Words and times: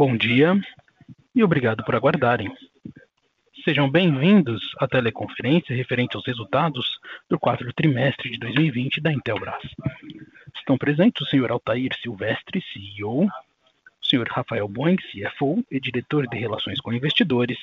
Bom 0.00 0.16
dia 0.16 0.58
e 1.34 1.44
obrigado 1.44 1.84
por 1.84 1.94
aguardarem. 1.94 2.50
Sejam 3.62 3.86
bem-vindos 3.86 4.74
à 4.78 4.88
teleconferência 4.88 5.76
referente 5.76 6.16
aos 6.16 6.26
resultados 6.26 6.98
do 7.28 7.38
quarto 7.38 7.70
trimestre 7.74 8.30
de 8.30 8.38
2020 8.38 8.98
da 8.98 9.12
Intelbras. 9.12 9.62
Estão 10.56 10.78
presentes 10.78 11.20
o 11.20 11.26
Sr. 11.26 11.52
Altair 11.52 11.94
Silvestre, 12.00 12.64
CEO, 12.72 13.26
o 13.26 13.30
Sr. 14.00 14.26
Rafael 14.30 14.66
Boeng, 14.66 14.96
CFO 14.96 15.62
e 15.70 15.78
diretor 15.78 16.26
de 16.26 16.38
Relações 16.38 16.80
com 16.80 16.94
Investidores, 16.94 17.58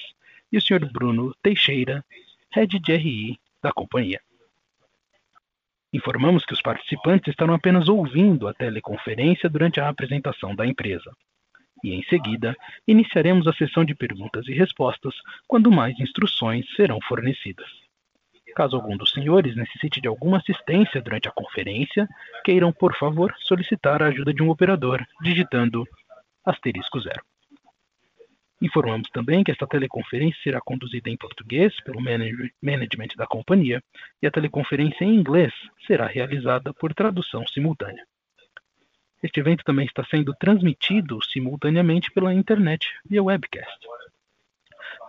e 0.51 0.59
o 0.59 0.61
Sr. 0.61 0.91
Bruno 0.91 1.33
Teixeira, 1.41 2.05
Head 2.51 2.77
de 2.77 2.95
RI 2.95 3.39
da 3.63 3.71
companhia. 3.71 4.21
Informamos 5.91 6.45
que 6.45 6.53
os 6.53 6.61
participantes 6.61 7.29
estarão 7.29 7.55
apenas 7.55 7.89
ouvindo 7.89 8.47
a 8.47 8.53
teleconferência 8.53 9.49
durante 9.49 9.79
a 9.79 9.89
apresentação 9.89 10.55
da 10.55 10.67
empresa 10.67 11.11
e, 11.83 11.93
em 11.93 12.03
seguida, 12.03 12.55
iniciaremos 12.87 13.47
a 13.47 13.53
sessão 13.53 13.85
de 13.85 13.95
perguntas 13.95 14.47
e 14.47 14.53
respostas 14.53 15.13
quando 15.47 15.71
mais 15.71 15.99
instruções 15.99 16.65
serão 16.75 16.99
fornecidas. 17.07 17.67
Caso 18.55 18.75
algum 18.75 18.97
dos 18.97 19.11
senhores 19.11 19.55
necessite 19.55 20.01
de 20.01 20.07
alguma 20.07 20.37
assistência 20.37 21.01
durante 21.01 21.27
a 21.27 21.31
conferência, 21.31 22.07
queiram, 22.43 22.71
por 22.71 22.95
favor, 22.97 23.33
solicitar 23.39 24.01
a 24.01 24.07
ajuda 24.07 24.33
de 24.33 24.41
um 24.41 24.49
operador, 24.49 25.05
digitando 25.21 25.85
asterisco 26.43 26.99
zero. 26.99 27.21
Informamos 28.59 29.09
também 29.11 29.43
que 29.43 29.51
esta 29.51 29.67
teleconferência 29.67 30.41
será 30.41 30.59
conduzida 30.59 31.09
em 31.09 31.17
português 31.17 31.79
pelo 31.83 32.01
management 32.01 33.09
da 33.15 33.27
companhia 33.27 33.83
e 34.21 34.25
a 34.25 34.31
teleconferência 34.31 35.05
em 35.05 35.13
inglês 35.13 35.53
será 35.85 36.07
realizada 36.07 36.73
por 36.73 36.93
tradução 36.95 37.45
simultânea. 37.45 38.03
Este 39.21 39.39
evento 39.39 39.63
também 39.63 39.85
está 39.85 40.03
sendo 40.05 40.33
transmitido 40.35 41.23
simultaneamente 41.23 42.11
pela 42.11 42.33
internet 42.33 42.87
via 43.03 43.23
webcast. 43.23 43.87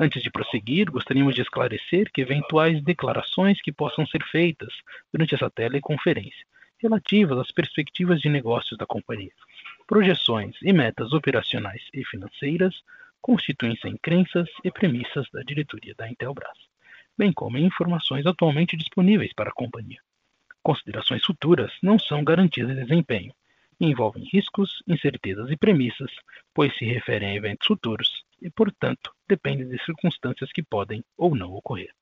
Antes 0.00 0.22
de 0.22 0.30
prosseguir, 0.30 0.90
gostaríamos 0.90 1.34
de 1.34 1.42
esclarecer 1.42 2.10
que 2.12 2.20
eventuais 2.20 2.82
declarações 2.82 3.60
que 3.60 3.72
possam 3.72 4.06
ser 4.06 4.22
feitas 4.24 4.72
durante 5.12 5.34
essa 5.34 5.50
teleconferência 5.50 6.46
relativas 6.80 7.38
às 7.38 7.50
perspectivas 7.50 8.20
de 8.20 8.28
negócios 8.28 8.78
da 8.78 8.86
companhia, 8.86 9.32
projeções 9.86 10.56
e 10.62 10.72
metas 10.72 11.12
operacionais 11.12 11.82
e 11.92 12.04
financeiras 12.04 12.82
constituem-se 13.20 13.88
em 13.88 13.96
crenças 13.96 14.48
e 14.62 14.70
premissas 14.70 15.26
da 15.32 15.42
diretoria 15.42 15.94
da 15.96 16.08
Intelbras, 16.08 16.56
bem 17.16 17.32
como 17.32 17.58
em 17.58 17.64
informações 17.64 18.24
atualmente 18.26 18.76
disponíveis 18.76 19.32
para 19.34 19.50
a 19.50 19.54
companhia. 19.54 20.00
Considerações 20.62 21.24
futuras 21.24 21.72
não 21.82 21.98
são 21.98 22.22
garantias 22.22 22.68
de 22.68 22.76
desempenho 22.76 23.32
envolvem 23.80 24.24
riscos, 24.32 24.82
incertezas 24.86 25.50
e 25.50 25.56
premissas, 25.56 26.10
pois 26.54 26.76
se 26.76 26.84
referem 26.84 27.30
a 27.30 27.34
eventos 27.34 27.66
futuros 27.66 28.24
e, 28.40 28.50
portanto, 28.50 29.12
dependem 29.28 29.68
de 29.68 29.82
circunstâncias 29.84 30.50
que 30.52 30.62
podem 30.62 31.04
ou 31.16 31.34
não 31.34 31.52
ocorrer. 31.52 31.92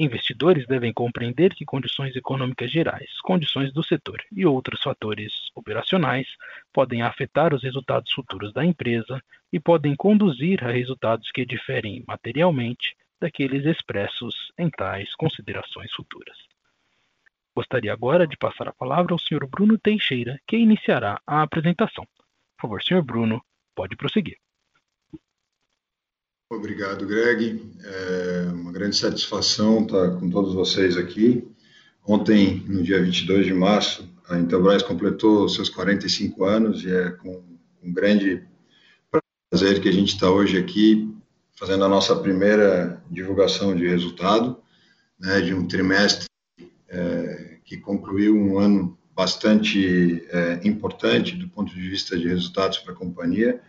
Investidores 0.00 0.64
devem 0.68 0.92
compreender 0.92 1.54
que 1.56 1.64
condições 1.64 2.14
econômicas 2.14 2.70
gerais, 2.70 3.10
condições 3.22 3.72
do 3.72 3.82
setor 3.82 4.22
e 4.30 4.46
outros 4.46 4.80
fatores 4.80 5.32
operacionais 5.56 6.28
podem 6.72 7.02
afetar 7.02 7.52
os 7.52 7.64
resultados 7.64 8.12
futuros 8.12 8.52
da 8.52 8.64
empresa 8.64 9.20
e 9.52 9.58
podem 9.58 9.96
conduzir 9.96 10.62
a 10.62 10.70
resultados 10.70 11.32
que 11.32 11.44
diferem 11.44 12.04
materialmente 12.06 12.96
daqueles 13.20 13.66
expressos 13.66 14.52
em 14.56 14.70
tais 14.70 15.12
considerações 15.16 15.92
futuras. 15.92 16.47
Gostaria 17.58 17.92
agora 17.92 18.24
de 18.24 18.36
passar 18.36 18.68
a 18.68 18.72
palavra 18.72 19.12
ao 19.12 19.18
Sr. 19.18 19.44
Bruno 19.50 19.76
Teixeira, 19.76 20.38
que 20.46 20.56
iniciará 20.56 21.20
a 21.26 21.42
apresentação. 21.42 22.04
Por 22.56 22.62
favor, 22.62 22.80
Sr. 22.80 23.02
Bruno, 23.02 23.42
pode 23.74 23.96
prosseguir. 23.96 24.36
Obrigado, 26.52 27.04
Greg. 27.04 27.60
É 27.82 28.52
uma 28.52 28.70
grande 28.70 28.94
satisfação 28.94 29.82
estar 29.82 30.20
com 30.20 30.30
todos 30.30 30.54
vocês 30.54 30.96
aqui. 30.96 31.52
Ontem, 32.06 32.62
no 32.68 32.80
dia 32.80 33.02
22 33.02 33.46
de 33.46 33.54
março, 33.54 34.08
a 34.28 34.38
Intelbras 34.38 34.84
completou 34.84 35.48
seus 35.48 35.68
45 35.68 36.44
anos 36.44 36.84
e 36.84 36.94
é 36.94 37.10
com 37.10 37.42
um 37.82 37.92
grande 37.92 38.46
prazer 39.50 39.82
que 39.82 39.88
a 39.88 39.92
gente 39.92 40.14
está 40.14 40.30
hoje 40.30 40.56
aqui 40.56 41.12
fazendo 41.56 41.84
a 41.84 41.88
nossa 41.88 42.14
primeira 42.14 43.02
divulgação 43.10 43.74
de 43.74 43.88
resultado 43.88 44.62
né, 45.18 45.40
de 45.40 45.52
um 45.52 45.66
trimestre 45.66 46.27
que 47.68 47.76
concluiu 47.76 48.34
um 48.34 48.58
ano 48.58 48.96
bastante 49.14 50.26
é, 50.30 50.60
importante 50.64 51.36
do 51.36 51.48
ponto 51.50 51.74
de 51.74 51.90
vista 51.90 52.16
de 52.16 52.26
resultados 52.26 52.78
para 52.78 52.94
a 52.94 52.96
companhia 52.96 53.60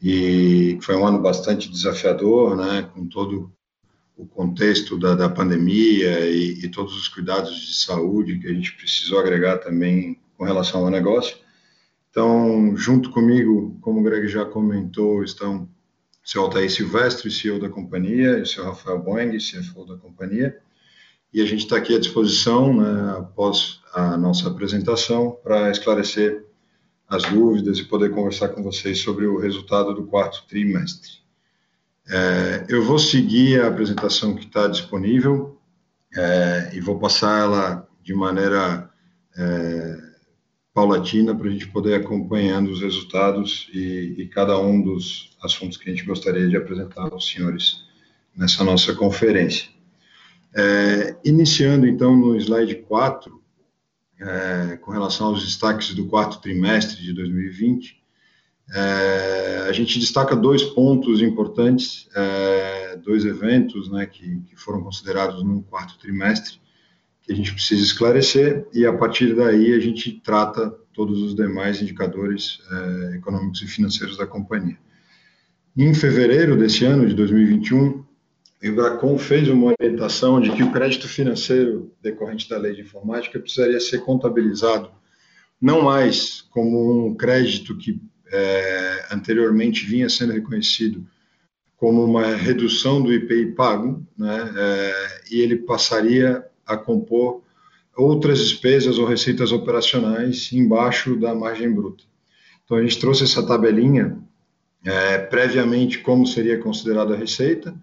e 0.00 0.78
foi 0.80 0.94
um 0.94 1.04
ano 1.04 1.20
bastante 1.20 1.68
desafiador, 1.68 2.56
né, 2.56 2.88
com 2.94 3.04
todo 3.06 3.52
o 4.16 4.26
contexto 4.26 4.96
da, 4.96 5.16
da 5.16 5.28
pandemia 5.28 6.20
e, 6.20 6.64
e, 6.64 6.68
todos 6.68 6.96
os 6.96 7.08
cuidados 7.08 7.58
de 7.58 7.74
saúde 7.74 8.38
que 8.38 8.46
a 8.46 8.52
gente 8.52 8.76
precisou 8.76 9.18
agregar 9.18 9.58
também 9.58 10.20
com 10.36 10.44
relação 10.44 10.84
ao 10.84 10.90
negócio. 10.90 11.36
Então, 12.10 12.76
junto 12.76 13.10
comigo, 13.10 13.76
como 13.80 14.00
o 14.00 14.02
Greg 14.04 14.28
já 14.28 14.44
comentou, 14.44 15.24
estão 15.24 15.68
o 16.24 16.28
seu 16.28 16.42
Altair 16.42 16.70
Silvestre, 16.70 17.30
CEO 17.30 17.58
da 17.58 17.68
companhia, 17.68 18.38
e 18.38 18.42
o 18.42 18.46
seu 18.46 18.64
Rafael 18.64 19.02
Boeng, 19.02 19.36
CFO 19.38 19.84
da 19.84 19.96
companhia 19.96 20.56
e 21.32 21.40
a 21.40 21.46
gente 21.46 21.60
está 21.60 21.76
aqui 21.76 21.94
à 21.94 21.98
disposição, 21.98 22.74
né, 22.74 23.16
após 23.18 23.80
a 23.94 24.16
nossa 24.16 24.48
apresentação, 24.48 25.38
para 25.42 25.70
esclarecer 25.70 26.44
as 27.08 27.24
dúvidas 27.24 27.78
e 27.78 27.84
poder 27.84 28.10
conversar 28.10 28.48
com 28.50 28.62
vocês 28.62 28.98
sobre 28.98 29.26
o 29.26 29.38
resultado 29.38 29.94
do 29.94 30.04
quarto 30.04 30.44
trimestre. 30.48 31.22
É, 32.08 32.66
eu 32.68 32.82
vou 32.82 32.98
seguir 32.98 33.60
a 33.60 33.68
apresentação 33.68 34.34
que 34.34 34.44
está 34.44 34.66
disponível 34.66 35.58
é, 36.14 36.70
e 36.74 36.80
vou 36.80 36.98
passar 36.98 37.40
ela 37.40 37.88
de 38.02 38.14
maneira 38.14 38.90
é, 39.36 39.98
paulatina 40.74 41.34
para 41.34 41.48
a 41.48 41.50
gente 41.50 41.68
poder 41.68 41.94
acompanhando 41.94 42.70
os 42.70 42.80
resultados 42.80 43.70
e, 43.72 44.16
e 44.18 44.26
cada 44.28 44.58
um 44.58 44.82
dos 44.82 45.36
assuntos 45.42 45.76
que 45.76 45.88
a 45.88 45.92
gente 45.92 46.04
gostaria 46.04 46.48
de 46.48 46.56
apresentar 46.56 47.12
aos 47.12 47.28
senhores 47.28 47.84
nessa 48.34 48.64
nossa 48.64 48.94
conferência. 48.94 49.68
É, 50.54 51.16
iniciando 51.24 51.86
então 51.86 52.14
no 52.16 52.36
slide 52.36 52.74
4, 52.76 53.42
é, 54.20 54.76
com 54.76 54.90
relação 54.90 55.28
aos 55.28 55.44
destaques 55.44 55.94
do 55.94 56.06
quarto 56.06 56.40
trimestre 56.40 57.02
de 57.02 57.12
2020, 57.12 58.02
é, 58.74 59.66
a 59.68 59.72
gente 59.72 59.98
destaca 59.98 60.36
dois 60.36 60.62
pontos 60.62 61.20
importantes, 61.20 62.08
é, 62.14 62.96
dois 62.96 63.24
eventos 63.24 63.90
né, 63.90 64.06
que, 64.06 64.40
que, 64.40 64.56
foram 64.56 64.82
considerados 64.82 65.42
no 65.42 65.62
quarto 65.62 65.98
trimestre, 65.98 66.60
que 67.22 67.32
a 67.32 67.36
gente 67.36 67.52
precisa 67.52 67.82
esclarecer, 67.82 68.66
e 68.72 68.86
a 68.86 68.92
partir 68.92 69.34
daí 69.34 69.72
a 69.72 69.80
gente 69.80 70.20
trata 70.24 70.70
todos 70.92 71.20
os 71.22 71.34
demais 71.34 71.80
indicadores 71.82 72.60
é, 72.70 73.16
econômicos 73.16 73.62
e 73.62 73.66
financeiros 73.66 74.16
da 74.16 74.26
companhia. 74.26 74.78
Em 75.76 75.92
fevereiro 75.94 76.56
desse 76.56 76.84
ano, 76.84 77.06
de 77.06 77.14
2021, 77.14 78.04
o 78.62 78.66
Embracon 78.66 79.18
fez 79.18 79.48
uma 79.48 79.74
orientação 79.78 80.40
de 80.40 80.52
que 80.52 80.62
o 80.62 80.70
crédito 80.70 81.08
financeiro 81.08 81.92
decorrente 82.00 82.48
da 82.48 82.56
lei 82.56 82.74
de 82.74 82.82
informática 82.82 83.40
precisaria 83.40 83.80
ser 83.80 83.98
contabilizado 83.98 84.90
não 85.60 85.82
mais 85.82 86.40
como 86.50 87.06
um 87.06 87.14
crédito 87.14 87.76
que 87.76 88.00
é, 88.32 89.06
anteriormente 89.12 89.86
vinha 89.86 90.08
sendo 90.08 90.32
reconhecido 90.32 91.06
como 91.76 92.04
uma 92.04 92.34
redução 92.34 93.02
do 93.02 93.12
IPI 93.12 93.54
pago, 93.54 94.04
né, 94.16 94.52
é, 94.56 95.20
e 95.30 95.40
ele 95.40 95.56
passaria 95.56 96.44
a 96.66 96.76
compor 96.76 97.42
outras 97.96 98.38
despesas 98.38 98.98
ou 98.98 99.06
receitas 99.06 99.52
operacionais 99.52 100.52
embaixo 100.52 101.16
da 101.18 101.34
margem 101.34 101.72
bruta. 101.72 102.04
Então 102.64 102.76
a 102.76 102.82
gente 102.82 102.98
trouxe 102.98 103.24
essa 103.24 103.44
tabelinha 103.44 104.18
é, 104.84 105.18
previamente 105.18 105.98
como 105.98 106.26
seria 106.26 106.58
considerada 106.58 107.14
a 107.14 107.16
receita, 107.16 107.74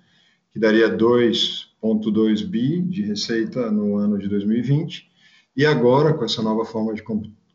que 0.51 0.59
daria 0.59 0.89
2,2 0.89 2.45
bi 2.45 2.81
de 2.81 3.03
receita 3.03 3.71
no 3.71 3.95
ano 3.97 4.17
de 4.17 4.27
2020, 4.27 5.07
e 5.55 5.65
agora, 5.65 6.13
com 6.13 6.25
essa 6.25 6.41
nova 6.41 6.65
forma 6.65 6.93
de 6.93 7.01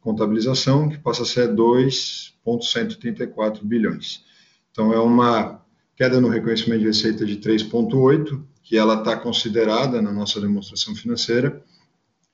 contabilização, 0.01 0.89
que 0.89 0.97
passa 0.99 1.23
a 1.23 1.27
ser 1.27 1.55
2,134 1.55 3.65
bilhões. 3.65 4.25
Então, 4.71 4.93
é 4.93 4.99
uma 4.99 5.63
queda 5.97 6.21
no 6.21 6.29
reconhecimento 6.29 6.81
de 6.81 6.87
receita 6.87 7.25
de 7.25 7.37
3,8, 7.37 8.43
que 8.63 8.77
ela 8.77 8.99
está 8.99 9.17
considerada 9.17 10.03
na 10.03 10.13
nossa 10.13 10.41
demonstração 10.41 10.95
financeira, 10.95 11.63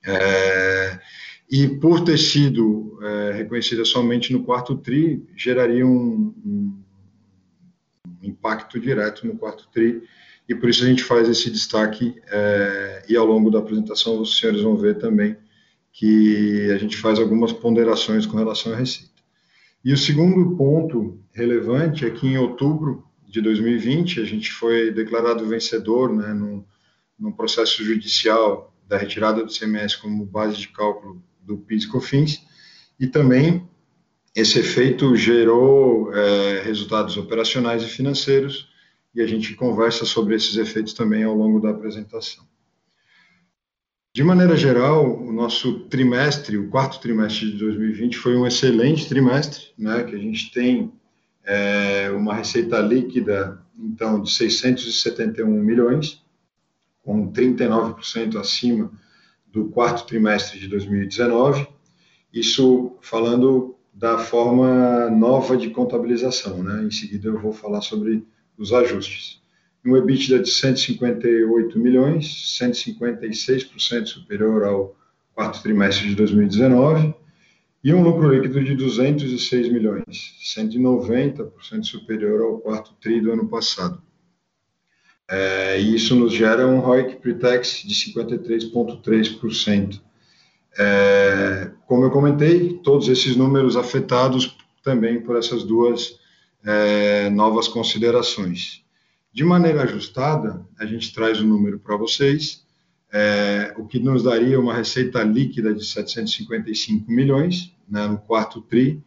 é, 0.05 0.99
e 1.49 1.67
por 1.67 2.03
ter 2.03 2.17
sido 2.17 2.99
é, 3.03 3.31
reconhecida 3.33 3.85
somente 3.85 4.33
no 4.33 4.43
quarto 4.43 4.75
TRI, 4.77 5.23
geraria 5.35 5.85
um, 5.85 6.33
um, 6.45 6.81
impacto 8.23 8.79
direto 8.79 9.27
no 9.27 9.37
quarto 9.37 9.67
TRI 9.71 10.01
e 10.51 10.55
por 10.55 10.69
isso 10.69 10.83
a 10.83 10.87
gente 10.87 11.01
faz 11.01 11.29
esse 11.29 11.49
destaque 11.49 12.13
é, 12.27 13.05
e 13.07 13.15
ao 13.15 13.25
longo 13.25 13.49
da 13.49 13.59
apresentação 13.59 14.19
os 14.19 14.37
senhores 14.37 14.61
vão 14.61 14.75
ver 14.75 14.97
também 14.97 15.37
que 15.93 16.69
a 16.71 16.77
gente 16.77 16.97
faz 16.97 17.19
algumas 17.19 17.53
ponderações 17.53 18.25
com 18.25 18.35
relação 18.35 18.73
à 18.73 18.75
receita. 18.75 19.13
E 19.83 19.93
o 19.93 19.97
segundo 19.97 20.57
ponto 20.57 21.23
relevante 21.31 22.05
é 22.05 22.09
que 22.09 22.27
em 22.27 22.37
outubro 22.37 23.05
de 23.25 23.39
2020 23.39 24.19
a 24.19 24.25
gente 24.25 24.51
foi 24.51 24.91
declarado 24.91 25.47
vencedor 25.47 26.13
né, 26.13 26.33
no 27.17 27.33
processo 27.33 27.81
judicial 27.81 28.75
da 28.85 28.97
retirada 28.97 29.45
do 29.45 29.53
CMS 29.53 29.95
como 29.95 30.25
base 30.25 30.57
de 30.57 30.67
cálculo 30.67 31.23
do 31.41 31.59
PIS 31.59 31.85
e 31.85 31.87
COFINS 31.87 32.45
e 32.99 33.07
também 33.07 33.65
esse 34.35 34.59
efeito 34.59 35.15
gerou 35.15 36.13
é, 36.13 36.61
resultados 36.61 37.15
operacionais 37.15 37.83
e 37.83 37.87
financeiros 37.87 38.69
e 39.13 39.21
a 39.21 39.27
gente 39.27 39.55
conversa 39.55 40.05
sobre 40.05 40.35
esses 40.35 40.55
efeitos 40.57 40.93
também 40.93 41.23
ao 41.23 41.35
longo 41.35 41.59
da 41.59 41.69
apresentação. 41.69 42.45
De 44.13 44.23
maneira 44.23 44.57
geral, 44.57 45.21
o 45.21 45.31
nosso 45.31 45.87
trimestre, 45.87 46.57
o 46.57 46.69
quarto 46.69 46.99
trimestre 46.99 47.51
de 47.51 47.57
2020, 47.57 48.17
foi 48.17 48.35
um 48.35 48.45
excelente 48.45 49.07
trimestre, 49.07 49.67
né, 49.77 50.03
que 50.03 50.15
a 50.15 50.19
gente 50.19 50.51
tem 50.51 50.91
é, 51.45 52.09
uma 52.11 52.33
receita 52.33 52.79
líquida, 52.79 53.61
então, 53.77 54.21
de 54.21 54.29
671 54.31 55.47
milhões, 55.47 56.21
com 57.01 57.31
39% 57.31 58.39
acima 58.39 58.91
do 59.47 59.69
quarto 59.69 60.05
trimestre 60.05 60.59
de 60.59 60.67
2019, 60.67 61.67
isso 62.33 62.97
falando 63.01 63.75
da 63.93 64.17
forma 64.17 65.09
nova 65.09 65.57
de 65.57 65.69
contabilização, 65.69 66.63
né? 66.63 66.83
Em 66.83 66.91
seguida 66.91 67.27
eu 67.27 67.39
vou 67.39 67.51
falar 67.51 67.81
sobre 67.81 68.25
os 68.61 68.71
ajustes. 68.71 69.41
Um 69.83 69.97
EBITDA 69.97 70.39
de 70.39 70.49
158 70.49 71.79
milhões, 71.79 72.55
156% 72.59 74.05
superior 74.05 74.63
ao 74.63 74.95
quarto 75.33 75.63
trimestre 75.63 76.07
de 76.07 76.15
2019, 76.15 77.15
e 77.83 77.91
um 77.91 78.03
lucro 78.03 78.29
líquido 78.29 78.63
de 78.63 78.75
206 78.75 79.71
milhões, 79.71 80.35
190% 80.55 81.83
superior 81.83 82.41
ao 82.41 82.59
quarto 82.59 82.93
tri 83.01 83.19
do 83.19 83.31
ano 83.31 83.47
passado. 83.47 83.99
É, 85.27 85.81
e 85.81 85.95
isso 85.95 86.15
nos 86.15 86.31
gera 86.31 86.67
um 86.67 86.79
ROIC 86.79 87.15
pre-tax 87.15 87.81
de 87.83 87.95
53,3%. 87.95 89.99
É, 90.77 91.71
como 91.87 92.03
eu 92.03 92.11
comentei, 92.11 92.79
todos 92.83 93.07
esses 93.07 93.35
números 93.35 93.75
afetados 93.75 94.55
também 94.83 95.19
por 95.21 95.35
essas 95.35 95.63
duas 95.63 96.20
é, 96.65 97.29
novas 97.29 97.67
considerações. 97.67 98.83
De 99.33 99.43
maneira 99.43 99.83
ajustada, 99.83 100.65
a 100.77 100.85
gente 100.85 101.13
traz 101.13 101.39
o 101.39 101.43
um 101.43 101.47
número 101.47 101.79
para 101.79 101.95
vocês, 101.95 102.65
é, 103.13 103.73
o 103.77 103.85
que 103.85 103.99
nos 103.99 104.23
daria 104.23 104.59
uma 104.59 104.73
receita 104.73 105.23
líquida 105.23 105.73
de 105.73 105.85
755 105.85 107.11
milhões 107.11 107.73
né, 107.89 108.07
no 108.07 108.17
quarto 108.17 108.61
TRI, 108.61 109.01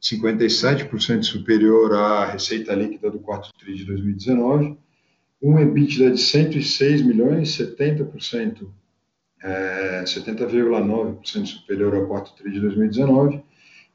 57% 0.00 1.22
superior 1.24 1.94
à 1.94 2.24
receita 2.26 2.74
líquida 2.74 3.10
do 3.10 3.18
quarto 3.18 3.50
TRI 3.58 3.74
de 3.74 3.84
2019, 3.84 4.78
um 5.42 5.58
EBITDA 5.58 6.10
de 6.10 6.20
106 6.20 7.02
milhões, 7.02 7.56
70% 7.56 8.68
é, 9.42 10.02
70,9% 10.04 11.46
superior 11.46 11.94
ao 11.94 12.06
quarto 12.06 12.34
TRI 12.34 12.52
de 12.52 12.60
2019, 12.60 13.42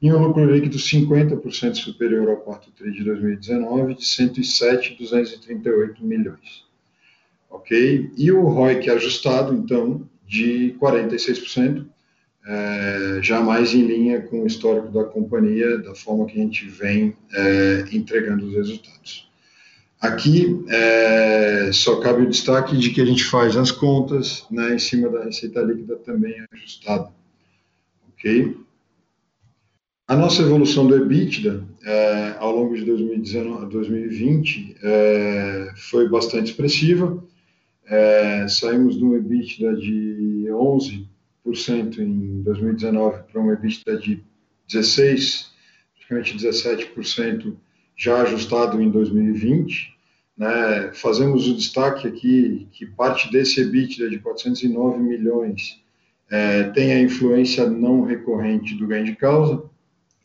e 0.00 0.12
um 0.12 0.18
lucro 0.18 0.44
líquido 0.44 0.76
50% 0.76 1.74
superior 1.74 2.28
ao 2.28 2.36
quarto 2.36 2.70
TRI 2.72 2.92
de 2.92 3.04
2019, 3.04 3.94
de 3.94 4.06
107,238 4.06 6.04
milhões. 6.04 6.66
Ok? 7.50 8.10
E 8.16 8.30
o 8.30 8.46
ROIC 8.46 8.90
ajustado, 8.90 9.54
então, 9.54 10.06
de 10.26 10.76
46%, 10.80 11.86
é, 12.46 13.18
já 13.22 13.40
mais 13.40 13.74
em 13.74 13.86
linha 13.86 14.20
com 14.20 14.42
o 14.42 14.46
histórico 14.46 14.88
da 14.88 15.04
companhia, 15.04 15.78
da 15.78 15.94
forma 15.94 16.26
que 16.26 16.38
a 16.38 16.42
gente 16.42 16.68
vem 16.68 17.16
é, 17.32 17.84
entregando 17.92 18.46
os 18.46 18.54
resultados. 18.54 19.26
Aqui 20.00 20.62
é, 20.68 21.70
só 21.72 21.98
cabe 22.00 22.22
o 22.22 22.28
destaque 22.28 22.76
de 22.76 22.90
que 22.90 23.00
a 23.00 23.04
gente 23.04 23.24
faz 23.24 23.56
as 23.56 23.72
contas 23.72 24.46
né, 24.50 24.74
em 24.74 24.78
cima 24.78 25.08
da 25.08 25.24
receita 25.24 25.60
líquida 25.62 25.96
também 25.96 26.34
ajustada. 26.52 27.10
Ok? 28.12 28.65
A 30.08 30.14
nossa 30.14 30.40
evolução 30.40 30.86
do 30.86 30.94
EBITDA 30.94 31.64
é, 31.84 32.36
ao 32.38 32.54
longo 32.54 32.76
de 32.76 32.84
2019, 32.84 33.66
2020 33.72 34.76
é, 34.80 35.72
foi 35.74 36.08
bastante 36.08 36.52
expressiva. 36.52 37.24
É, 37.84 38.46
saímos 38.46 38.96
de 38.96 39.04
um 39.04 39.16
EBITDA 39.16 39.74
de 39.74 40.46
11% 40.48 41.98
em 41.98 42.40
2019 42.42 43.24
para 43.24 43.40
um 43.40 43.50
EBITDA 43.50 43.98
de 43.98 44.22
16%, 44.70 45.46
praticamente 45.96 46.36
17% 46.36 47.56
já 47.96 48.22
ajustado 48.22 48.80
em 48.80 48.88
2020. 48.88 49.92
Né, 50.38 50.92
fazemos 50.92 51.48
o 51.48 51.56
destaque 51.56 52.06
aqui 52.06 52.68
que 52.70 52.86
parte 52.86 53.28
desse 53.32 53.60
EBITDA 53.60 54.08
de 54.08 54.20
409 54.20 55.00
milhões 55.00 55.82
é, 56.30 56.62
tem 56.70 56.92
a 56.92 57.00
influência 57.00 57.68
não 57.68 58.02
recorrente 58.02 58.76
do 58.76 58.86
ganho 58.86 59.04
de 59.04 59.16
causa, 59.16 59.68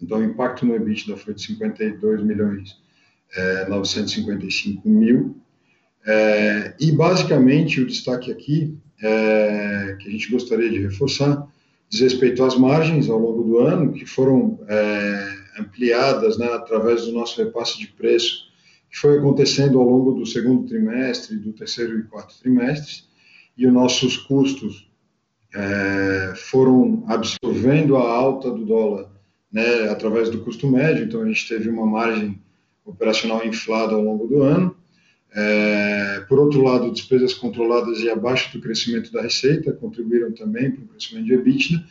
então 0.01 0.19
o 0.19 0.23
impacto 0.23 0.65
no 0.65 0.75
EBITDA 0.75 1.15
foi 1.17 1.33
de 1.33 1.41
52 1.43 2.23
milhões 2.23 2.81
é, 3.35 3.69
955 3.69 4.87
mil, 4.89 5.35
é, 6.05 6.73
e 6.79 6.91
basicamente 6.91 7.79
o 7.79 7.87
destaque 7.87 8.31
aqui, 8.31 8.77
é, 9.01 9.97
que 9.99 10.07
a 10.07 10.11
gente 10.11 10.31
gostaria 10.31 10.69
de 10.69 10.79
reforçar, 10.79 11.47
diz 11.89 12.01
respeito 12.01 12.43
às 12.43 12.57
margens 12.57 13.09
ao 13.09 13.19
longo 13.19 13.43
do 13.43 13.59
ano, 13.59 13.93
que 13.93 14.05
foram 14.05 14.59
é, 14.67 15.35
ampliadas 15.59 16.37
né, 16.37 16.47
através 16.47 17.05
do 17.05 17.11
nosso 17.11 17.41
repasse 17.43 17.79
de 17.79 17.87
preço, 17.87 18.49
que 18.89 18.97
foi 18.97 19.17
acontecendo 19.17 19.79
ao 19.79 19.87
longo 19.87 20.13
do 20.13 20.25
segundo 20.25 20.67
trimestre, 20.67 21.37
do 21.37 21.53
terceiro 21.53 21.99
e 21.99 22.03
quarto 22.03 22.37
trimestres, 22.41 23.07
e 23.57 23.67
os 23.67 23.73
nossos 23.73 24.17
custos 24.17 24.89
é, 25.53 26.33
foram 26.35 27.03
absorvendo 27.07 27.97
a 27.97 28.09
alta 28.09 28.49
do 28.49 28.65
dólar 28.65 29.10
né, 29.51 29.89
através 29.89 30.29
do 30.29 30.39
custo 30.39 30.69
médio, 30.69 31.03
então 31.03 31.21
a 31.21 31.27
gente 31.27 31.47
teve 31.47 31.69
uma 31.69 31.85
margem 31.85 32.39
operacional 32.85 33.45
inflada 33.45 33.93
ao 33.93 34.01
longo 34.01 34.27
do 34.27 34.41
ano. 34.43 34.75
É, 35.33 36.25
por 36.27 36.39
outro 36.39 36.61
lado, 36.61 36.91
despesas 36.91 37.33
controladas 37.33 37.99
e 37.99 38.09
abaixo 38.09 38.51
do 38.51 38.61
crescimento 38.61 39.11
da 39.11 39.21
receita 39.21 39.71
contribuíram 39.71 40.31
também 40.31 40.71
para 40.71 40.83
o 40.83 40.87
crescimento 40.87 41.25
de 41.25 41.33
EBITDA. 41.33 41.85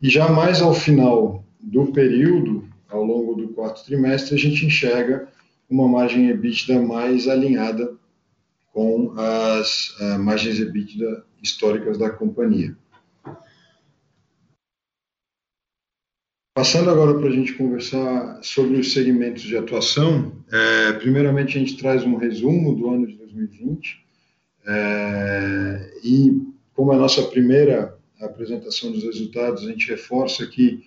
E 0.00 0.08
já 0.08 0.28
mais 0.28 0.60
ao 0.60 0.74
final 0.74 1.44
do 1.60 1.86
período, 1.86 2.68
ao 2.88 3.02
longo 3.04 3.34
do 3.34 3.48
quarto 3.48 3.84
trimestre, 3.84 4.34
a 4.34 4.38
gente 4.38 4.66
enxerga 4.66 5.28
uma 5.68 5.88
margem 5.88 6.28
EBITDA 6.28 6.80
mais 6.80 7.26
alinhada 7.26 7.96
com 8.72 9.12
as 9.16 9.90
uh, 10.00 10.18
margens 10.18 10.60
EBITDA 10.60 11.24
históricas 11.42 11.98
da 11.98 12.10
companhia. 12.10 12.76
Passando 16.54 16.88
agora 16.88 17.18
para 17.18 17.26
a 17.26 17.32
gente 17.32 17.54
conversar 17.54 18.38
sobre 18.40 18.78
os 18.78 18.92
segmentos 18.92 19.42
de 19.42 19.56
atuação, 19.56 20.32
é, 20.52 20.92
primeiramente 20.92 21.56
a 21.56 21.60
gente 21.60 21.76
traz 21.76 22.04
um 22.04 22.14
resumo 22.14 22.76
do 22.76 22.88
ano 22.90 23.08
de 23.08 23.16
2020 23.16 24.00
é, 24.64 25.90
e 26.04 26.40
como 26.72 26.92
é 26.92 26.94
a 26.94 26.98
nossa 27.00 27.24
primeira 27.24 27.98
apresentação 28.20 28.92
dos 28.92 29.02
resultados, 29.02 29.64
a 29.64 29.66
gente 29.68 29.90
reforça 29.90 30.44
aqui 30.44 30.84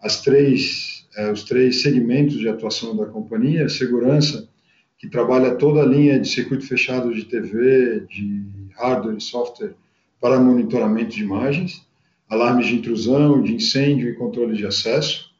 as 0.00 0.22
três, 0.22 1.08
é, 1.16 1.32
os 1.32 1.42
três 1.42 1.82
segmentos 1.82 2.38
de 2.38 2.48
atuação 2.48 2.96
da 2.96 3.06
companhia, 3.06 3.68
segurança, 3.68 4.48
que 4.96 5.10
trabalha 5.10 5.56
toda 5.56 5.82
a 5.82 5.86
linha 5.86 6.20
de 6.20 6.28
circuito 6.28 6.64
fechado 6.64 7.12
de 7.12 7.24
TV, 7.24 8.06
de 8.08 8.46
hardware 8.76 9.16
e 9.16 9.20
software 9.20 9.74
para 10.20 10.38
monitoramento 10.38 11.16
de 11.16 11.24
imagens, 11.24 11.87
alarmes 12.28 12.66
de 12.66 12.74
intrusão, 12.76 13.42
de 13.42 13.54
incêndio 13.54 14.08
e 14.08 14.14
controle 14.14 14.56
de 14.56 14.66
acesso. 14.66 15.30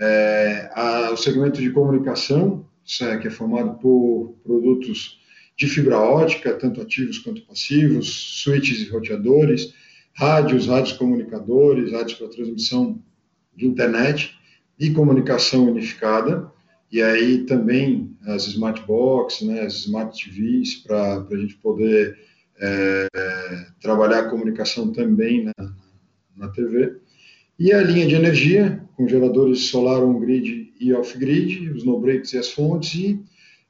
É, 0.00 0.70
a, 0.74 1.10
o 1.12 1.16
segmento 1.16 1.60
de 1.60 1.70
comunicação, 1.70 2.66
é, 3.02 3.16
que 3.18 3.28
é 3.28 3.30
formado 3.30 3.78
por 3.78 4.34
produtos 4.42 5.20
de 5.56 5.68
fibra 5.68 5.98
ótica, 5.98 6.54
tanto 6.54 6.80
ativos 6.80 7.18
quanto 7.18 7.42
passivos, 7.42 8.42
switches 8.42 8.80
e 8.80 8.88
roteadores, 8.88 9.74
rádios, 10.14 10.66
rádios 10.66 10.96
comunicadores, 10.96 11.92
rádios 11.92 12.14
para 12.14 12.28
transmissão 12.28 13.00
de 13.54 13.66
internet 13.66 14.34
e 14.78 14.90
comunicação 14.90 15.70
unificada, 15.70 16.50
e 16.90 17.00
aí 17.02 17.44
também 17.44 18.16
as 18.26 18.46
smart 18.46 18.84
box, 18.86 19.44
né, 19.44 19.60
as 19.60 19.74
smart 19.74 20.18
TVs, 20.18 20.76
para 20.76 21.26
a 21.30 21.36
gente 21.36 21.54
poder 21.56 22.18
é, 22.60 23.06
trabalhar 23.80 24.20
a 24.20 24.28
comunicação 24.28 24.92
também 24.92 25.44
na, 25.44 25.52
na 26.36 26.48
TV. 26.48 26.96
E 27.58 27.72
a 27.72 27.82
linha 27.82 28.06
de 28.06 28.14
energia, 28.14 28.82
com 28.96 29.06
geradores 29.06 29.66
solar 29.66 30.02
on-grid 30.02 30.72
e 30.80 30.92
off-grid, 30.92 31.70
os 31.70 31.84
no-breaks 31.84 32.32
e 32.32 32.38
as 32.38 32.50
fontes, 32.50 32.94
e 32.94 33.22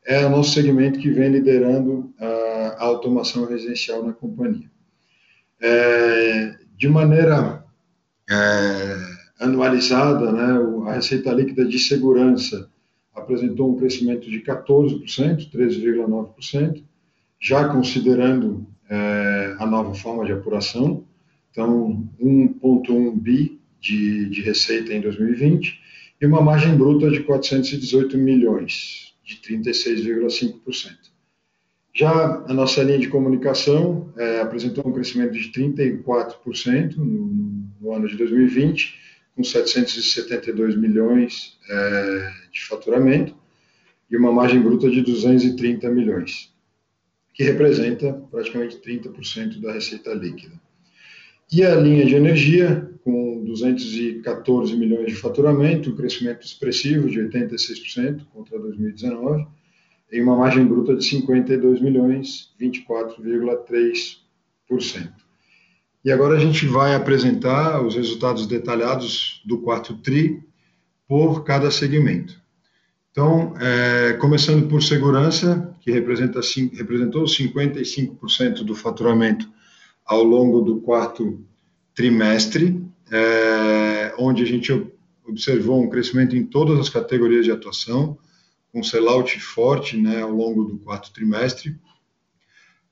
é 0.04 0.25
o 0.25 0.31
nosso 0.31 0.52
segmento 0.52 0.99
que 0.99 1.11
vem 1.11 1.31
liderando 1.31 2.12
a, 2.19 2.85
automação 2.85 3.45
residencial 3.45 4.04
na 4.04 4.12
companhia. 4.12 4.71
É, 5.61 6.57
de 6.76 6.88
maneira 6.88 7.64
é, 8.28 8.97
anualizada, 9.38 10.33
né, 10.33 10.90
a 10.90 10.95
receita 10.95 11.33
líquida 11.33 11.64
de 11.64 11.78
segurança 11.78 12.69
apresentou 13.14 13.71
um 13.71 13.76
crescimento 13.76 14.28
de 14.28 14.40
14%, 14.40 15.50
13,9%, 15.50 16.83
já 17.38 17.69
considerando 17.69 18.66
é, 18.88 19.57
a 19.59 19.66
nova 19.66 19.95
forma 19.95 20.25
de 20.25 20.33
apuração, 20.33 21.04
então 21.52 22.09
1,1 22.21 23.14
bi 23.14 23.61
de, 23.78 24.28
de 24.30 24.40
receita 24.40 24.92
em 24.92 25.00
2020 25.00 25.80
e 26.21 26.26
uma 26.26 26.40
margem 26.40 26.76
bruta 26.76 27.11
de 27.11 27.21
418 27.21 28.16
milhões, 28.16 29.14
de 29.23 29.37
36,5%. 29.37 31.12
Já 31.94 32.44
a 32.49 32.54
nossa 32.54 32.82
linha 32.82 32.99
de 32.99 33.09
comunicação 33.09 34.11
é, 34.16 34.40
apresentou 34.40 34.87
um 34.88 34.92
crescimento 34.92 35.32
de 35.32 35.50
34% 35.52 36.97
no, 36.97 37.66
no, 37.80 37.92
ano 37.92 38.09
de 38.09 38.16
2020, 38.16 38.99
com 39.37 39.44
772 39.44 40.76
milhões 40.76 41.59
é, 41.68 42.32
de 42.50 42.64
faturamento 42.64 43.37
e 44.11 44.16
uma 44.16 44.32
margem 44.32 44.62
bruta 44.62 44.88
de 44.88 45.02
230 45.02 45.88
milhões, 45.90 46.50
que 47.35 47.42
representa 47.42 48.12
praticamente 48.30 48.76
30% 48.76 49.61
da 49.61 49.73
receita 49.73 50.14
líquida. 50.14 50.62
E 51.50 51.64
a 51.64 51.75
linha 51.75 52.06
de 52.06 52.14
energia, 52.14 52.88
com 53.04 53.42
214 53.44 54.76
milhões 54.76 55.06
de 55.06 55.14
faturamento, 55.14 55.90
um 55.90 55.96
crescimento 55.96 56.46
expressivo 56.46 57.08
de 57.08 57.20
86% 57.20 58.22
contra 58.32 58.58
2019, 58.58 59.46
em 60.12 60.22
uma 60.22 60.37
margem 60.37 60.66
bruta 60.66 60.94
de 60.94 61.04
52 61.04 61.80
milhões, 61.80 62.50
24,3%. 62.61 65.11
E 66.04 66.11
agora 66.11 66.37
a 66.37 66.40
gente 66.40 66.66
vai 66.66 66.94
apresentar 66.94 67.84
os 67.84 67.94
resultados 67.94 68.46
detalhados 68.46 69.42
do 69.44 69.58
quarto 69.58 69.96
TRI 69.99 70.42
por 71.06 71.44
cada 71.44 71.70
segmento. 71.70 72.40
Então, 73.11 73.54
é, 73.61 74.14
começando 74.14 74.66
por 74.68 74.82
segurança, 74.82 75.76
que 75.80 75.90
representa, 75.90 76.40
representou 76.72 77.25
55% 77.25 78.64
do 78.64 78.75
faturamento 78.75 79.49
ao 80.04 80.23
longo 80.23 80.61
do 80.61 80.80
quarto 80.80 81.44
trimestre, 81.94 82.85
é, 83.11 84.14
onde 84.18 84.42
a 84.42 84.47
gente 84.47 84.73
observou 85.26 85.82
um 85.82 85.88
crescimento 85.88 86.37
em 86.37 86.44
todas 86.44 86.78
as 86.78 86.88
categorias 86.88 87.44
de 87.44 87.52
atuação, 87.52 88.18
com 88.73 88.82
sellout 88.82 89.38
forte 89.38 89.97
né, 89.97 90.23
ao 90.23 90.32
longo 90.32 90.64
do 90.64 90.78
quarto 90.78 91.12
trimestre. 91.12 91.76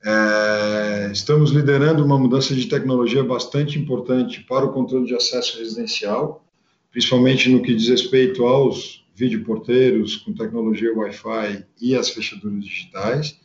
É, 0.05 1.11
estamos 1.13 1.51
liderando 1.51 2.05
uma 2.05 2.19
mudança 2.19 2.55
de 2.55 2.67
tecnologia 2.67 3.23
bastante 3.23 3.79
importante 3.79 4.41
para 4.41 4.65
o 4.65 4.73
controle 4.73 5.07
de 5.07 5.15
acesso 5.15 5.59
residencial, 5.59 6.45
principalmente 6.91 7.51
no 7.51 7.63
que 7.63 7.75
diz 7.75 7.89
respeito 7.89 8.45
aos 8.45 9.05
videoporteiros 9.15 10.17
com 10.17 10.33
tecnologia 10.33 10.95
Wi-Fi 10.95 11.67
e 11.81 11.95
as 11.95 12.09
fechaduras 12.09 12.65
digitais, 12.65 13.39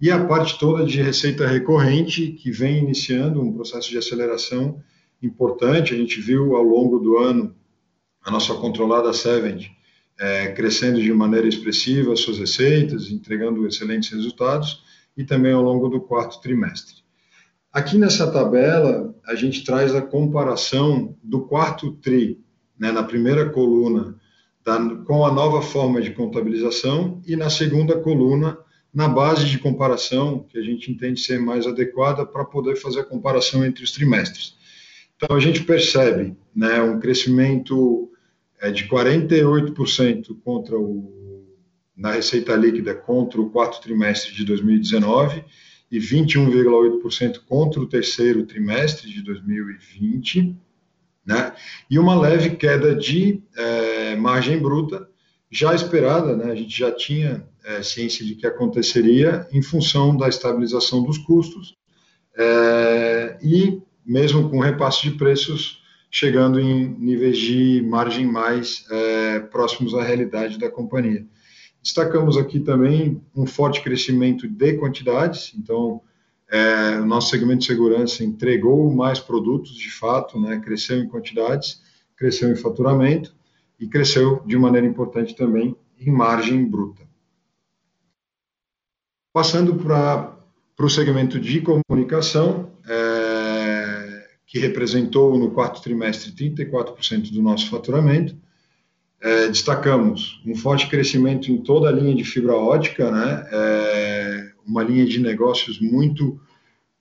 e 0.00 0.10
a 0.10 0.24
parte 0.24 0.58
toda 0.58 0.84
de 0.84 1.00
receita 1.00 1.46
recorrente, 1.46 2.32
que 2.32 2.50
vem 2.50 2.78
iniciando 2.78 3.40
um 3.40 3.52
processo 3.52 3.90
de 3.90 3.98
aceleração 3.98 4.82
importante. 5.22 5.94
A 5.94 5.96
gente 5.96 6.20
viu 6.20 6.56
ao 6.56 6.62
longo 6.62 6.98
do 6.98 7.18
ano 7.18 7.54
a 8.22 8.30
nossa 8.30 8.54
controlada 8.54 9.12
Seven 9.12 9.70
é, 10.18 10.48
crescendo 10.52 11.00
de 11.00 11.12
maneira 11.12 11.46
expressiva 11.46 12.14
suas 12.16 12.38
receitas, 12.38 13.10
entregando 13.10 13.66
excelentes 13.66 14.10
resultados, 14.10 14.82
e 15.16 15.24
também 15.24 15.52
ao 15.52 15.62
longo 15.62 15.88
do 15.88 16.00
quarto 16.00 16.40
trimestre. 16.40 16.96
Aqui 17.72 17.98
nessa 17.98 18.30
tabela, 18.30 19.14
a 19.26 19.34
gente 19.34 19.64
traz 19.64 19.94
a 19.94 20.02
comparação 20.02 21.16
do 21.22 21.42
quarto 21.42 21.92
TRI, 21.92 22.40
né, 22.78 22.92
na 22.92 23.02
primeira 23.02 23.50
coluna, 23.50 24.16
da, 24.64 24.78
com 25.04 25.26
a 25.26 25.32
nova 25.32 25.60
forma 25.60 26.00
de 26.00 26.12
contabilização, 26.12 27.20
e 27.26 27.36
na 27.36 27.50
segunda 27.50 27.98
coluna, 27.98 28.58
na 28.94 29.08
base 29.08 29.46
de 29.46 29.58
comparação, 29.58 30.46
que 30.48 30.56
a 30.56 30.62
gente 30.62 30.90
entende 30.90 31.20
ser 31.20 31.40
mais 31.40 31.66
adequada 31.66 32.24
para 32.24 32.44
poder 32.44 32.76
fazer 32.76 33.00
a 33.00 33.04
comparação 33.04 33.64
entre 33.64 33.82
os 33.82 33.90
trimestres. 33.90 34.54
Então, 35.16 35.36
a 35.36 35.40
gente 35.40 35.64
percebe 35.64 36.36
né, 36.54 36.80
um 36.80 37.00
crescimento 37.00 38.10
é 38.60 38.70
de 38.70 38.88
48% 38.88 40.38
contra 40.42 40.78
o, 40.78 41.44
na 41.94 42.12
receita 42.12 42.56
líquida 42.56 42.94
contra 42.94 43.38
o 43.38 43.50
quarto 43.50 43.78
trimestre 43.82 44.32
de 44.32 44.42
2019 44.42 45.44
e 45.90 45.98
21,8% 45.98 47.40
contra 47.46 47.78
o 47.78 47.86
terceiro 47.86 48.46
trimestre 48.46 49.10
de 49.10 49.22
2020, 49.22 50.56
né? 51.26 51.52
E 51.90 51.98
uma 51.98 52.18
leve 52.18 52.56
queda 52.56 52.94
de 52.94 53.42
é, 53.54 54.16
margem 54.16 54.58
bruta 54.58 55.08
já 55.54 55.74
esperada, 55.74 56.36
né? 56.36 56.50
A 56.50 56.54
gente 56.54 56.76
já 56.76 56.90
tinha 56.90 57.46
é, 57.64 57.82
ciência 57.82 58.24
de 58.24 58.34
que 58.34 58.46
aconteceria 58.46 59.46
em 59.52 59.62
função 59.62 60.16
da 60.16 60.28
estabilização 60.28 61.02
dos 61.02 61.16
custos 61.16 61.76
é, 62.36 63.38
e 63.40 63.80
mesmo 64.04 64.50
com 64.50 64.58
repasse 64.58 65.02
de 65.02 65.12
preços 65.12 65.82
chegando 66.10 66.60
em 66.60 66.88
níveis 66.98 67.38
de 67.38 67.82
margem 67.88 68.26
mais 68.26 68.84
é, 68.90 69.40
próximos 69.40 69.94
à 69.94 70.02
realidade 70.02 70.58
da 70.58 70.70
companhia. 70.70 71.24
Destacamos 71.82 72.36
aqui 72.36 72.60
também 72.60 73.22
um 73.34 73.46
forte 73.46 73.80
crescimento 73.80 74.48
de 74.48 74.74
quantidades, 74.74 75.52
então 75.56 76.00
é, 76.50 76.98
o 77.00 77.06
nosso 77.06 77.30
segmento 77.30 77.60
de 77.60 77.66
segurança 77.66 78.24
entregou 78.24 78.92
mais 78.92 79.20
produtos 79.20 79.74
de 79.76 79.90
fato, 79.90 80.40
né, 80.40 80.60
cresceu 80.60 80.98
em 80.98 81.08
quantidades, 81.08 81.80
cresceu 82.16 82.50
em 82.50 82.56
faturamento 82.56 83.34
e 83.78 83.86
cresceu 83.86 84.42
de 84.46 84.56
maneira 84.56 84.86
importante 84.86 85.34
também 85.34 85.76
em 85.98 86.10
margem 86.10 86.64
bruta. 86.64 87.02
Passando 89.32 89.74
para 89.74 90.36
o 90.78 90.88
segmento 90.88 91.40
de 91.40 91.60
comunicação, 91.60 92.72
é, 92.88 94.28
que 94.46 94.58
representou 94.58 95.36
no 95.38 95.50
quarto 95.50 95.82
trimestre 95.82 96.30
34% 96.30 97.32
do 97.32 97.42
nosso 97.42 97.68
faturamento. 97.68 98.36
É, 99.20 99.48
destacamos 99.48 100.40
um 100.46 100.54
forte 100.54 100.88
crescimento 100.88 101.50
em 101.50 101.58
toda 101.58 101.88
a 101.88 101.92
linha 101.92 102.14
de 102.14 102.24
fibra 102.24 102.54
ótica, 102.54 103.10
né? 103.10 103.48
É, 103.50 104.52
uma 104.66 104.82
linha 104.82 105.04
de 105.06 105.18
negócios 105.18 105.80
muito 105.80 106.40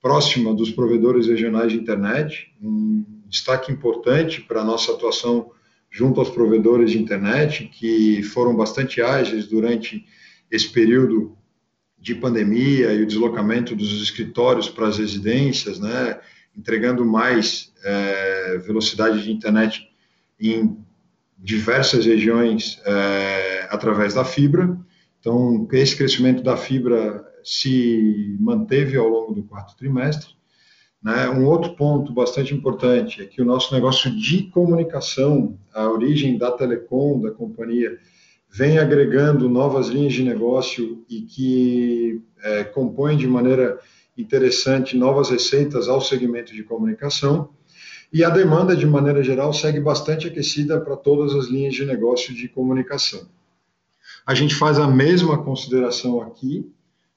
próxima 0.01 0.53
dos 0.53 0.71
provedores 0.71 1.27
regionais 1.27 1.71
de 1.71 1.77
internet, 1.77 2.51
um 2.61 3.05
destaque 3.27 3.71
importante 3.71 4.41
para 4.41 4.61
a 4.61 4.65
nossa 4.65 4.91
atuação 4.91 5.51
junto 5.93 6.19
aos 6.19 6.31
provedores 6.31 6.89
de 6.89 6.97
internet, 6.97 7.69
que 7.71 8.23
foram 8.23 8.55
bastante 8.55 8.99
ágeis 8.99 9.45
durante 9.45 10.03
esse 10.49 10.67
período 10.67 11.37
de 11.99 12.15
pandemia 12.15 12.91
e 12.93 13.03
o 13.03 13.05
deslocamento 13.05 13.75
dos 13.75 14.01
escritórios 14.01 14.67
para 14.67 14.87
as 14.87 14.97
residências, 14.97 15.79
né? 15.79 16.19
entregando 16.57 17.05
mais 17.05 17.71
é, 17.83 18.57
velocidade 18.57 19.23
de 19.23 19.31
internet 19.31 19.87
em 20.39 20.75
diversas 21.37 22.07
regiões 22.07 22.81
é, 22.85 23.67
através 23.69 24.15
da 24.15 24.25
fibra. 24.25 24.75
Então, 25.19 25.67
esse 25.73 25.95
crescimento 25.95 26.41
da 26.41 26.57
fibra 26.57 27.23
se 27.43 28.35
manteve 28.39 28.97
ao 28.97 29.07
longo 29.07 29.31
do 29.31 29.43
quarto 29.43 29.77
trimestre. 29.77 30.33
Né? 31.03 31.29
Um 31.29 31.45
outro 31.45 31.75
ponto 31.75 32.13
bastante 32.13 32.53
importante 32.53 33.21
é 33.21 33.25
que 33.25 33.41
o 33.41 33.45
nosso 33.45 33.73
negócio 33.73 34.09
de 34.15 34.43
comunicação, 34.43 35.57
a 35.73 35.89
origem 35.89 36.37
da 36.37 36.51
telecom, 36.51 37.19
da 37.19 37.31
companhia, 37.31 37.99
vem 38.49 38.77
agregando 38.77 39.49
novas 39.49 39.87
linhas 39.87 40.13
de 40.13 40.23
negócio 40.23 41.03
e 41.09 41.21
que 41.21 42.21
é, 42.41 42.63
compõem 42.63 43.17
de 43.17 43.27
maneira 43.27 43.79
interessante 44.17 44.95
novas 44.95 45.29
receitas 45.29 45.89
ao 45.89 45.99
segmento 45.99 46.53
de 46.53 46.63
comunicação. 46.63 47.49
E 48.11 48.23
a 48.23 48.29
demanda, 48.29 48.75
de 48.75 48.85
maneira 48.85 49.23
geral, 49.23 49.51
segue 49.51 49.79
bastante 49.79 50.27
aquecida 50.27 50.79
para 50.79 50.95
todas 50.95 51.33
as 51.33 51.47
linhas 51.47 51.73
de 51.73 51.83
negócio 51.83 52.33
de 52.33 52.47
comunicação. 52.47 53.27
A 54.25 54.35
gente 54.35 54.53
faz 54.53 54.77
a 54.77 54.87
mesma 54.87 55.43
consideração 55.43 56.21
aqui, 56.21 56.71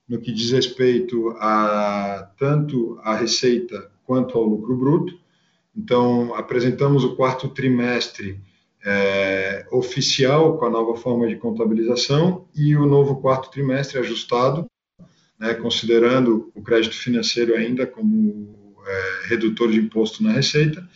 no 0.08 0.20
que 0.20 0.32
diz 0.32 0.52
respeito 0.52 1.30
a 1.38 2.30
tanto 2.38 2.98
a 3.02 3.16
receita 3.16 3.90
quanto 4.04 4.38
ao 4.38 4.44
lucro 4.44 4.76
bruto. 4.76 5.18
Então, 5.76 6.34
apresentamos 6.34 7.04
o 7.04 7.16
quarto 7.16 7.48
trimestre 7.48 8.40
é, 8.84 9.66
oficial 9.72 10.56
com 10.56 10.64
a 10.64 10.70
nova 10.70 10.96
forma 10.96 11.26
de 11.26 11.36
contabilização 11.36 12.46
e 12.54 12.76
o 12.76 12.86
novo 12.86 13.20
quarto 13.20 13.50
trimestre 13.50 13.98
ajustado, 13.98 14.64
né, 15.38 15.54
considerando 15.54 16.50
o 16.54 16.62
crédito 16.62 16.94
financeiro 16.94 17.54
ainda 17.54 17.86
como 17.86 18.76
é, 18.86 19.28
redutor 19.28 19.70
de 19.70 19.80
imposto 19.80 20.22
na 20.22 20.32
receita. 20.32 20.88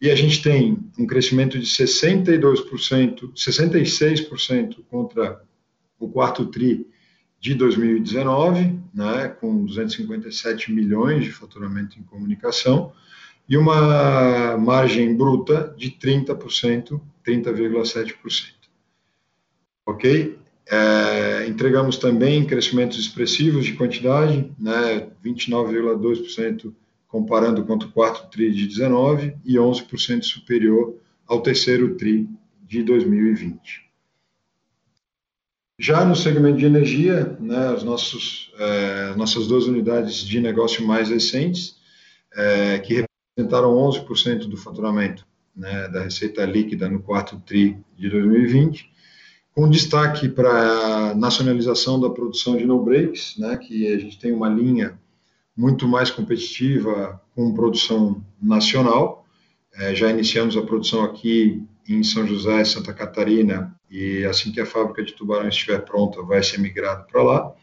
E 0.00 0.10
a 0.10 0.14
gente 0.14 0.42
tem 0.42 0.78
um 0.98 1.06
crescimento 1.06 1.58
de 1.58 1.66
62%, 1.66 3.32
66% 3.34 4.84
contra 4.88 5.42
o 5.98 6.08
quarto 6.08 6.46
TRI 6.46 6.86
de 7.40 7.54
2019, 7.54 8.80
né, 8.92 9.28
com 9.28 9.64
257 9.64 10.72
milhões 10.72 11.24
de 11.24 11.32
faturamento 11.32 11.98
em 11.98 12.02
comunicação, 12.02 12.92
e 13.48 13.56
uma 13.56 14.58
margem 14.58 15.16
bruta 15.16 15.74
de 15.76 15.90
30%, 15.90 17.00
30,7%. 17.24 18.54
Ok? 19.86 20.38
É, 20.70 21.46
entregamos 21.48 21.96
também 21.96 22.44
crescimentos 22.44 22.98
expressivos 22.98 23.64
de 23.64 23.72
quantidade, 23.72 24.52
né, 24.58 25.08
29,2% 25.24 26.74
comparando 27.06 27.64
com 27.64 27.74
o 27.74 27.90
quarto 27.90 28.28
TRI 28.30 28.52
de 28.52 28.66
19 28.66 29.34
e 29.44 29.54
11% 29.54 30.24
superior 30.24 30.94
ao 31.26 31.40
terceiro 31.40 31.94
TRI 31.96 32.28
de 32.66 32.82
2020. 32.82 33.87
Já 35.80 36.04
no 36.04 36.16
segmento 36.16 36.58
de 36.58 36.66
energia, 36.66 37.36
né, 37.38 37.68
as 37.68 37.84
nossos, 37.84 38.52
é, 38.58 39.14
nossas 39.14 39.46
duas 39.46 39.66
unidades 39.66 40.16
de 40.16 40.40
negócio 40.40 40.84
mais 40.84 41.08
recentes, 41.08 41.76
é, 42.34 42.80
que 42.80 43.06
representaram 43.36 43.74
11% 43.76 44.48
do 44.48 44.56
faturamento 44.56 45.24
né, 45.54 45.88
da 45.88 46.02
receita 46.02 46.44
líquida 46.44 46.88
no 46.88 47.00
quarto 47.00 47.40
TRI 47.46 47.76
de 47.96 48.10
2020, 48.10 48.90
com 49.52 49.70
destaque 49.70 50.28
para 50.28 50.50
a 50.50 51.14
nacionalização 51.14 52.00
da 52.00 52.10
produção 52.10 52.56
de 52.56 52.66
no-breaks, 52.66 53.36
né, 53.38 53.56
que 53.56 53.86
a 53.86 53.98
gente 53.98 54.18
tem 54.18 54.32
uma 54.32 54.48
linha 54.48 54.98
muito 55.56 55.86
mais 55.86 56.10
competitiva 56.10 57.20
com 57.36 57.54
produção 57.54 58.24
nacional. 58.42 59.24
É, 59.74 59.94
já 59.94 60.10
iniciamos 60.10 60.56
a 60.56 60.62
produção 60.62 61.04
aqui 61.04 61.62
em 61.88 62.02
São 62.02 62.26
José, 62.26 62.62
Santa 62.64 62.92
Catarina, 62.92 63.74
e 63.90 64.24
assim 64.24 64.52
que 64.52 64.60
a 64.60 64.66
fábrica 64.66 65.02
de 65.02 65.14
tubarão 65.14 65.48
estiver 65.48 65.78
pronta, 65.80 66.22
vai 66.22 66.42
ser 66.42 66.58
migrado 66.58 67.06
para 67.10 67.22
lá. 67.22 67.54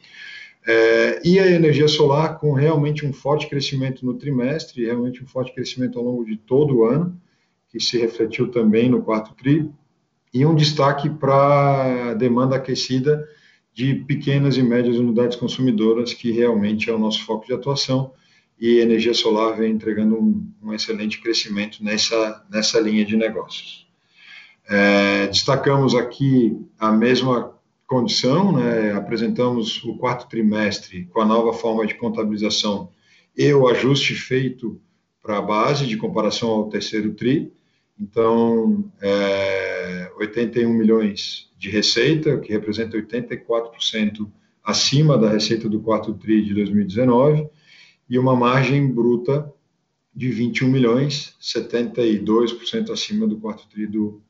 É, 0.67 1.21
e 1.23 1.39
a 1.39 1.47
energia 1.47 1.87
solar 1.87 2.39
com 2.39 2.51
realmente 2.51 3.05
um 3.05 3.13
forte 3.13 3.47
crescimento 3.47 4.03
no 4.03 4.15
trimestre, 4.15 4.85
realmente 4.85 5.23
um 5.23 5.27
forte 5.27 5.53
crescimento 5.53 5.99
ao 5.99 6.05
longo 6.05 6.25
de 6.25 6.37
todo 6.37 6.77
o 6.77 6.85
ano, 6.85 7.21
que 7.69 7.79
se 7.79 7.99
refletiu 7.99 8.49
também 8.49 8.89
no 8.89 9.03
quarto 9.03 9.35
tri, 9.35 9.69
e 10.33 10.45
um 10.45 10.55
destaque 10.55 11.09
para 11.09 12.11
a 12.11 12.13
demanda 12.15 12.55
aquecida 12.55 13.23
de 13.71 13.93
pequenas 13.93 14.57
e 14.57 14.63
médias 14.63 14.97
unidades 14.97 15.37
consumidoras, 15.37 16.13
que 16.13 16.31
realmente 16.31 16.89
é 16.89 16.93
o 16.93 16.99
nosso 16.99 17.23
foco 17.25 17.45
de 17.45 17.53
atuação, 17.53 18.11
e 18.59 18.79
energia 18.79 19.13
solar 19.13 19.57
vem 19.57 19.73
entregando 19.73 20.15
um, 20.15 20.49
um 20.63 20.73
excelente 20.73 21.21
crescimento 21.21 21.83
nessa, 21.83 22.43
nessa 22.49 22.79
linha 22.79 23.05
de 23.05 23.15
negócios. 23.15 23.84
É, 24.67 25.27
destacamos 25.27 25.93
aqui 25.95 26.57
a 26.79 26.91
mesma 26.91 27.53
condição, 27.87 28.51
né, 28.51 28.93
apresentamos 28.93 29.83
o 29.83 29.95
quarto 29.97 30.27
trimestre 30.27 31.05
com 31.05 31.21
a 31.21 31.25
nova 31.25 31.53
forma 31.53 31.85
de 31.85 31.93
contabilização 31.93 32.89
e 33.37 33.53
o 33.53 33.67
ajuste 33.67 34.15
feito 34.15 34.79
para 35.21 35.37
a 35.37 35.41
base 35.41 35.85
de 35.85 35.97
comparação 35.97 36.49
ao 36.49 36.69
terceiro 36.69 37.13
TRI. 37.13 37.51
Então, 37.99 38.91
é, 39.01 40.11
81 40.17 40.73
milhões 40.73 41.49
de 41.57 41.69
receita, 41.69 42.39
que 42.39 42.51
representa 42.51 42.97
84% 42.97 44.29
acima 44.63 45.17
da 45.17 45.29
receita 45.29 45.69
do 45.69 45.79
quarto 45.79 46.13
TRI 46.13 46.43
de 46.43 46.53
2019, 46.53 47.47
e 48.09 48.19
uma 48.19 48.35
margem 48.35 48.87
bruta 48.87 49.51
de 50.13 50.29
21 50.29 50.69
milhões, 50.69 51.35
72% 51.41 52.89
acima 52.89 53.27
do 53.27 53.37
quarto 53.37 53.67
TRI 53.67 53.87
do, 53.87 54.21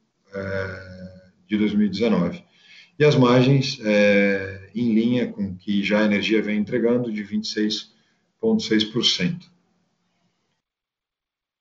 de 1.47 1.57
2019 1.57 2.43
e 2.97 3.05
as 3.05 3.15
margens 3.15 3.79
é, 3.83 4.69
em 4.73 4.93
linha 4.93 5.27
com 5.27 5.43
o 5.43 5.55
que 5.55 5.83
já 5.83 6.01
a 6.01 6.05
energia 6.05 6.41
vem 6.41 6.57
entregando, 6.57 7.11
de 7.11 7.21
26,6%. 7.23 9.35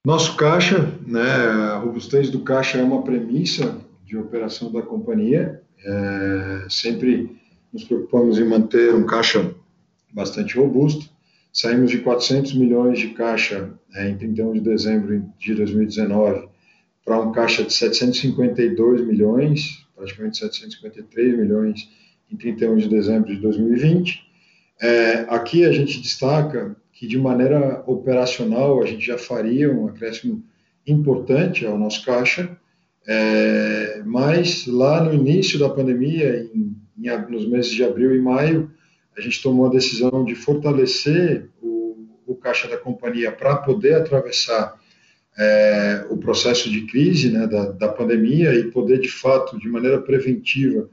Nosso 0.06 0.36
caixa, 0.36 0.92
né, 1.06 1.22
a 1.22 1.78
robustez 1.78 2.30
do 2.30 2.40
caixa 2.40 2.78
é 2.78 2.84
uma 2.84 3.02
premissa 3.02 3.80
de 4.04 4.16
operação 4.16 4.70
da 4.70 4.82
companhia. 4.82 5.60
É, 5.84 6.66
sempre 6.68 7.36
nos 7.72 7.82
preocupamos 7.84 8.38
em 8.38 8.44
manter 8.44 8.94
um 8.94 9.06
caixa 9.06 9.52
bastante 10.12 10.56
robusto. 10.56 11.12
Saímos 11.52 11.90
de 11.90 11.98
400 11.98 12.54
milhões 12.54 12.98
de 12.98 13.08
caixa 13.08 13.72
é, 13.94 14.08
em 14.08 14.16
31 14.16 14.52
de 14.52 14.60
dezembro 14.60 15.24
de 15.38 15.54
2019 15.54 16.53
para 17.04 17.20
um 17.20 17.32
caixa 17.32 17.62
de 17.62 17.72
752 17.72 19.06
milhões, 19.06 19.86
praticamente 19.94 20.38
753 20.38 21.38
milhões 21.38 21.88
em 22.32 22.36
31 22.36 22.76
de 22.76 22.88
dezembro 22.88 23.34
de 23.34 23.40
2020. 23.40 24.22
É, 24.80 25.26
aqui 25.28 25.64
a 25.64 25.72
gente 25.72 26.00
destaca 26.00 26.74
que, 26.92 27.06
de 27.06 27.18
maneira 27.18 27.82
operacional, 27.86 28.82
a 28.82 28.86
gente 28.86 29.06
já 29.06 29.18
faria 29.18 29.72
um 29.72 29.86
acréscimo 29.86 30.42
importante 30.86 31.66
ao 31.66 31.78
nosso 31.78 32.04
caixa, 32.04 32.58
é, 33.06 34.02
mas 34.04 34.66
lá 34.66 35.02
no 35.02 35.12
início 35.12 35.58
da 35.58 35.68
pandemia, 35.68 36.48
em, 36.54 36.74
em, 36.98 37.30
nos 37.30 37.46
meses 37.46 37.70
de 37.70 37.84
abril 37.84 38.14
e 38.14 38.20
maio, 38.20 38.70
a 39.16 39.20
gente 39.20 39.42
tomou 39.42 39.66
a 39.66 39.70
decisão 39.70 40.24
de 40.24 40.34
fortalecer 40.34 41.48
o, 41.62 42.08
o 42.26 42.34
caixa 42.34 42.66
da 42.66 42.76
companhia 42.76 43.30
para 43.30 43.56
poder 43.56 43.94
atravessar 43.94 44.78
é, 45.36 46.06
o 46.10 46.16
processo 46.16 46.70
de 46.70 46.82
crise 46.86 47.30
né, 47.30 47.46
da, 47.46 47.70
da, 47.72 47.88
pandemia 47.88 48.54
e 48.54 48.70
poder, 48.70 49.00
de 49.00 49.08
fato, 49.08 49.58
de 49.58 49.68
maneira 49.68 50.00
preventiva, 50.00 50.88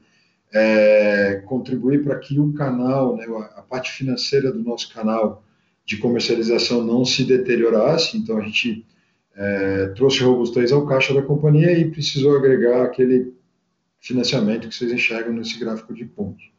é, 0.52 1.42
contribuir 1.46 2.02
para 2.02 2.18
que 2.18 2.38
o 2.38 2.52
canal, 2.52 3.16
né, 3.16 3.24
a 3.56 3.62
parte 3.62 3.92
financeira 3.92 4.52
do 4.52 4.58
nosso 4.58 4.92
canal 4.92 5.44
de 5.84 5.96
comercialização 5.96 6.84
não 6.84 7.04
se 7.04 7.24
deteriorasse. 7.24 8.18
Então, 8.18 8.38
a 8.38 8.42
gente 8.42 8.84
é, 9.36 9.86
trouxe 9.96 10.22
robustez 10.22 10.72
ao 10.72 10.86
caixa 10.86 11.14
da 11.14 11.22
companhia 11.22 11.72
e 11.78 11.90
precisou 11.90 12.36
agregar 12.36 12.84
aquele 12.84 13.32
financiamento 14.00 14.68
que 14.68 14.74
vocês 14.74 14.92
enxergam 14.92 15.32
nesse 15.32 15.58
gráfico 15.58 15.94
de 15.94 16.04
pontos. 16.04 16.50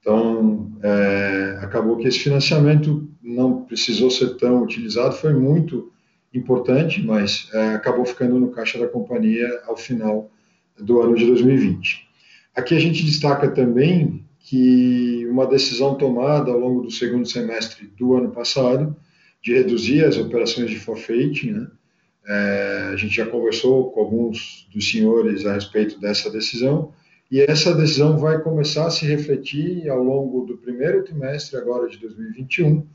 Então, 0.00 0.70
é, 0.82 1.58
acabou 1.62 1.96
que 1.96 2.06
esse 2.06 2.18
financiamento 2.18 3.08
não 3.22 3.64
precisou 3.64 4.10
ser 4.10 4.36
tão 4.36 4.62
utilizado, 4.62 5.14
foi 5.14 5.32
muito 5.32 5.90
importante, 6.34 7.02
mas 7.02 7.48
é, 7.52 7.74
acabou 7.74 8.04
ficando 8.04 8.38
no 8.38 8.50
caixa 8.50 8.78
da 8.78 8.88
companhia 8.88 9.48
ao 9.66 9.76
final 9.76 10.30
do 10.78 11.00
ano 11.00 11.14
de 11.14 11.24
2020. 11.26 12.08
Aqui 12.54 12.74
a 12.76 12.80
gente 12.80 13.04
destaca 13.04 13.50
também 13.50 14.24
que 14.40 15.26
uma 15.30 15.46
decisão 15.46 15.94
tomada 15.94 16.50
ao 16.50 16.58
longo 16.58 16.82
do 16.82 16.90
segundo 16.90 17.26
semestre 17.26 17.90
do 17.96 18.14
ano 18.14 18.30
passado 18.30 18.94
de 19.42 19.54
reduzir 19.54 20.04
as 20.04 20.18
operações 20.18 20.70
de 20.70 20.78
forfeiting, 20.78 21.52
né? 21.52 21.66
É, 22.26 22.90
a 22.92 22.96
gente 22.96 23.14
já 23.14 23.26
conversou 23.26 23.90
com 23.90 24.00
alguns 24.00 24.66
dos 24.72 24.90
senhores 24.90 25.44
a 25.44 25.52
respeito 25.52 26.00
dessa 26.00 26.30
decisão, 26.30 26.92
e 27.30 27.40
essa 27.40 27.74
decisão 27.74 28.16
vai 28.16 28.40
começar 28.40 28.86
a 28.86 28.90
se 28.90 29.04
refletir 29.04 29.88
ao 29.90 30.02
longo 30.02 30.46
do 30.46 30.56
primeiro 30.56 31.04
trimestre 31.04 31.58
agora 31.58 31.88
de 31.88 31.98
2021 31.98 32.86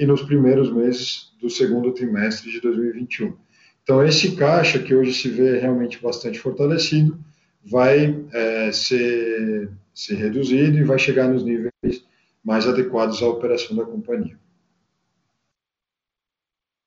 e 0.00 0.06
nos 0.06 0.22
primeiros 0.22 0.72
meses 0.72 1.30
do 1.38 1.50
segundo 1.50 1.92
trimestre 1.92 2.50
de 2.50 2.58
2021. 2.62 3.36
Então, 3.82 4.02
esse 4.02 4.34
caixa, 4.34 4.78
que 4.78 4.94
hoje 4.94 5.12
se 5.12 5.28
vê 5.28 5.58
realmente 5.58 6.00
bastante 6.02 6.38
fortalecido, 6.38 7.18
vai 7.62 8.24
é, 8.32 8.72
ser, 8.72 9.70
ser 9.94 10.14
reduzido 10.14 10.78
e 10.78 10.84
vai 10.84 10.98
chegar 10.98 11.28
nos 11.28 11.44
níveis 11.44 12.02
mais 12.42 12.66
adequados 12.66 13.22
à 13.22 13.28
operação 13.28 13.76
da 13.76 13.84
companhia. 13.84 14.38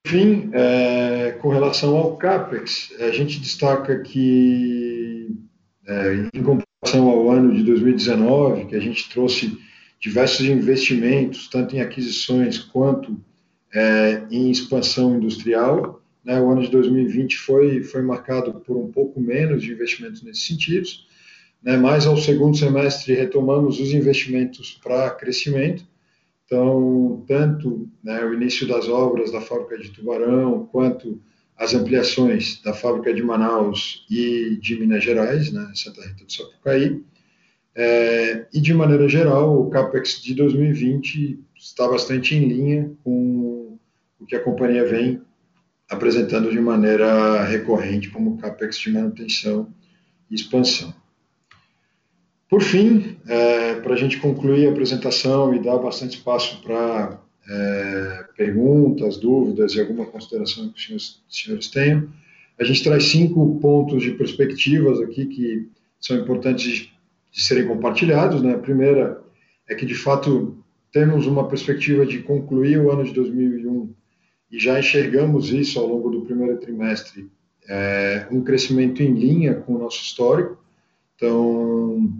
Enfim, 0.04 0.50
é, 0.52 1.38
com 1.40 1.50
relação 1.50 1.96
ao 1.96 2.16
CAPEX, 2.16 2.94
a 2.98 3.12
gente 3.12 3.38
destaca 3.38 4.00
que, 4.00 5.28
é, 5.86 6.14
em 6.34 6.42
comparação 6.42 7.08
ao 7.08 7.30
ano 7.30 7.54
de 7.54 7.62
2019, 7.62 8.66
que 8.66 8.74
a 8.74 8.80
gente 8.80 9.08
trouxe 9.08 9.56
diversos 10.00 10.46
investimentos, 10.46 11.48
tanto 11.48 11.74
em 11.74 11.80
aquisições 11.80 12.58
quanto 12.58 13.18
é, 13.72 14.22
em 14.30 14.50
expansão 14.50 15.16
industrial. 15.16 16.02
Né? 16.24 16.40
O 16.40 16.50
ano 16.50 16.62
de 16.62 16.70
2020 16.70 17.36
foi, 17.36 17.82
foi 17.82 18.02
marcado 18.02 18.60
por 18.60 18.76
um 18.76 18.90
pouco 18.90 19.20
menos 19.20 19.62
de 19.62 19.72
investimentos 19.72 20.22
nesses 20.22 20.46
sentidos, 20.46 21.06
né? 21.62 21.76
mas 21.76 22.06
ao 22.06 22.16
segundo 22.16 22.56
semestre 22.56 23.14
retomamos 23.14 23.80
os 23.80 23.92
investimentos 23.92 24.78
para 24.82 25.10
crescimento. 25.10 25.86
Então, 26.46 27.24
tanto 27.26 27.88
né, 28.02 28.22
o 28.22 28.34
início 28.34 28.68
das 28.68 28.86
obras 28.86 29.32
da 29.32 29.40
fábrica 29.40 29.78
de 29.78 29.90
Tubarão, 29.90 30.68
quanto 30.70 31.18
as 31.56 31.74
ampliações 31.74 32.60
da 32.62 32.74
fábrica 32.74 33.14
de 33.14 33.22
Manaus 33.22 34.04
e 34.10 34.58
de 34.60 34.78
Minas 34.78 35.02
Gerais, 35.02 35.52
né, 35.52 35.70
Santa 35.74 36.02
Rita 36.06 36.24
do 36.24 36.32
Sapucaí, 36.32 37.02
é, 37.76 38.46
e, 38.52 38.60
de 38.60 38.72
maneira 38.72 39.08
geral, 39.08 39.60
o 39.60 39.68
CAPEX 39.68 40.22
de 40.22 40.34
2020 40.34 41.40
está 41.56 41.88
bastante 41.88 42.34
em 42.34 42.46
linha 42.46 42.92
com 43.02 43.76
o 44.20 44.26
que 44.26 44.36
a 44.36 44.42
companhia 44.42 44.86
vem 44.86 45.20
apresentando 45.90 46.50
de 46.50 46.60
maneira 46.60 47.44
recorrente 47.44 48.10
como 48.10 48.38
CAPEX 48.38 48.78
de 48.78 48.92
manutenção 48.92 49.68
e 50.30 50.34
expansão. 50.34 50.94
Por 52.48 52.62
fim, 52.62 53.16
é, 53.26 53.74
para 53.80 53.94
a 53.94 53.96
gente 53.96 54.18
concluir 54.18 54.68
a 54.68 54.70
apresentação 54.70 55.52
e 55.54 55.58
dar 55.58 55.78
bastante 55.78 56.16
espaço 56.16 56.62
para 56.62 57.20
é, 57.48 58.24
perguntas, 58.36 59.16
dúvidas 59.16 59.74
e 59.74 59.80
alguma 59.80 60.06
consideração 60.06 60.68
que 60.68 60.76
os 60.76 60.84
senhores, 60.84 61.22
os 61.28 61.42
senhores 61.42 61.68
tenham. 61.68 62.08
A 62.58 62.62
gente 62.62 62.84
traz 62.84 63.04
cinco 63.04 63.58
pontos 63.60 64.02
de 64.02 64.12
perspectivas 64.12 65.00
aqui 65.00 65.26
que 65.26 65.68
são 65.98 66.16
importantes 66.16 66.93
de, 67.34 67.42
serem 67.42 67.66
compartilhados. 67.66 68.40
Né? 68.42 68.54
A 68.54 68.58
primeira 68.58 69.20
é 69.68 69.74
que, 69.74 69.84
de 69.84 69.94
fato, 69.94 70.56
temos 70.92 71.26
uma 71.26 71.48
perspectiva 71.48 72.06
de 72.06 72.20
concluir 72.20 72.78
o 72.78 72.90
ano 72.90 73.04
de 73.04 73.12
2001 73.12 73.92
e 74.50 74.58
já 74.58 74.78
enxergamos 74.78 75.50
isso 75.50 75.80
ao 75.80 75.86
longo 75.86 76.10
do 76.10 76.20
primeiro 76.22 76.56
trimestre, 76.58 77.28
é, 77.68 78.28
um 78.30 78.42
crescimento 78.42 79.02
em 79.02 79.12
linha 79.12 79.54
com 79.54 79.74
o 79.74 79.78
nosso 79.78 80.02
histórico. 80.02 80.62
Então, 81.16 82.12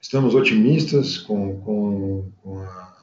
estamos 0.00 0.34
otimistas 0.34 1.18
com, 1.18 1.60
com, 1.60 2.30
com 2.42 2.58
a, 2.60 2.94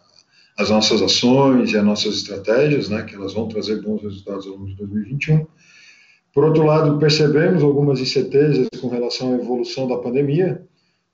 as 0.58 0.70
nossas 0.70 1.02
ações 1.02 1.72
e 1.72 1.78
as 1.78 1.84
nossas 1.84 2.16
estratégias, 2.16 2.90
né, 2.90 3.04
que 3.04 3.14
elas 3.14 3.34
vão 3.34 3.48
trazer 3.48 3.82
bons 3.82 4.02
resultados 4.02 4.48
ao 4.48 4.54
longo 4.54 4.68
de 4.68 4.76
2021. 4.76 5.46
Por 6.34 6.46
outro 6.46 6.64
lado, 6.64 6.98
percebemos 6.98 7.62
algumas 7.62 8.00
incertezas 8.00 8.68
com 8.80 8.88
relação 8.88 9.34
à 9.34 9.36
evolução 9.36 9.88
da 9.88 9.98
pandemia, 9.98 10.66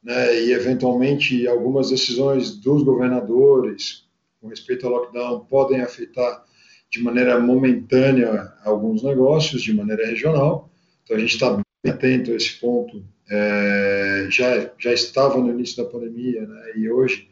né, 0.08 0.42
e 0.42 0.54
eventualmente 0.54 1.46
algumas 1.50 1.90
decisões 1.90 2.56
dos 2.56 2.82
governadores 2.82 4.08
com 4.40 4.48
respeito 4.48 4.88
ao 4.88 4.94
lockdown 4.94 5.42
podem 5.42 5.82
afetar 5.82 6.46
de 6.90 7.04
maneira 7.04 7.38
momentânea 7.38 8.54
alguns 8.64 9.04
negócios, 9.04 9.62
de 9.62 9.74
maneira 9.74 10.08
regional. 10.08 10.72
Então 11.04 11.18
a 11.18 11.20
gente 11.20 11.34
está 11.34 11.52
bem 11.52 11.92
atento 11.92 12.32
a 12.32 12.36
esse 12.36 12.54
ponto. 12.54 13.04
É, 13.30 14.28
já 14.32 14.72
já 14.80 14.94
estava 14.94 15.40
no 15.40 15.50
início 15.50 15.84
da 15.84 15.90
pandemia, 15.90 16.48
né, 16.48 16.72
e 16.78 16.90
hoje 16.90 17.28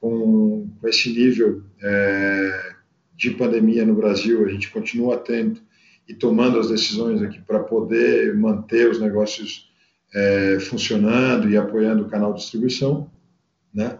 com, 0.00 0.68
com 0.80 0.88
esse 0.88 1.08
nível 1.10 1.62
é, 1.80 2.72
de 3.16 3.30
pandemia 3.30 3.86
no 3.86 3.94
Brasil, 3.94 4.44
a 4.44 4.48
gente 4.48 4.68
continua 4.72 5.14
atento 5.14 5.62
e 6.08 6.12
tomando 6.12 6.58
as 6.58 6.70
decisões 6.70 7.22
aqui 7.22 7.40
para 7.40 7.60
poder 7.60 8.34
manter 8.34 8.90
os 8.90 9.00
negócios 9.00 9.65
é, 10.16 10.58
funcionando 10.60 11.50
e 11.50 11.58
apoiando 11.58 12.04
o 12.04 12.08
canal 12.08 12.32
de 12.32 12.40
distribuição, 12.40 13.10
né? 13.72 13.98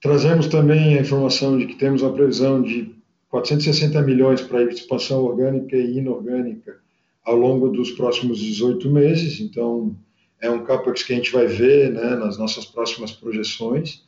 Trazemos 0.00 0.46
também 0.48 0.98
a 0.98 1.00
informação 1.00 1.56
de 1.56 1.66
que 1.66 1.76
temos 1.76 2.02
uma 2.02 2.12
previsão 2.12 2.60
de 2.60 2.94
460 3.30 4.02
milhões 4.02 4.42
para 4.42 4.62
expansão 4.64 5.22
orgânica 5.22 5.74
e 5.74 5.96
inorgânica 5.96 6.76
ao 7.24 7.36
longo 7.36 7.68
dos 7.68 7.92
próximos 7.92 8.38
18 8.38 8.90
meses, 8.90 9.40
então 9.40 9.96
é 10.40 10.50
um 10.50 10.64
capex 10.64 11.04
que 11.04 11.12
a 11.12 11.16
gente 11.16 11.32
vai 11.32 11.46
ver 11.46 11.92
né, 11.92 12.16
nas 12.16 12.36
nossas 12.36 12.66
próximas 12.66 13.12
projeções 13.12 14.04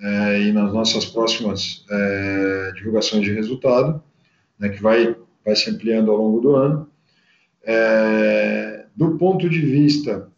é, 0.00 0.42
e 0.42 0.52
nas 0.52 0.72
nossas 0.72 1.06
próximas 1.06 1.84
é, 1.90 2.72
divulgações 2.76 3.24
de 3.24 3.32
resultado, 3.32 4.00
né, 4.58 4.68
que 4.68 4.80
vai 4.80 5.16
vai 5.44 5.56
se 5.56 5.70
ampliando 5.70 6.10
ao 6.10 6.18
longo 6.18 6.40
do 6.40 6.54
ano. 6.54 6.88
É, 7.64 8.84
do 8.94 9.16
ponto 9.16 9.48
de 9.48 9.60
vista 9.60 10.30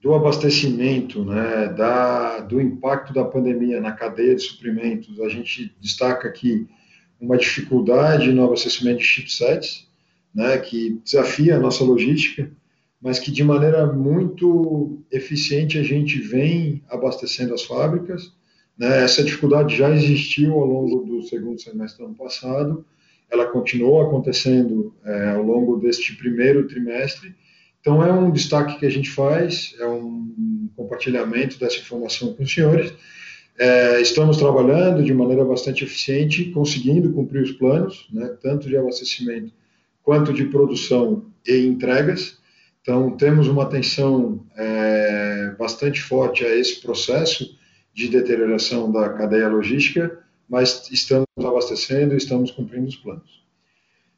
do 0.00 0.14
abastecimento, 0.14 1.24
né, 1.24 1.68
da, 1.68 2.40
do 2.40 2.60
impacto 2.60 3.12
da 3.12 3.24
pandemia 3.24 3.80
na 3.80 3.92
cadeia 3.92 4.34
de 4.34 4.42
suprimentos, 4.42 5.20
a 5.20 5.28
gente 5.28 5.74
destaca 5.80 6.26
aqui 6.26 6.66
uma 7.20 7.36
dificuldade 7.36 8.32
no 8.32 8.44
abastecimento 8.44 8.98
de 8.98 9.04
chipsets, 9.04 9.86
né, 10.34 10.56
que 10.58 10.98
desafia 11.04 11.56
a 11.56 11.60
nossa 11.60 11.84
logística, 11.84 12.50
mas 13.00 13.18
que 13.18 13.30
de 13.30 13.44
maneira 13.44 13.86
muito 13.86 15.02
eficiente 15.10 15.78
a 15.78 15.82
gente 15.82 16.18
vem 16.18 16.82
abastecendo 16.88 17.52
as 17.52 17.62
fábricas. 17.62 18.32
Né, 18.78 19.04
essa 19.04 19.22
dificuldade 19.22 19.76
já 19.76 19.90
existiu 19.90 20.54
ao 20.54 20.64
longo 20.64 21.04
do 21.04 21.22
segundo 21.22 21.60
semestre 21.60 22.02
do 22.02 22.06
ano 22.06 22.14
passado, 22.14 22.84
ela 23.30 23.46
continuou 23.46 24.00
acontecendo 24.00 24.94
é, 25.04 25.30
ao 25.30 25.42
longo 25.42 25.76
deste 25.76 26.16
primeiro 26.16 26.66
trimestre. 26.66 27.34
Então, 27.80 28.04
é 28.04 28.12
um 28.12 28.30
destaque 28.30 28.78
que 28.78 28.86
a 28.86 28.90
gente 28.90 29.10
faz, 29.10 29.74
é 29.78 29.86
um 29.86 30.68
compartilhamento 30.76 31.58
dessa 31.58 31.78
informação 31.78 32.34
com 32.34 32.42
os 32.42 32.52
senhores. 32.52 32.92
É, 33.58 34.00
estamos 34.00 34.36
trabalhando 34.36 35.02
de 35.02 35.12
maneira 35.12 35.44
bastante 35.44 35.84
eficiente, 35.84 36.46
conseguindo 36.46 37.12
cumprir 37.12 37.42
os 37.42 37.52
planos, 37.52 38.08
né, 38.12 38.34
tanto 38.42 38.68
de 38.68 38.76
abastecimento 38.76 39.52
quanto 40.02 40.32
de 40.32 40.44
produção 40.46 41.26
e 41.46 41.66
entregas. 41.66 42.38
Então, 42.82 43.16
temos 43.16 43.48
uma 43.48 43.64
atenção 43.64 44.44
é, 44.56 45.54
bastante 45.58 46.00
forte 46.00 46.44
a 46.44 46.54
esse 46.54 46.80
processo 46.80 47.58
de 47.92 48.08
deterioração 48.08 48.90
da 48.90 49.10
cadeia 49.10 49.48
logística 49.48 50.20
mas 50.50 50.90
estamos 50.90 51.28
abastecendo 51.38 52.12
e 52.12 52.16
estamos 52.16 52.50
cumprindo 52.50 52.88
os 52.88 52.96
planos. 52.96 53.40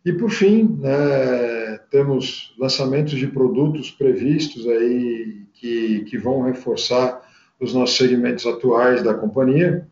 E 0.04 0.12
por 0.12 0.30
fim, 0.30 0.64
né, 0.80 1.78
temos 1.90 2.54
lançamentos 2.58 3.12
de 3.12 3.28
produtos 3.28 3.90
previstos 3.90 4.66
aí 4.66 5.42
que, 5.54 6.00
que 6.04 6.18
vão 6.18 6.42
reforçar 6.42 7.22
os 7.60 7.72
nossos 7.72 7.96
segmentos 7.96 8.44
atuais 8.44 9.02
da 9.02 9.14
companhia. 9.14 9.86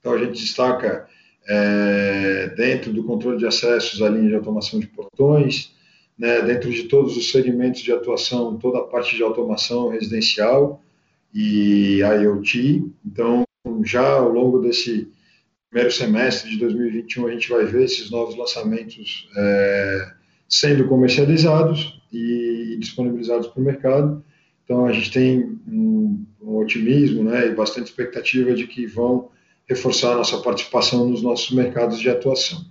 Então 0.00 0.14
a 0.14 0.18
gente 0.18 0.40
destaca 0.40 1.06
é, 1.46 2.54
dentro 2.56 2.92
do 2.92 3.04
controle 3.04 3.36
de 3.36 3.46
acessos 3.46 4.00
a 4.00 4.08
linha 4.08 4.28
de 4.28 4.34
automação 4.34 4.80
de 4.80 4.86
portões, 4.86 5.74
né, 6.18 6.40
dentro 6.40 6.70
de 6.70 6.84
todos 6.84 7.16
os 7.16 7.30
segmentos 7.30 7.82
de 7.82 7.92
atuação, 7.92 8.56
toda 8.56 8.78
a 8.78 8.84
parte 8.84 9.14
de 9.14 9.22
automação 9.22 9.88
residencial 9.88 10.82
e 11.34 11.98
IoT. 11.98 12.90
Então 13.04 13.44
já 13.84 14.12
ao 14.12 14.30
longo 14.30 14.60
desse 14.60 15.10
primeiro 15.72 15.90
semestre 15.90 16.50
de 16.50 16.58
2021 16.58 17.26
a 17.26 17.32
gente 17.32 17.48
vai 17.48 17.64
ver 17.64 17.84
esses 17.84 18.10
novos 18.10 18.36
lançamentos 18.36 19.26
é, 19.34 20.12
sendo 20.46 20.86
comercializados 20.86 21.98
e 22.12 22.76
disponibilizados 22.78 23.46
para 23.46 23.58
o 23.58 23.64
mercado. 23.64 24.22
Então 24.62 24.84
a 24.84 24.92
gente 24.92 25.10
tem 25.10 25.58
um, 25.66 26.26
um, 26.42 26.56
otimismo 26.58 27.24
né, 27.24 27.46
e 27.46 27.54
bastante 27.54 27.86
expectativa 27.86 28.52
de 28.52 28.66
que 28.66 28.86
vão 28.86 29.30
reforçar 29.66 30.12
a 30.12 30.16
nossa 30.16 30.36
participação 30.42 31.08
nos 31.08 31.22
nossos 31.22 31.50
mercados 31.52 31.98
de 31.98 32.10
atuação. 32.10 32.62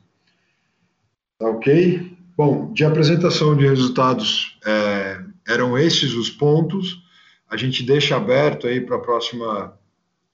Tá 1.39 1.49
ok? 1.49 2.15
Bom, 2.37 2.71
de 2.71 2.85
apresentação 2.85 3.57
de 3.57 3.65
resultados, 3.65 4.59
é, 4.63 5.19
eram 5.47 5.75
esses 5.75 6.13
os 6.13 6.29
pontos. 6.29 7.01
A 7.49 7.57
gente 7.57 7.81
deixa 7.81 8.15
aberto 8.15 8.67
aí 8.67 8.79
para 8.79 8.97
a 8.97 9.01
próxima 9.01 9.75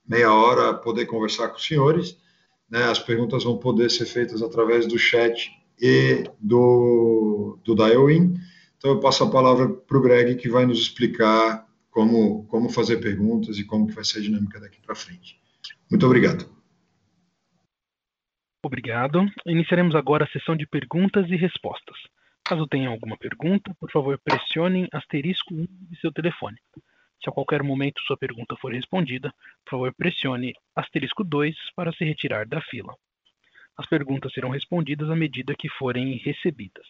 meia 0.05 0.33
hora 0.33 0.73
poder 0.73 1.05
conversar 1.05 1.47
com 1.47 1.55
os 1.55 1.65
senhores. 1.65 2.26
Né, 2.69 2.83
as 2.83 2.99
perguntas 2.99 3.43
vão 3.43 3.57
poder 3.57 3.89
ser 3.89 4.05
feitas 4.05 4.41
através 4.41 4.85
do 4.87 4.99
chat 4.99 5.51
e 5.79 6.29
do, 6.39 7.57
do 7.63 7.75
dial-in. 7.75 8.35
Então, 8.77 8.91
eu 8.91 8.99
passo 8.99 9.23
a 9.23 9.31
palavra 9.31 9.69
para 9.69 9.97
o 9.97 10.01
Greg, 10.01 10.35
que 10.35 10.49
vai 10.49 10.65
nos 10.65 10.79
explicar 10.79 11.65
como, 11.89 12.45
como 12.45 12.69
fazer 12.69 12.97
perguntas 12.97 13.57
e 13.57 13.63
como 13.63 13.87
que 13.87 13.93
vai 13.93 14.03
ser 14.03 14.19
a 14.19 14.21
dinâmica 14.21 14.59
daqui 14.59 14.79
para 14.81 14.93
frente. 14.93 15.39
Muito 15.89 16.05
obrigado. 16.05 16.45
Obrigado. 18.63 19.25
Iniciaremos 19.45 19.95
agora 19.95 20.25
a 20.25 20.27
sessão 20.27 20.55
de 20.55 20.67
perguntas 20.67 21.29
e 21.29 21.35
respostas. 21.35 21.95
Caso 22.43 22.67
tenha 22.67 22.89
alguma 22.89 23.17
pergunta, 23.17 23.73
por 23.79 23.91
favor, 23.91 24.19
pressione 24.23 24.87
asterisco 24.91 25.53
1 25.53 25.67
de 25.89 25.99
seu 25.99 26.11
telefone. 26.11 26.57
Se 27.21 27.29
a 27.29 27.31
qualquer 27.31 27.63
momento 27.63 28.01
sua 28.01 28.17
pergunta 28.17 28.55
for 28.57 28.71
respondida, 28.71 29.33
por 29.65 29.71
favor 29.71 29.93
pressione 29.93 30.53
asterisco 30.75 31.23
2 31.23 31.55
para 31.75 31.91
se 31.91 32.05
retirar 32.05 32.47
da 32.47 32.61
fila. 32.61 32.95
As 33.77 33.85
perguntas 33.87 34.33
serão 34.33 34.49
respondidas 34.49 35.09
à 35.09 35.15
medida 35.15 35.55
que 35.55 35.69
forem 35.69 36.17
recebidas. 36.17 36.87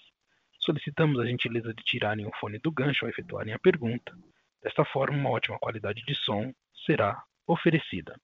Solicitamos 0.59 1.19
a 1.19 1.25
gentileza 1.25 1.73
de 1.73 1.83
tirarem 1.83 2.25
o 2.25 2.31
fone 2.39 2.59
do 2.59 2.71
gancho 2.71 3.05
ao 3.05 3.09
efetuarem 3.09 3.53
a 3.53 3.59
pergunta. 3.59 4.13
Desta 4.61 4.83
forma, 4.83 5.17
uma 5.17 5.29
ótima 5.29 5.57
qualidade 5.59 6.03
de 6.05 6.15
som 6.15 6.53
será 6.85 7.23
oferecida. 7.45 8.19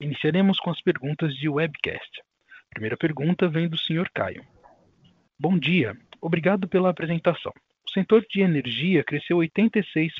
Iniciaremos 0.00 0.58
com 0.58 0.70
as 0.70 0.80
perguntas 0.80 1.34
de 1.36 1.48
webcast. 1.48 2.20
A 2.20 2.70
primeira 2.70 2.96
pergunta 2.96 3.48
vem 3.48 3.68
do 3.68 3.76
Sr. 3.76 4.10
Caio. 4.14 4.46
Bom 5.38 5.58
dia, 5.58 5.94
obrigado 6.20 6.66
pela 6.66 6.88
apresentação. 6.88 7.52
O 7.90 7.92
setor 7.92 8.24
de 8.30 8.40
energia 8.40 9.02
cresceu 9.02 9.38
86%. 9.38 10.12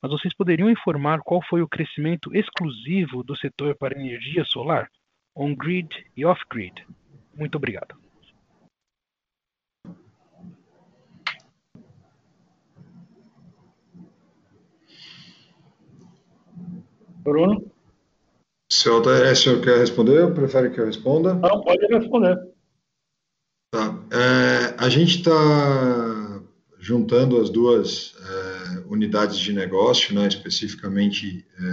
Mas 0.00 0.10
vocês 0.10 0.32
poderiam 0.32 0.70
informar 0.70 1.20
qual 1.20 1.42
foi 1.42 1.60
o 1.60 1.68
crescimento 1.68 2.34
exclusivo 2.34 3.22
do 3.22 3.36
setor 3.36 3.76
para 3.76 4.00
energia 4.00 4.42
solar, 4.46 4.90
on-grid 5.36 5.90
e 6.16 6.24
off-grid? 6.24 6.86
Muito 7.36 7.56
obrigado. 7.56 7.94
Bruno? 17.18 17.70
É, 19.26 19.32
o 19.32 19.36
senhor 19.36 19.60
quer 19.62 19.76
responder 19.76 20.24
ou 20.24 20.32
prefere 20.32 20.70
que 20.70 20.80
eu 20.80 20.86
responda? 20.86 21.34
Não, 21.34 21.60
pode 21.60 21.86
responder. 21.86 22.34
Tá. 23.74 23.94
É, 24.10 24.82
a 24.82 24.88
gente 24.88 25.18
está 25.18 26.19
juntando 26.90 27.40
as 27.40 27.48
duas 27.48 28.16
é, 28.18 28.82
unidades 28.88 29.38
de 29.38 29.52
negócio, 29.52 30.12
né, 30.12 30.26
especificamente 30.26 31.46
é, 31.56 31.64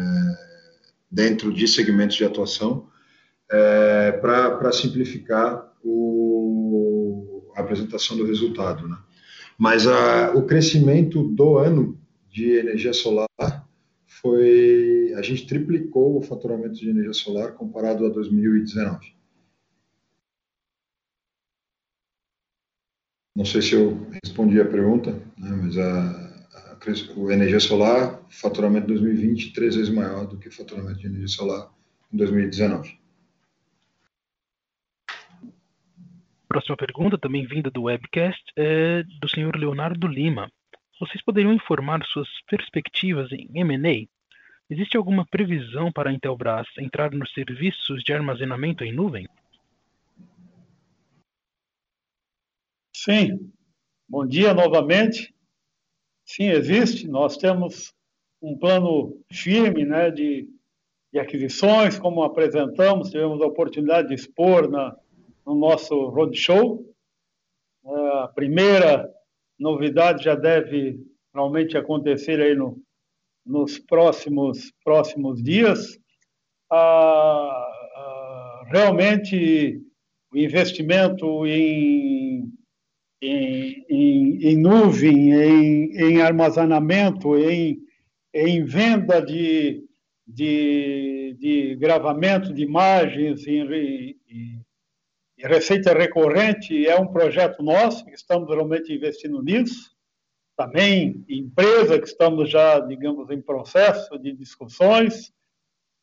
dentro 1.09 1.51
de 1.51 1.67
segmentos 1.67 2.15
de 2.15 2.23
atuação, 2.23 2.87
é, 3.49 4.11
para 4.11 4.71
simplificar 4.71 5.73
o, 5.83 7.51
a 7.55 7.61
apresentação 7.61 8.15
do 8.15 8.27
resultado. 8.27 8.87
Né? 8.87 8.95
Mas 9.57 9.87
o 10.35 10.43
crescimento 10.43 11.23
do 11.23 11.57
ano 11.57 11.99
de 12.29 12.51
energia 12.51 12.93
solar 12.93 13.27
foi. 14.05 15.13
A 15.17 15.23
gente 15.23 15.47
triplicou 15.47 16.19
o 16.19 16.21
faturamento 16.21 16.75
de 16.75 16.91
energia 16.91 17.13
solar 17.13 17.53
comparado 17.53 18.05
a 18.05 18.09
2019. 18.09 19.16
Não 23.37 23.45
sei 23.45 23.61
se 23.61 23.75
eu 23.75 24.09
respondi 24.23 24.59
a 24.59 24.65
pergunta, 24.65 25.11
né, 25.37 25.51
mas 25.61 25.77
a, 25.77 26.73
a, 26.73 26.77
o 27.15 27.31
energia 27.31 27.59
solar, 27.59 28.19
faturamento 28.31 28.87
de 28.87 28.93
2020, 28.93 29.53
três 29.53 29.75
vezes 29.75 29.93
maior 29.93 30.25
do 30.25 30.39
que 30.39 30.47
o 30.47 30.51
faturamento 30.51 30.97
de 30.97 31.05
energia 31.05 31.27
solar 31.27 31.69
em 32.11 32.17
2019. 32.17 32.97
Próxima 36.49 36.75
pergunta, 36.75 37.15
também 37.15 37.45
vinda 37.45 37.69
do 37.69 37.83
webcast, 37.83 38.41
é 38.55 39.03
do 39.21 39.29
senhor 39.29 39.55
Leonardo 39.55 40.07
Lima. 40.07 40.51
Vocês 40.99 41.23
poderiam 41.23 41.53
informar 41.53 42.03
suas 42.05 42.29
perspectivas 42.49 43.31
em 43.31 43.51
M&A? 43.53 44.07
Existe 44.67 44.97
alguma 44.97 45.27
previsão 45.27 45.91
para 45.91 46.09
a 46.09 46.13
Intelbras 46.13 46.65
entrar 46.79 47.11
nos 47.11 47.31
serviços 47.33 48.03
de 48.03 48.13
armazenamento 48.13 48.83
em 48.83 48.91
nuvem? 48.91 49.27
Sim. 53.09 53.53
Bom 54.09 54.27
dia 54.27 54.53
novamente. 54.53 55.33
Sim, 56.25 56.49
existe. 56.49 57.07
Nós 57.07 57.37
temos 57.37 57.93
um 58.41 58.57
plano 58.57 59.17
firme 59.31 59.85
né, 59.85 60.11
de, 60.11 60.49
de 61.13 61.17
aquisições, 61.17 61.97
como 61.97 62.21
apresentamos, 62.21 63.09
tivemos 63.09 63.41
a 63.41 63.45
oportunidade 63.45 64.09
de 64.09 64.13
expor 64.13 64.69
na, 64.69 64.93
no 65.45 65.55
nosso 65.55 65.95
roadshow. 66.09 66.85
É, 67.85 67.89
a 68.23 68.27
primeira 68.27 69.09
novidade 69.57 70.25
já 70.25 70.35
deve 70.35 70.99
realmente 71.33 71.77
acontecer 71.77 72.41
aí 72.41 72.55
no, 72.55 72.77
nos 73.45 73.79
próximos, 73.79 74.73
próximos 74.83 75.41
dias. 75.41 75.97
Ah, 76.69 78.65
realmente, 78.69 79.81
o 80.29 80.37
investimento 80.37 81.47
em 81.47 82.56
em, 83.21 83.85
em, 83.89 84.47
em 84.49 84.57
nuvem, 84.57 85.33
em, 85.33 85.97
em, 85.97 86.21
armazenamento, 86.21 87.37
em, 87.37 87.79
em 88.33 88.63
venda 88.63 89.21
de, 89.21 89.83
de, 90.25 91.35
de, 91.39 91.75
gravamento 91.75 92.53
de 92.53 92.61
imagens 92.61 93.45
e, 93.47 94.17
receita 95.47 95.93
recorrente 95.93 96.87
é 96.87 96.99
um 96.99 97.07
projeto 97.07 97.61
nosso, 97.61 98.07
estamos 98.09 98.49
realmente 98.49 98.93
investindo 98.93 99.41
nisso. 99.41 99.95
Também 100.55 101.23
empresa 101.29 101.99
que 101.99 102.07
estamos 102.07 102.49
já, 102.49 102.79
digamos, 102.79 103.29
em 103.29 103.39
processo 103.39 104.17
de 104.17 104.33
discussões 104.33 105.31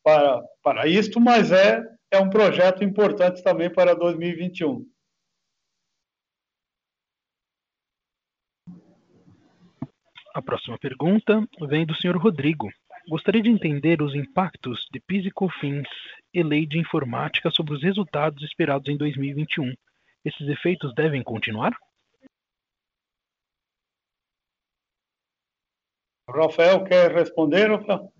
para, 0.04 0.40
para 0.62 0.86
isto, 0.86 1.20
mas 1.20 1.50
é, 1.50 1.82
é 2.10 2.18
um 2.18 2.30
projeto 2.30 2.84
importante 2.84 3.42
também 3.42 3.68
para 3.68 3.94
2021. 3.94 4.86
A 10.34 10.42
próxima 10.42 10.76
pergunta 10.76 11.48
vem 11.68 11.86
do 11.86 11.94
Sr. 11.94 12.16
Rodrigo. 12.16 12.68
Gostaria 13.08 13.40
de 13.40 13.48
entender 13.48 14.02
os 14.02 14.16
impactos 14.16 14.88
de 14.92 14.98
PIS 14.98 15.26
e 15.26 15.30
COFINS 15.30 15.88
e 16.34 16.42
lei 16.42 16.66
de 16.66 16.76
informática 16.76 17.52
sobre 17.52 17.72
os 17.72 17.82
resultados 17.84 18.42
esperados 18.42 18.88
em 18.88 18.96
2021. 18.96 19.72
Esses 20.24 20.48
efeitos 20.48 20.92
devem 20.92 21.22
continuar? 21.22 21.72
Rafael 26.28 26.82
quer 26.82 27.12
responder, 27.12 27.70
Rafael? 27.70 28.12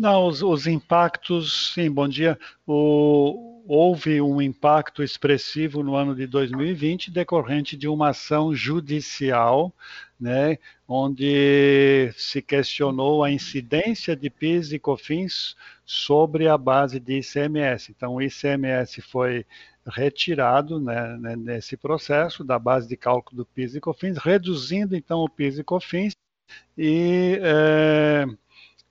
Não, 0.00 0.26
os, 0.26 0.42
os 0.42 0.66
impactos, 0.66 1.72
sim, 1.72 1.88
bom 1.88 2.08
dia. 2.08 2.36
O, 2.66 3.51
houve 3.66 4.20
um 4.20 4.40
impacto 4.40 5.02
expressivo 5.02 5.82
no 5.82 5.94
ano 5.94 6.14
de 6.14 6.26
2020 6.26 7.10
decorrente 7.10 7.76
de 7.76 7.88
uma 7.88 8.08
ação 8.10 8.54
judicial, 8.54 9.72
né, 10.18 10.58
onde 10.86 12.12
se 12.16 12.40
questionou 12.42 13.24
a 13.24 13.30
incidência 13.30 14.14
de 14.16 14.30
PIS 14.30 14.72
e 14.72 14.78
COFINS 14.78 15.56
sobre 15.84 16.48
a 16.48 16.56
base 16.56 17.00
de 17.00 17.18
ICMS. 17.18 17.90
Então, 17.90 18.14
o 18.14 18.22
ICMS 18.22 19.00
foi 19.02 19.44
retirado 19.86 20.80
né, 20.80 21.16
né, 21.18 21.36
nesse 21.36 21.76
processo 21.76 22.44
da 22.44 22.58
base 22.58 22.88
de 22.88 22.96
cálculo 22.96 23.38
do 23.38 23.46
PIS 23.46 23.74
e 23.74 23.80
COFINS, 23.80 24.18
reduzindo 24.18 24.96
então 24.96 25.20
o 25.20 25.28
PIS 25.28 25.58
e 25.58 25.64
COFINS 25.64 26.12
e 26.76 27.38
é, 27.42 28.26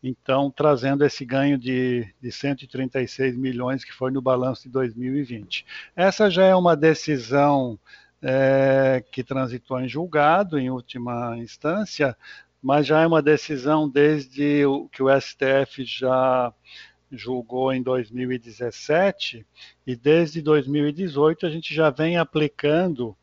então 0.03 0.49
trazendo 0.49 1.05
esse 1.05 1.23
ganho 1.23 1.57
de, 1.57 2.07
de 2.19 2.31
136 2.31 3.35
milhões 3.37 3.83
que 3.83 3.93
foi 3.93 4.11
no 4.11 4.21
balanço 4.21 4.63
de 4.63 4.69
2020. 4.69 5.65
Essa 5.95 6.29
já 6.29 6.45
é 6.45 6.55
uma 6.55 6.75
decisão 6.75 7.79
é, 8.21 9.03
que 9.11 9.23
transitou 9.23 9.79
em 9.79 9.87
julgado, 9.87 10.57
em 10.57 10.69
última 10.69 11.37
instância, 11.37 12.15
mas 12.61 12.85
já 12.85 13.01
é 13.01 13.07
uma 13.07 13.21
decisão 13.21 13.89
desde 13.89 14.65
o, 14.65 14.87
que 14.89 15.01
o 15.01 15.09
STF 15.19 15.83
já 15.83 16.53
julgou 17.11 17.73
em 17.73 17.81
2017 17.81 19.45
e 19.85 19.95
desde 19.95 20.41
2018 20.41 21.45
a 21.45 21.49
gente 21.49 21.73
já 21.73 21.89
vem 21.89 22.17
aplicando 22.17 23.17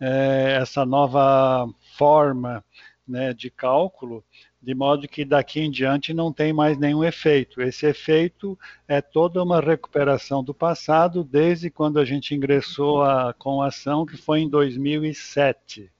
é, 0.00 0.58
essa 0.60 0.86
nova 0.86 1.68
forma 1.96 2.64
né, 3.06 3.34
de 3.34 3.50
cálculo 3.50 4.24
de 4.64 4.74
modo 4.74 5.06
que 5.06 5.24
daqui 5.24 5.60
em 5.60 5.70
diante 5.70 6.14
não 6.14 6.32
tem 6.32 6.52
mais 6.52 6.78
nenhum 6.78 7.04
efeito. 7.04 7.60
Esse 7.60 7.86
efeito 7.86 8.58
é 8.88 9.02
toda 9.02 9.42
uma 9.42 9.60
recuperação 9.60 10.42
do 10.42 10.54
passado, 10.54 11.22
desde 11.22 11.68
quando 11.68 11.98
a 11.98 12.04
gente 12.04 12.34
ingressou 12.34 13.02
a, 13.02 13.34
com 13.34 13.60
a 13.60 13.68
ação, 13.68 14.06
que 14.06 14.16
foi 14.16 14.40
em 14.40 14.48
2007. 14.48 15.90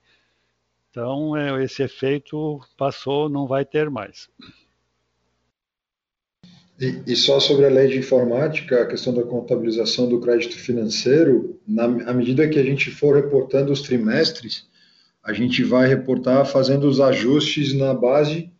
Então, 0.91 1.37
é, 1.37 1.63
esse 1.63 1.83
efeito 1.83 2.59
passou, 2.77 3.29
não 3.29 3.47
vai 3.47 3.65
ter 3.67 3.91
mais. 3.91 4.29
E, 6.81 7.03
e, 7.07 7.15
só 7.15 7.39
sobre 7.39 7.67
a 7.67 7.71
lei 7.71 7.89
de 7.89 7.99
informática, 7.99 8.83
a 8.83 8.87
questão 8.87 9.13
da 9.13 9.23
contabilização 9.23 10.09
do 10.09 10.21
crédito 10.21 10.57
financeiro, 10.57 11.61
na, 11.69 11.85
à 11.85 12.15
medida 12.15 12.49
que 12.49 12.59
a 12.59 12.65
gente 12.65 12.91
for 12.91 13.15
reportando 13.15 13.71
os 13.71 13.83
trimestres, 13.83 14.67
a 15.23 15.33
gente 15.33 15.63
vai 15.63 15.87
reportar 15.87 16.45
fazendo 16.47 16.89
os 16.89 17.01
ajustes 17.01 17.75
na 17.75 17.95
base 17.95 18.54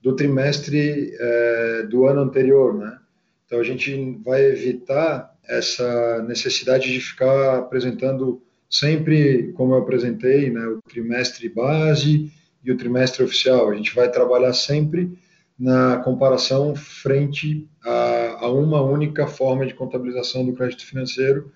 do 0.00 0.14
trimestre 0.14 1.14
é, 1.18 1.82
do 1.84 2.06
ano 2.06 2.20
anterior, 2.22 2.74
né? 2.74 2.98
Então 3.46 3.60
a 3.60 3.64
gente 3.64 4.18
vai 4.24 4.44
evitar 4.44 5.34
essa 5.48 6.22
necessidade 6.22 6.92
de 6.92 7.00
ficar 7.00 7.58
apresentando 7.58 8.42
sempre, 8.68 9.52
como 9.52 9.74
eu 9.74 9.78
apresentei, 9.78 10.50
né, 10.50 10.66
o 10.66 10.82
trimestre 10.82 11.48
base 11.48 12.32
e 12.64 12.72
o 12.72 12.76
trimestre 12.76 13.22
oficial. 13.22 13.70
A 13.70 13.74
gente 13.76 13.94
vai 13.94 14.10
trabalhar 14.10 14.52
sempre 14.52 15.16
na 15.58 15.98
comparação 15.98 16.74
frente 16.74 17.68
a, 17.82 18.44
a 18.44 18.52
uma 18.52 18.82
única 18.82 19.26
forma 19.26 19.64
de 19.64 19.74
contabilização 19.74 20.44
do 20.44 20.52
crédito 20.52 20.84
financeiro 20.84 21.52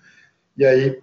e 0.57 0.65
aí 0.65 0.99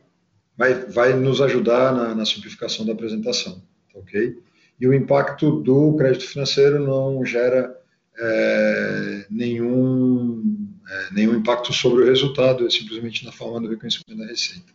vai, 0.57 0.75
vai 0.75 1.13
nos 1.13 1.41
ajudar 1.41 1.95
na, 1.95 2.15
na 2.15 2.27
simplificação 2.27 2.85
da 2.85 2.93
apresentação, 2.93 3.63
ok? 3.95 4.37
E 4.81 4.87
o 4.87 4.95
impacto 4.95 5.61
do 5.63 5.97
crédito 5.97 6.29
financeiro 6.29 6.79
não 6.79 7.25
gera 7.25 7.77
é, 8.17 9.27
nenhum, 9.31 10.69
é, 10.89 11.13
nenhum 11.13 11.35
impacto 11.35 11.73
sobre 11.73 12.03
o 12.03 12.07
resultado, 12.07 12.67
é 12.67 12.71
simplesmente 12.71 13.25
na 13.25 13.33
forma 13.33 13.61
do 13.61 13.69
reconhecimento 13.69 14.17
da 14.17 14.27
receita. 14.27 14.73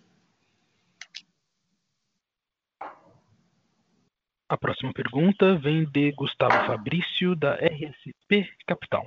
A 4.49 4.57
próxima 4.57 4.93
pergunta 4.93 5.57
vem 5.57 5.85
de 5.85 6.11
Gustavo 6.11 6.67
Fabrício, 6.67 7.35
da 7.35 7.55
RSP 7.55 8.47
Capital. 8.67 9.03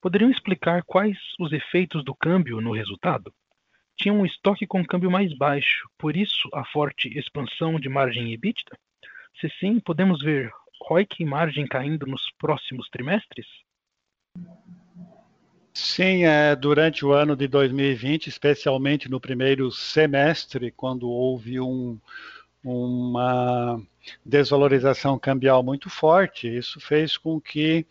Poderiam 0.00 0.30
explicar 0.30 0.84
quais 0.84 1.18
os 1.40 1.50
efeitos 1.50 2.04
do 2.04 2.14
câmbio 2.14 2.60
no 2.60 2.72
resultado? 2.72 3.34
Tinha 3.96 4.14
um 4.14 4.24
estoque 4.24 4.64
com 4.64 4.84
câmbio 4.84 5.10
mais 5.10 5.36
baixo, 5.36 5.88
por 5.98 6.16
isso 6.16 6.48
a 6.54 6.64
forte 6.64 7.08
expansão 7.18 7.80
de 7.80 7.88
margem 7.88 8.32
EBITDA? 8.32 8.78
Se 9.40 9.48
sim, 9.60 9.78
podemos 9.80 10.20
ver 10.22 10.50
ROIC 10.82 11.22
e 11.22 11.24
margem 11.24 11.66
caindo 11.66 12.06
nos 12.06 12.22
próximos 12.38 12.88
trimestres? 12.88 13.46
Sim, 15.72 16.24
é, 16.24 16.56
durante 16.56 17.04
o 17.04 17.12
ano 17.12 17.36
de 17.36 17.46
2020, 17.46 18.26
especialmente 18.26 19.08
no 19.08 19.20
primeiro 19.20 19.70
semestre, 19.70 20.72
quando 20.72 21.08
houve 21.08 21.60
um, 21.60 22.00
uma 22.64 23.80
desvalorização 24.24 25.18
cambial 25.18 25.62
muito 25.62 25.88
forte, 25.88 26.48
isso 26.48 26.80
fez 26.80 27.16
com 27.16 27.40
que 27.40 27.86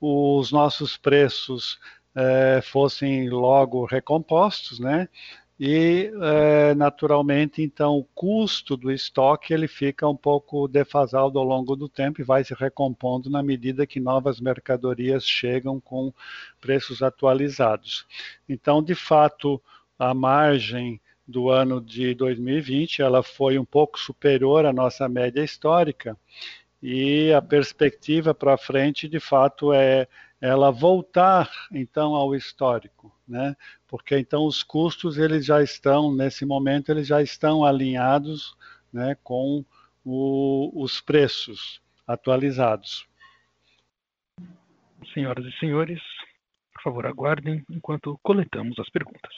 os 0.00 0.52
nossos 0.52 0.96
preços 0.96 1.78
é, 2.14 2.60
fossem 2.62 3.30
logo 3.30 3.86
recompostos, 3.86 4.78
né? 4.78 5.08
E 5.62 6.10
é, 6.22 6.74
naturalmente, 6.74 7.60
então, 7.60 7.98
o 7.98 8.04
custo 8.14 8.78
do 8.78 8.90
estoque 8.90 9.52
ele 9.52 9.68
fica 9.68 10.08
um 10.08 10.16
pouco 10.16 10.66
defasado 10.66 11.38
ao 11.38 11.44
longo 11.44 11.76
do 11.76 11.86
tempo 11.86 12.18
e 12.18 12.24
vai 12.24 12.42
se 12.42 12.54
recompondo 12.54 13.28
na 13.28 13.42
medida 13.42 13.86
que 13.86 14.00
novas 14.00 14.40
mercadorias 14.40 15.22
chegam 15.22 15.78
com 15.78 16.14
preços 16.62 17.02
atualizados. 17.02 18.06
Então, 18.48 18.82
de 18.82 18.94
fato, 18.94 19.60
a 19.98 20.14
margem 20.14 20.98
do 21.28 21.50
ano 21.50 21.78
de 21.78 22.14
2020 22.14 23.02
ela 23.02 23.22
foi 23.22 23.58
um 23.58 23.64
pouco 23.64 23.98
superior 23.98 24.64
à 24.64 24.72
nossa 24.72 25.10
média 25.10 25.44
histórica 25.44 26.16
e 26.82 27.34
a 27.34 27.42
perspectiva 27.42 28.32
para 28.34 28.56
frente, 28.56 29.06
de 29.06 29.20
fato, 29.20 29.74
é 29.74 30.08
ela 30.40 30.70
voltar 30.70 31.50
então 31.70 32.14
ao 32.14 32.34
histórico, 32.34 33.14
né? 33.28 33.54
Porque 33.86 34.18
então 34.18 34.46
os 34.46 34.62
custos 34.62 35.18
eles 35.18 35.44
já 35.44 35.62
estão 35.62 36.14
nesse 36.14 36.46
momento 36.46 36.90
eles 36.90 37.06
já 37.06 37.20
estão 37.20 37.64
alinhados, 37.64 38.56
né, 38.92 39.16
com 39.22 39.64
o, 40.04 40.82
os 40.82 41.00
preços 41.00 41.82
atualizados. 42.06 43.06
Senhoras 45.12 45.44
e 45.44 45.58
senhores, 45.58 46.00
por 46.72 46.82
favor 46.82 47.06
aguardem 47.06 47.64
enquanto 47.68 48.18
coletamos 48.22 48.78
as 48.78 48.88
perguntas. 48.88 49.32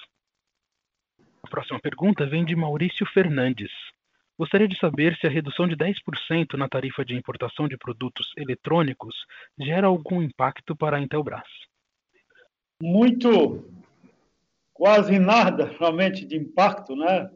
A 1.42 1.48
próxima 1.48 1.80
pergunta 1.80 2.26
vem 2.26 2.44
de 2.44 2.54
Maurício 2.54 3.04
Fernandes. 3.12 3.70
Gostaria 4.38 4.66
de 4.66 4.78
saber 4.78 5.16
se 5.18 5.26
a 5.26 5.30
redução 5.30 5.68
de 5.68 5.76
10% 5.76 6.54
na 6.56 6.68
tarifa 6.68 7.04
de 7.04 7.14
importação 7.14 7.68
de 7.68 7.76
produtos 7.76 8.32
eletrônicos 8.36 9.14
gera 9.58 9.86
algum 9.86 10.22
impacto 10.22 10.74
para 10.74 10.96
a 10.96 11.00
Intelbras. 11.00 11.46
Muito, 12.82 13.64
quase 14.72 15.18
nada 15.18 15.66
realmente 15.78 16.24
de 16.24 16.36
impacto, 16.36 16.96
né? 16.96 17.30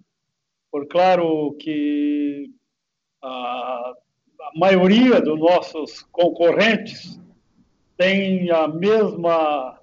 Por 0.70 0.88
claro 0.88 1.56
que 1.60 2.50
a, 3.22 3.28
a 3.28 4.58
maioria 4.58 5.20
dos 5.20 5.38
nossos 5.38 6.02
concorrentes 6.10 7.20
tem 7.96 8.50
a 8.50 8.68
mesma 8.68 9.80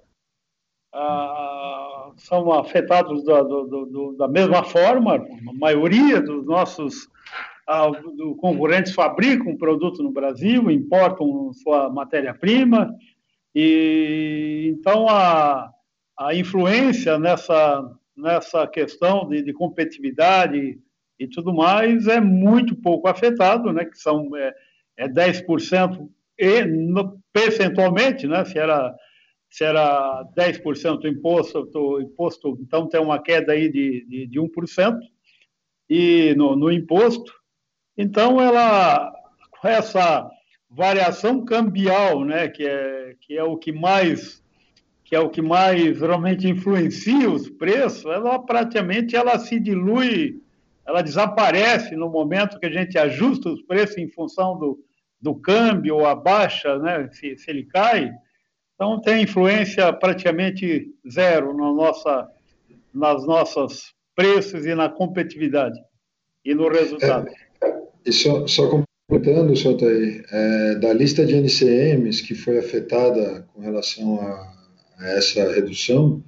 a, 0.92 1.93
são 2.16 2.52
afetados 2.52 3.24
da, 3.24 3.42
do, 3.42 3.86
do, 3.86 4.16
da 4.16 4.28
mesma 4.28 4.64
forma. 4.64 5.16
A 5.16 5.52
maioria 5.52 6.20
dos 6.20 6.46
nossos 6.46 7.08
a, 7.66 7.88
do 7.88 8.34
concorrentes 8.36 8.92
fabricam 8.92 9.56
produto 9.56 10.02
no 10.02 10.12
Brasil, 10.12 10.70
importam 10.70 11.52
sua 11.54 11.90
matéria-prima, 11.90 12.94
e 13.54 14.74
então 14.76 15.08
a, 15.08 15.70
a 16.18 16.34
influência 16.34 17.18
nessa, 17.18 17.90
nessa 18.16 18.66
questão 18.66 19.28
de, 19.28 19.42
de 19.42 19.52
competitividade 19.52 20.78
e 21.18 21.28
tudo 21.28 21.54
mais 21.54 22.06
é 22.06 22.20
muito 22.20 22.74
pouco 22.76 23.08
afetado, 23.08 23.72
né, 23.72 23.84
que 23.84 23.96
são 23.96 24.34
é, 24.36 24.52
é 24.96 25.08
10% 25.08 26.08
e 26.36 26.64
no, 26.64 27.18
percentualmente, 27.32 28.26
né, 28.26 28.44
se 28.44 28.58
era 28.58 28.94
se 29.54 29.62
era 29.62 30.28
10% 30.36 31.04
imposto, 31.04 31.70
imposto, 32.00 32.58
então 32.60 32.88
tem 32.88 33.00
uma 33.00 33.22
queda 33.22 33.52
aí 33.52 33.70
de, 33.70 34.04
de, 34.04 34.26
de 34.26 34.40
1% 34.40 34.98
e 35.88 36.34
no, 36.36 36.56
no 36.56 36.72
imposto. 36.72 37.32
Então, 37.96 38.40
ela, 38.40 39.12
essa 39.62 40.28
variação 40.68 41.44
cambial, 41.44 42.24
né, 42.24 42.48
que 42.48 42.66
é, 42.66 43.14
que 43.20 43.38
é 43.38 43.44
o 43.44 43.56
que 43.56 43.70
mais 43.70 44.42
que 45.04 45.14
é 45.14 45.20
o 45.20 45.30
que 45.30 45.42
mais 45.42 46.00
realmente 46.00 46.48
influencia 46.48 47.30
os 47.30 47.48
preços, 47.48 48.06
ela 48.06 48.40
praticamente 48.40 49.14
ela 49.14 49.38
se 49.38 49.60
dilui, 49.60 50.42
ela 50.84 51.00
desaparece 51.00 51.94
no 51.94 52.10
momento 52.10 52.58
que 52.58 52.66
a 52.66 52.72
gente 52.72 52.98
ajusta 52.98 53.50
os 53.50 53.62
preços 53.62 53.98
em 53.98 54.08
função 54.08 54.58
do, 54.58 54.82
do 55.20 55.32
câmbio 55.36 55.94
ou 55.96 56.06
a 56.06 56.14
baixa, 56.16 56.76
né, 56.80 57.08
se, 57.12 57.36
se 57.36 57.48
ele 57.48 57.64
cai, 57.66 58.10
então, 58.74 59.00
tem 59.00 59.22
influência 59.22 59.92
praticamente 59.92 60.88
zero 61.08 61.56
na 61.56 61.72
nossa, 61.72 62.28
nas 62.92 63.24
nossas 63.24 63.94
preços 64.14 64.66
e 64.66 64.74
na 64.74 64.88
competitividade 64.88 65.78
e 66.44 66.54
no 66.54 66.68
resultado. 66.68 67.28
É, 67.62 67.82
e 68.04 68.12
só, 68.12 68.46
só 68.46 68.68
Sotaí, 69.56 70.22
é, 70.30 70.74
da 70.76 70.92
lista 70.92 71.24
de 71.24 71.34
NCMs 71.36 72.22
que 72.22 72.34
foi 72.34 72.58
afetada 72.58 73.46
com 73.52 73.60
relação 73.60 74.20
a, 74.20 74.54
a 74.98 75.06
essa 75.12 75.52
redução, 75.52 76.22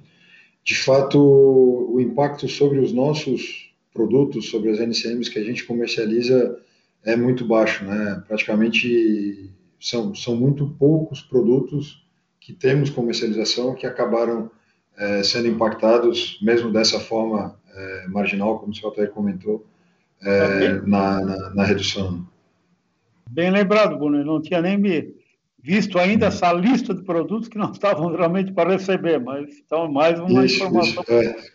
de 0.63 0.75
fato, 0.75 1.19
o 1.19 1.99
impacto 1.99 2.47
sobre 2.47 2.79
os 2.79 2.93
nossos 2.93 3.73
produtos, 3.93 4.49
sobre 4.49 4.69
as 4.69 4.79
NCMs 4.79 5.29
que 5.29 5.39
a 5.39 5.43
gente 5.43 5.65
comercializa, 5.65 6.59
é 7.03 7.15
muito 7.15 7.45
baixo, 7.45 7.83
né? 7.85 8.23
Praticamente 8.27 9.49
são, 9.79 10.13
são 10.13 10.35
muito 10.35 10.75
poucos 10.77 11.21
produtos 11.21 12.06
que 12.47 12.53
temos 12.53 12.89
comercialização 12.89 13.75
que 13.75 13.85
acabaram 13.85 14.49
é, 14.97 15.21
sendo 15.21 15.49
impactados, 15.49 16.39
mesmo 16.41 16.71
dessa 16.71 16.97
forma 16.97 17.59
é, 17.75 18.07
marginal, 18.07 18.57
como 18.57 18.71
o 18.71 18.73
senhor 18.73 18.93
até 18.93 19.05
comentou, 19.05 19.67
é, 20.23 20.79
na, 20.83 21.19
na, 21.19 21.49
na, 21.49 21.63
redução. 21.65 22.25
Bem 23.29 23.51
lembrado, 23.51 23.97
Bruno, 23.97 24.19
eu 24.19 24.25
não 24.25 24.41
tinha 24.41 24.61
nem 24.61 24.77
me 24.77 25.13
visto 25.61 25.99
ainda 25.99 26.27
essa 26.27 26.53
lista 26.53 26.95
de 26.95 27.03
produtos 27.03 27.49
que 27.49 27.57
não 27.57 27.69
estavam 27.69 28.07
realmente 28.15 28.53
para 28.53 28.71
receber, 28.71 29.19
mas 29.19 29.59
então 29.59 29.91
mais 29.91 30.17
uma 30.17 30.45
isso, 30.45 30.55
informação. 30.55 31.03
Isso, 31.03 31.51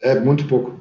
é, 0.00 0.12
é 0.12 0.20
muito 0.20 0.48
pouco. 0.48 0.80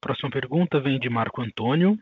Próxima 0.00 0.30
pergunta 0.32 0.80
vem 0.80 0.98
de 0.98 1.08
Marco 1.08 1.40
Antônio. 1.40 1.96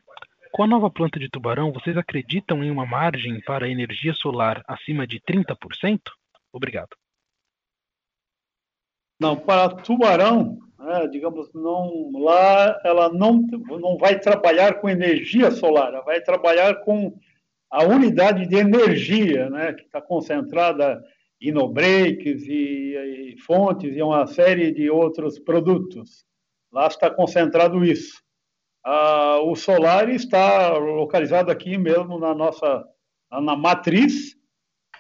Com 0.55 0.63
a 0.63 0.67
nova 0.69 0.89
planta 0.89 1.19
de 1.19 1.29
Tubarão, 1.29 1.73
vocês 1.73 1.97
acreditam 1.97 2.63
em 2.63 2.71
uma 2.71 2.87
margem 2.87 3.41
para 3.41 3.67
a 3.67 3.69
energia 3.69 4.13
solar 4.15 4.63
acima 4.69 5.05
de 5.05 5.19
30%? 5.19 5.99
Obrigado. 6.53 6.91
Não, 9.21 9.35
para 9.35 9.69
Tubarão, 9.71 10.61
né, 10.79 11.09
digamos, 11.09 11.53
não, 11.53 12.13
lá 12.21 12.81
ela 12.85 13.13
não, 13.13 13.45
não 13.81 13.99
vai 13.99 14.21
trabalhar 14.21 14.75
com 14.75 14.89
energia 14.89 15.51
solar, 15.51 15.89
ela 15.89 16.03
vai 16.03 16.21
trabalhar 16.21 16.85
com 16.85 17.19
a 17.69 17.83
unidade 17.83 18.47
de 18.47 18.55
energia, 18.55 19.51
né, 19.51 19.73
que 19.73 19.83
está 19.83 20.01
concentrada 20.01 21.03
em 21.41 21.51
no-breaks 21.51 22.47
e, 22.47 23.33
e 23.33 23.39
fontes 23.39 23.97
e 23.97 24.01
uma 24.01 24.25
série 24.29 24.71
de 24.71 24.89
outros 24.89 25.37
produtos. 25.37 26.25
Lá 26.71 26.87
está 26.87 27.11
concentrado 27.11 27.85
isso. 27.85 28.24
Ah, 28.85 29.39
o 29.43 29.57
solar 29.57 30.11
está 30.11 30.77
localizado 30.77 31.51
aqui 31.51 31.79
mesmo 31.79 32.19
na 32.19 32.35
nossa 32.35 32.85
na 33.31 33.57
matriz, 33.57 34.37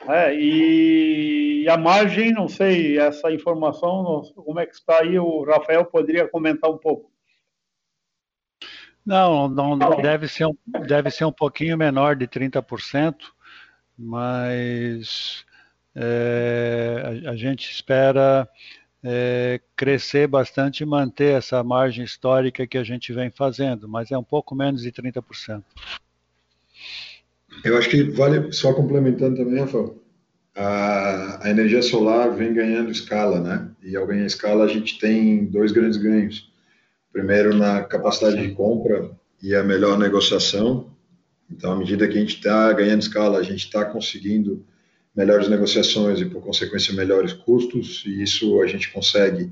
né, 0.06 0.34
e 0.34 1.68
a 1.68 1.76
margem, 1.76 2.32
não 2.32 2.48
sei, 2.48 2.98
essa 2.98 3.30
informação, 3.30 4.22
como 4.34 4.58
é 4.58 4.66
que 4.66 4.74
está 4.74 5.02
aí, 5.02 5.18
o 5.18 5.44
Rafael 5.44 5.84
poderia 5.84 6.28
comentar 6.28 6.70
um 6.70 6.78
pouco. 6.78 7.12
Não, 9.04 9.48
não 9.48 9.78
deve 10.00 10.26
ser, 10.28 10.46
um, 10.46 10.56
deve 10.86 11.10
ser 11.10 11.26
um 11.26 11.32
pouquinho 11.32 11.76
menor 11.76 12.16
de 12.16 12.26
30%, 12.26 13.16
mas 13.98 15.44
é, 15.94 17.22
a, 17.26 17.30
a 17.32 17.36
gente 17.36 17.70
espera 17.70 18.48
é, 19.04 19.60
crescer 19.76 20.26
bastante 20.26 20.82
e 20.82 20.86
manter 20.86 21.36
essa 21.36 21.62
margem 21.62 22.02
histórica 22.02 22.66
que 22.66 22.78
a 22.78 22.82
gente 22.82 23.12
vem 23.12 23.30
fazendo, 23.30 23.86
mas 23.86 24.10
é 24.10 24.16
um 24.16 24.24
pouco 24.24 24.54
menos 24.54 24.80
de 24.80 24.90
30%. 24.90 25.62
Eu 27.62 27.76
acho 27.76 27.90
que 27.90 28.02
vale, 28.04 28.50
só 28.50 28.72
complementando 28.72 29.36
também, 29.36 29.60
Rafael, 29.60 30.02
a, 30.56 31.46
a 31.46 31.50
energia 31.50 31.82
solar 31.82 32.34
vem 32.34 32.54
ganhando 32.54 32.90
escala, 32.90 33.40
né? 33.40 33.70
E 33.82 33.94
ao 33.94 34.06
ganhar 34.06 34.24
escala, 34.24 34.64
a 34.64 34.68
gente 34.68 34.98
tem 34.98 35.44
dois 35.44 35.70
grandes 35.70 35.98
ganhos. 35.98 36.50
Primeiro, 37.12 37.54
na 37.54 37.82
capacidade 37.82 38.40
de 38.40 38.54
compra 38.54 39.10
e 39.42 39.54
a 39.54 39.62
melhor 39.62 39.98
negociação. 39.98 40.90
Então, 41.50 41.72
à 41.72 41.76
medida 41.76 42.08
que 42.08 42.16
a 42.16 42.20
gente 42.20 42.36
está 42.36 42.72
ganhando 42.72 43.02
escala, 43.02 43.38
a 43.38 43.42
gente 43.42 43.66
está 43.66 43.84
conseguindo 43.84 44.64
melhores 45.14 45.48
negociações 45.48 46.20
e, 46.20 46.24
por 46.24 46.42
consequência, 46.42 46.94
melhores 46.94 47.32
custos, 47.32 48.02
e 48.06 48.22
isso 48.22 48.60
a 48.60 48.66
gente 48.66 48.92
consegue 48.92 49.50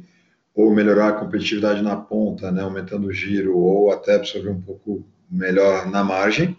ou 0.54 0.74
melhorar 0.74 1.08
a 1.08 1.12
competitividade 1.12 1.82
na 1.82 1.96
ponta, 1.96 2.50
né, 2.50 2.62
aumentando 2.62 3.06
o 3.06 3.12
giro, 3.12 3.56
ou 3.56 3.90
até 3.90 4.16
absorver 4.16 4.50
um 4.50 4.60
pouco 4.60 5.04
melhor 5.30 5.90
na 5.90 6.04
margem. 6.04 6.56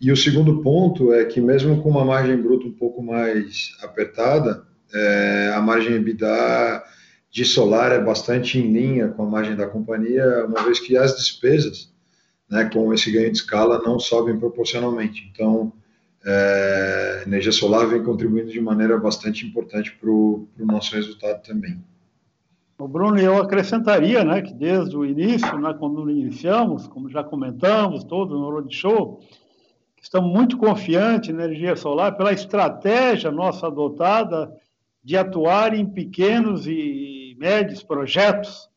E 0.00 0.10
o 0.10 0.16
segundo 0.16 0.62
ponto 0.62 1.12
é 1.12 1.24
que, 1.24 1.40
mesmo 1.40 1.82
com 1.82 1.90
uma 1.90 2.04
margem 2.04 2.36
bruta 2.36 2.66
um 2.66 2.72
pouco 2.72 3.02
mais 3.02 3.70
apertada, 3.82 4.64
é, 4.94 5.52
a 5.54 5.60
margem 5.60 5.96
EBITDA 5.96 6.82
de 7.30 7.44
solar 7.44 7.92
é 7.92 8.00
bastante 8.00 8.58
em 8.58 8.72
linha 8.72 9.08
com 9.08 9.22
a 9.22 9.26
margem 9.26 9.54
da 9.54 9.66
companhia, 9.66 10.46
uma 10.46 10.62
vez 10.62 10.80
que 10.80 10.96
as 10.96 11.16
despesas, 11.16 11.90
né, 12.48 12.70
com 12.72 12.92
esse 12.94 13.10
ganho 13.10 13.30
de 13.30 13.36
escala, 13.36 13.82
não 13.84 13.98
sobem 13.98 14.38
proporcionalmente. 14.38 15.30
Então, 15.30 15.72
é, 16.26 17.22
energia 17.24 17.52
solar 17.52 17.86
vem 17.86 18.02
contribuindo 18.02 18.50
de 18.50 18.60
maneira 18.60 18.98
bastante 18.98 19.46
importante 19.46 19.92
para 19.92 20.10
o 20.10 20.48
nosso 20.58 20.94
resultado 20.96 21.40
também. 21.42 21.80
O 22.78 22.88
Bruno, 22.88 23.18
eu 23.18 23.40
acrescentaria, 23.40 24.24
né, 24.24 24.42
que 24.42 24.52
desde 24.52 24.96
o 24.96 25.04
início, 25.04 25.56
né, 25.58 25.74
quando 25.78 26.10
iniciamos, 26.10 26.88
como 26.88 27.08
já 27.08 27.22
comentamos 27.22 28.04
todo 28.04 28.38
no 28.38 28.50
roadshow, 28.50 29.20
estamos 30.02 30.30
muito 30.30 30.58
confiantes 30.58 31.34
na 31.34 31.44
energia 31.44 31.76
solar 31.76 32.16
pela 32.16 32.32
estratégia 32.32 33.30
nossa 33.30 33.68
adotada 33.68 34.52
de 35.02 35.16
atuar 35.16 35.74
em 35.74 35.86
pequenos 35.86 36.66
e 36.66 37.36
médios 37.38 37.82
projetos, 37.82 38.68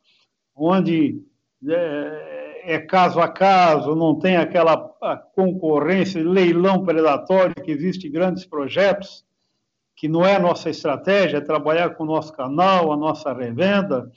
onde 0.56 1.22
é, 1.68 2.29
é 2.64 2.80
caso 2.80 3.20
a 3.20 3.28
caso, 3.28 3.96
não 3.96 4.18
tem 4.18 4.38
aquela 4.38 4.78
concorrência, 5.36 6.24
leilão 6.24 6.84
predatório 6.84 7.56
que 7.56 7.72
existe 7.72 8.10
grandes 8.10 8.46
projetos, 8.46 9.26
que 9.96 10.08
não 10.08 10.26
é 10.26 10.36
a 10.36 10.40
nossa 10.40 10.70
estratégia, 10.70 11.38
é 11.38 11.42
trabalhar 11.42 11.92
com 11.92 12.04
o 12.04 12.08
nosso 12.08 12.32
canal, 12.34 12.92
a 12.92 12.98
nossa 12.98 13.34
revenda, 13.34 14.10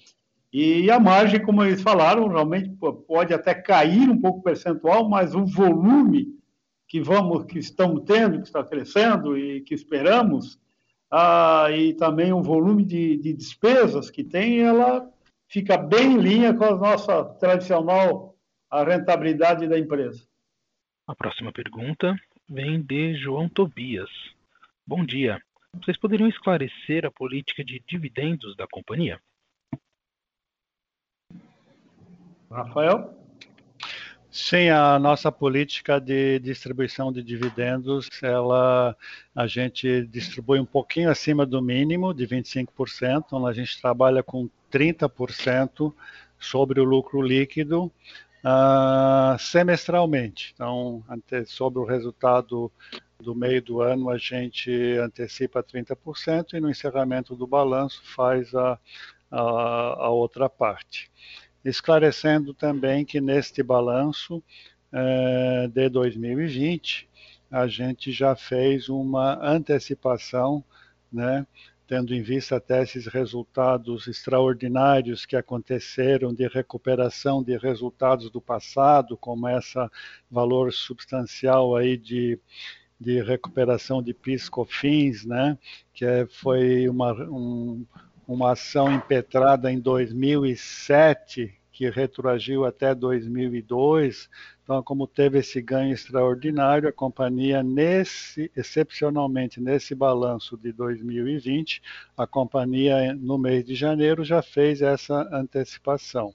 e 0.52 0.90
a 0.90 1.00
margem, 1.00 1.42
como 1.42 1.64
eles 1.64 1.80
falaram, 1.80 2.28
realmente 2.28 2.70
pode 3.08 3.32
até 3.32 3.54
cair 3.54 4.08
um 4.10 4.20
pouco 4.20 4.42
percentual, 4.42 5.08
mas 5.08 5.34
o 5.34 5.46
volume 5.46 6.28
que 6.86 7.00
vamos, 7.00 7.46
que 7.46 7.58
estamos 7.58 8.02
tendo, 8.04 8.38
que 8.38 8.46
está 8.46 8.62
crescendo 8.62 9.38
e 9.38 9.62
que 9.62 9.74
esperamos, 9.74 10.58
ah, 11.10 11.68
e 11.74 11.94
também 11.94 12.34
o 12.34 12.42
volume 12.42 12.84
de, 12.84 13.16
de 13.16 13.32
despesas 13.32 14.10
que 14.10 14.22
tem, 14.22 14.60
ela 14.60 15.08
fica 15.48 15.78
bem 15.78 16.12
em 16.12 16.18
linha 16.18 16.52
com 16.52 16.64
a 16.64 16.76
nossa 16.76 17.24
tradicional 17.24 18.31
a 18.72 18.82
rentabilidade 18.82 19.68
da 19.68 19.78
empresa. 19.78 20.26
A 21.06 21.14
próxima 21.14 21.52
pergunta 21.52 22.16
vem 22.48 22.80
de 22.80 23.14
João 23.16 23.46
Tobias. 23.46 24.08
Bom 24.86 25.04
dia. 25.04 25.42
Vocês 25.74 25.98
poderiam 25.98 26.26
esclarecer 26.26 27.04
a 27.04 27.10
política 27.10 27.62
de 27.62 27.82
dividendos 27.86 28.56
da 28.56 28.66
companhia? 28.66 29.20
Rafael? 32.50 33.14
Sim, 34.30 34.70
a 34.70 34.98
nossa 34.98 35.30
política 35.30 36.00
de 36.00 36.38
distribuição 36.38 37.12
de 37.12 37.22
dividendos, 37.22 38.08
ela 38.22 38.96
a 39.34 39.46
gente 39.46 40.06
distribui 40.06 40.58
um 40.58 40.64
pouquinho 40.64 41.10
acima 41.10 41.44
do 41.44 41.60
mínimo 41.60 42.14
de 42.14 42.26
25%, 42.26 43.24
onde 43.32 43.50
a 43.50 43.52
gente 43.52 43.78
trabalha 43.82 44.22
com 44.22 44.48
30% 44.70 45.92
sobre 46.38 46.80
o 46.80 46.84
lucro 46.84 47.20
líquido 47.20 47.92
uh, 48.44 49.38
semestralmente. 49.38 50.52
Então, 50.54 51.02
sobre 51.46 51.80
o 51.80 51.84
resultado 51.84 52.70
do 53.20 53.34
meio 53.34 53.62
do 53.62 53.80
ano 53.80 54.10
a 54.10 54.18
gente 54.18 54.70
antecipa 54.98 55.62
30% 55.62 56.54
e 56.54 56.60
no 56.60 56.68
encerramento 56.68 57.36
do 57.36 57.46
balanço 57.46 58.02
faz 58.04 58.52
a, 58.54 58.78
a, 59.30 59.40
a 59.40 60.10
outra 60.10 60.48
parte. 60.48 61.10
Esclarecendo 61.64 62.52
também 62.52 63.04
que 63.04 63.20
neste 63.20 63.62
balanço 63.62 64.42
eh, 64.92 65.68
de 65.72 65.88
2020 65.88 67.08
a 67.50 67.68
gente 67.68 68.10
já 68.10 68.34
fez 68.34 68.88
uma 68.88 69.38
antecipação, 69.46 70.64
né, 71.12 71.46
tendo 71.92 72.14
em 72.14 72.22
vista 72.22 72.56
até 72.56 72.82
esses 72.82 73.06
resultados 73.06 74.06
extraordinários 74.06 75.26
que 75.26 75.36
aconteceram 75.36 76.32
de 76.32 76.48
recuperação 76.48 77.42
de 77.42 77.54
resultados 77.58 78.30
do 78.30 78.40
passado, 78.40 79.14
como 79.14 79.46
essa 79.46 79.90
valor 80.30 80.72
substancial 80.72 81.76
aí 81.76 81.98
de 81.98 82.40
de 82.98 83.20
recuperação 83.20 84.00
de 84.00 84.14
PIS/COFINS, 84.14 85.26
né, 85.26 85.58
que 85.92 86.04
é, 86.04 86.24
foi 86.24 86.88
uma, 86.88 87.12
um, 87.12 87.84
uma 88.26 88.52
ação 88.52 88.90
impetrada 88.94 89.70
em 89.70 89.80
2007, 89.80 91.52
que 91.72 91.88
retroagiu 91.88 92.64
até 92.64 92.94
2002. 92.94 94.28
Então, 94.62 94.82
como 94.82 95.06
teve 95.06 95.38
esse 95.38 95.60
ganho 95.60 95.92
extraordinário, 95.92 96.88
a 96.88 96.92
companhia, 96.92 97.62
nesse, 97.62 98.50
excepcionalmente 98.54 99.60
nesse 99.60 99.94
balanço 99.94 100.56
de 100.56 100.72
2020, 100.72 101.82
a 102.16 102.26
companhia, 102.26 103.14
no 103.14 103.38
mês 103.38 103.64
de 103.64 103.74
janeiro, 103.74 104.22
já 104.22 104.42
fez 104.42 104.82
essa 104.82 105.28
antecipação 105.32 106.34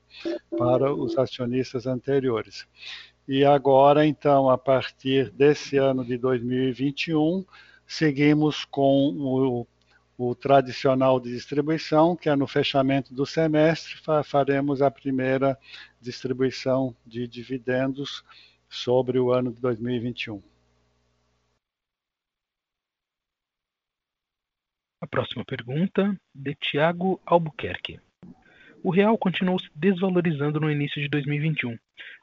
para 0.57 0.93
os 0.93 1.17
acionistas 1.17 1.85
anteriores. 1.85 2.67
E 3.27 3.45
agora, 3.45 4.05
então, 4.05 4.49
a 4.49 4.57
partir 4.57 5.29
desse 5.31 5.77
ano 5.77 6.03
de 6.03 6.17
2021, 6.17 7.45
seguimos 7.85 8.65
com 8.65 9.13
o, 9.17 9.67
o 10.17 10.33
tradicional 10.33 11.19
de 11.19 11.31
distribuição, 11.31 12.15
que 12.15 12.27
é 12.27 12.35
no 12.35 12.47
fechamento 12.47 13.13
do 13.13 13.25
semestre, 13.25 13.95
faremos 14.25 14.81
a 14.81 14.89
primeira 14.89 15.57
distribuição 16.01 16.95
de 17.05 17.27
dividendos 17.27 18.23
sobre 18.67 19.19
o 19.19 19.31
ano 19.31 19.53
de 19.53 19.61
2021. 19.61 20.41
A 24.99 25.05
próxima 25.05 25.45
pergunta, 25.45 26.19
de 26.33 26.55
Tiago 26.55 27.21
Albuquerque. 27.23 27.99
O 28.83 28.89
real 28.89 29.17
continuou 29.17 29.59
se 29.59 29.69
desvalorizando 29.75 30.59
no 30.59 30.71
início 30.71 30.99
de 30.99 31.07
2021. 31.07 31.77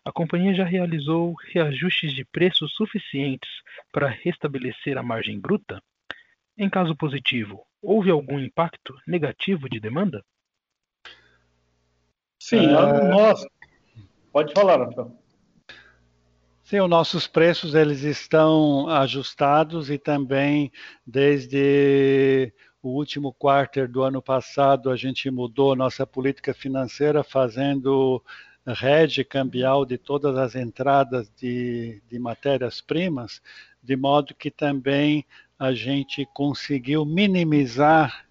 A 0.05 0.11
companhia 0.11 0.55
já 0.55 0.65
realizou 0.65 1.35
reajustes 1.53 2.13
de 2.13 2.25
preços 2.25 2.75
suficientes 2.75 3.51
para 3.93 4.09
restabelecer 4.09 4.99
a 4.99 5.03
margem 5.03 5.39
bruta? 5.39 5.81
Em 6.57 6.71
caso 6.71 6.95
positivo, 6.95 7.67
houve 7.83 8.11
algum 8.11 8.39
impacto 8.39 8.95
negativo 9.07 9.69
de 9.69 9.81
demanda? 9.81 10.25
Sim, 12.39 12.67
uh... 12.67 13.09
nós. 13.09 13.45
Pode 14.33 14.53
falar, 14.53 14.79
Rafael. 14.79 15.17
Sim, 16.63 16.81
os 16.81 16.89
nossos 16.89 17.27
preços 17.27 17.75
eles 17.75 18.03
estão 18.03 18.89
ajustados 18.89 19.91
e 19.91 19.99
também 19.99 20.73
desde 21.07 22.53
o 22.83 22.89
último 22.89 23.33
quarter 23.33 23.87
do 23.87 24.03
ano 24.03 24.23
passado 24.23 24.91
a 24.91 24.97
gente 24.97 25.31
mudou 25.31 25.77
nossa 25.77 26.07
política 26.07 26.55
financeira 26.55 27.23
fazendo 27.23 28.23
rede 28.67 29.25
cambial 29.25 29.85
de 29.85 29.99
todas 29.99 30.37
as 30.37 30.55
entradas 30.55 31.31
de, 31.37 32.03
de 32.09 32.19
matérias-primas, 32.19 33.43
de 33.83 33.95
modo 33.95 34.35
que 34.35 34.51
também 34.51 35.27
a 35.59 35.73
gente 35.73 36.27
conseguiu 36.33 37.05
minimizar 37.05 38.27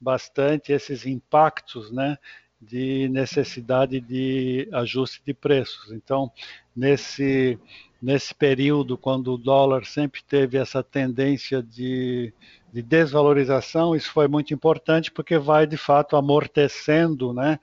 bastante 0.00 0.72
esses 0.72 1.06
impactos, 1.06 1.90
né, 1.90 2.18
de 2.60 3.08
necessidade 3.08 4.00
de 4.00 4.68
ajuste 4.72 5.22
de 5.24 5.34
preços. 5.34 5.92
Então, 5.92 6.30
nesse 6.74 7.58
nesse 8.00 8.34
período, 8.34 8.96
quando 8.96 9.32
o 9.32 9.38
dólar 9.38 9.84
sempre 9.84 10.22
teve 10.22 10.58
essa 10.58 10.82
tendência 10.82 11.62
de, 11.62 12.32
de 12.72 12.82
desvalorização, 12.82 13.96
isso 13.96 14.10
foi 14.12 14.28
muito 14.28 14.52
importante 14.52 15.10
porque 15.10 15.38
vai 15.38 15.66
de 15.66 15.76
fato 15.76 16.14
amortecendo 16.14 17.32
né, 17.32 17.58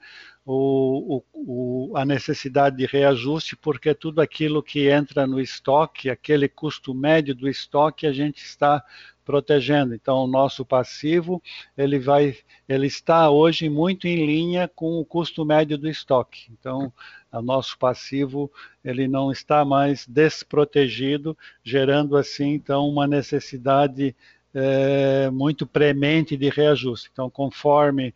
o, 0.46 1.22
o, 1.32 1.96
a 1.96 2.04
necessidade 2.04 2.76
de 2.76 2.86
reajuste, 2.86 3.56
porque 3.56 3.94
tudo 3.94 4.20
aquilo 4.20 4.62
que 4.62 4.90
entra 4.90 5.26
no 5.26 5.40
estoque, 5.40 6.10
aquele 6.10 6.48
custo 6.48 6.94
médio 6.94 7.34
do 7.34 7.48
estoque, 7.48 8.06
a 8.06 8.12
gente 8.12 8.44
está 8.44 8.84
protegendo. 9.24 9.94
Então, 9.94 10.18
o 10.18 10.26
nosso 10.26 10.64
passivo 10.64 11.42
ele 11.76 11.98
vai, 11.98 12.36
ele 12.68 12.86
está 12.86 13.30
hoje 13.30 13.70
muito 13.70 14.06
em 14.06 14.26
linha 14.26 14.68
com 14.68 14.98
o 15.00 15.04
custo 15.04 15.44
médio 15.46 15.78
do 15.78 15.88
estoque. 15.88 16.52
Então, 16.52 16.92
o 17.32 17.40
nosso 17.40 17.78
passivo 17.78 18.52
ele 18.84 19.08
não 19.08 19.32
está 19.32 19.64
mais 19.64 20.06
desprotegido, 20.06 21.36
gerando 21.62 22.16
assim 22.16 22.50
então 22.50 22.86
uma 22.86 23.06
necessidade 23.06 24.14
é, 24.52 25.30
muito 25.30 25.66
premente 25.66 26.36
de 26.36 26.50
reajuste. 26.50 27.08
Então, 27.10 27.30
conforme 27.30 28.14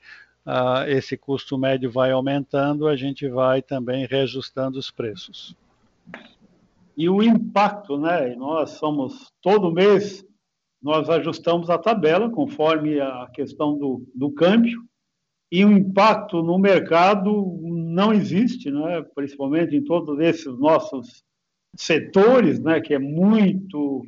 uh, 0.49 0.89
esse 0.89 1.17
custo 1.17 1.59
médio 1.59 1.91
vai 1.91 2.11
aumentando, 2.11 2.89
a 2.89 2.97
gente 2.97 3.29
vai 3.29 3.61
também 3.61 4.07
reajustando 4.07 4.79
os 4.79 4.91
preços. 4.91 5.55
E 6.97 7.09
o 7.09 7.23
impacto, 7.23 7.97
né? 7.99 8.35
Nós 8.35 8.71
somos 8.71 9.33
todo 9.41 9.71
mês 9.71 10.27
nós 10.83 11.11
ajustamos 11.11 11.69
a 11.71 11.79
tabela 11.79 12.31
conforme 12.31 13.01
a 13.01 13.29
questão 13.33 13.77
do, 13.77 14.07
do 14.15 14.31
câmbio 14.31 14.81
e 15.51 15.65
o 15.65 15.73
impacto 15.73 16.43
no 16.43 16.59
mercado 16.59 17.59
não 17.63 18.13
existe, 18.13 18.71
né? 18.71 19.03
principalmente 19.15 19.75
em 19.75 19.83
todos 19.83 20.19
esses 20.21 20.59
nossos 20.59 21.25
setores, 21.77 22.61
né? 22.61 22.81
que 22.81 22.95
é 22.95 22.99
muito, 22.99 24.07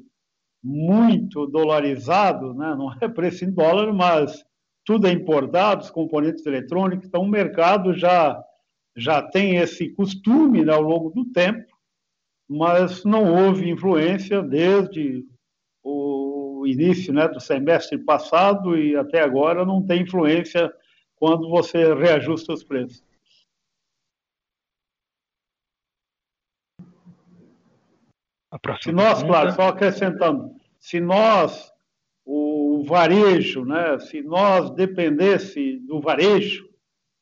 muito 0.62 1.46
dolarizado, 1.46 2.54
né? 2.54 2.74
não 2.76 2.92
é 3.00 3.08
preço 3.08 3.44
em 3.44 3.50
dólar, 3.50 3.92
mas 3.92 4.44
tudo 4.90 5.06
é 5.06 5.12
importado, 5.12 5.84
os 5.84 5.90
componentes 5.90 6.44
eletrônicos, 6.44 7.06
então 7.06 7.22
o 7.22 7.28
mercado 7.28 7.94
já, 7.94 8.42
já 8.96 9.22
tem 9.22 9.58
esse 9.58 9.88
costume 9.90 10.64
né, 10.64 10.72
ao 10.72 10.82
longo 10.82 11.10
do 11.10 11.24
tempo, 11.26 11.64
mas 12.48 13.04
não 13.04 13.32
houve 13.32 13.70
influência 13.70 14.42
desde 14.42 15.24
o 15.80 16.64
início 16.66 17.14
né, 17.14 17.28
do 17.28 17.38
semestre 17.38 17.98
passado 17.98 18.76
e 18.76 18.96
até 18.96 19.20
agora 19.20 19.64
não 19.64 19.80
tem 19.80 20.02
influência 20.02 20.72
quando 21.14 21.48
você 21.48 21.94
reajusta 21.94 22.52
os 22.52 22.64
preços. 22.64 23.04
se 28.82 28.90
nós, 28.90 29.20
pergunta... 29.20 29.26
claro, 29.28 29.52
só 29.52 29.68
acrescentando, 29.68 30.56
se 30.80 30.98
nós, 30.98 31.69
o 32.80 32.84
varejo, 32.84 33.62
né, 33.62 33.98
se 33.98 34.22
nós 34.22 34.70
dependesse 34.70 35.78
do 35.80 36.00
varejo, 36.00 36.66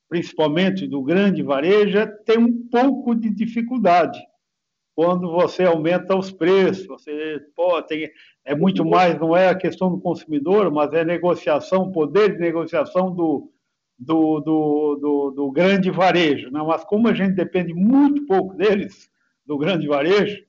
principalmente 0.08 0.86
do 0.86 1.02
grande 1.02 1.42
varejo, 1.42 1.98
tem 2.24 2.38
um 2.38 2.68
pouco 2.68 3.12
de 3.12 3.28
dificuldade 3.28 4.20
quando 4.94 5.30
você 5.32 5.64
aumenta 5.64 6.16
os 6.16 6.30
preços. 6.30 6.86
Você 6.86 7.40
pô, 7.56 7.82
tem, 7.82 8.08
é 8.44 8.54
muito 8.54 8.84
mais, 8.84 9.18
não 9.18 9.36
é 9.36 9.48
a 9.48 9.54
questão 9.54 9.90
do 9.90 10.00
consumidor, 10.00 10.70
mas 10.70 10.92
é 10.92 11.04
negociação, 11.04 11.90
poder 11.90 12.34
de 12.34 12.38
negociação 12.38 13.12
do, 13.12 13.50
do, 13.98 14.40
do, 14.40 14.96
do, 15.00 15.30
do 15.32 15.50
grande 15.50 15.90
varejo. 15.90 16.52
Né? 16.52 16.62
Mas 16.64 16.84
como 16.84 17.08
a 17.08 17.12
gente 17.12 17.34
depende 17.34 17.74
muito 17.74 18.26
pouco 18.26 18.54
deles, 18.54 19.10
do 19.44 19.58
grande 19.58 19.88
varejo, 19.88 20.40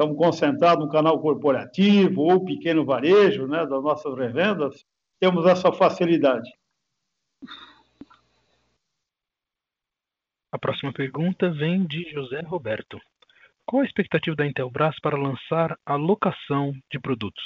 estamos 0.00 0.16
concentrados 0.16 0.82
no 0.82 0.90
canal 0.90 1.20
corporativo 1.20 2.22
ou 2.22 2.42
pequeno 2.42 2.86
varejo, 2.86 3.46
né, 3.46 3.66
das 3.66 3.82
nossas 3.82 4.16
revendas, 4.16 4.86
temos 5.20 5.44
essa 5.44 5.70
facilidade. 5.70 6.50
A 10.50 10.58
próxima 10.58 10.90
pergunta 10.90 11.50
vem 11.50 11.84
de 11.86 12.10
José 12.10 12.40
Roberto. 12.40 12.98
Qual 13.66 13.82
a 13.82 13.84
expectativa 13.84 14.34
da 14.34 14.46
Intelbras 14.46 14.98
para 15.02 15.18
lançar 15.18 15.78
a 15.84 15.96
locação 15.96 16.72
de 16.90 16.98
produtos? 16.98 17.44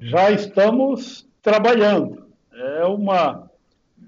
Já 0.00 0.30
estamos 0.30 1.28
trabalhando. 1.42 2.26
É 2.52 2.84
uma 2.86 3.50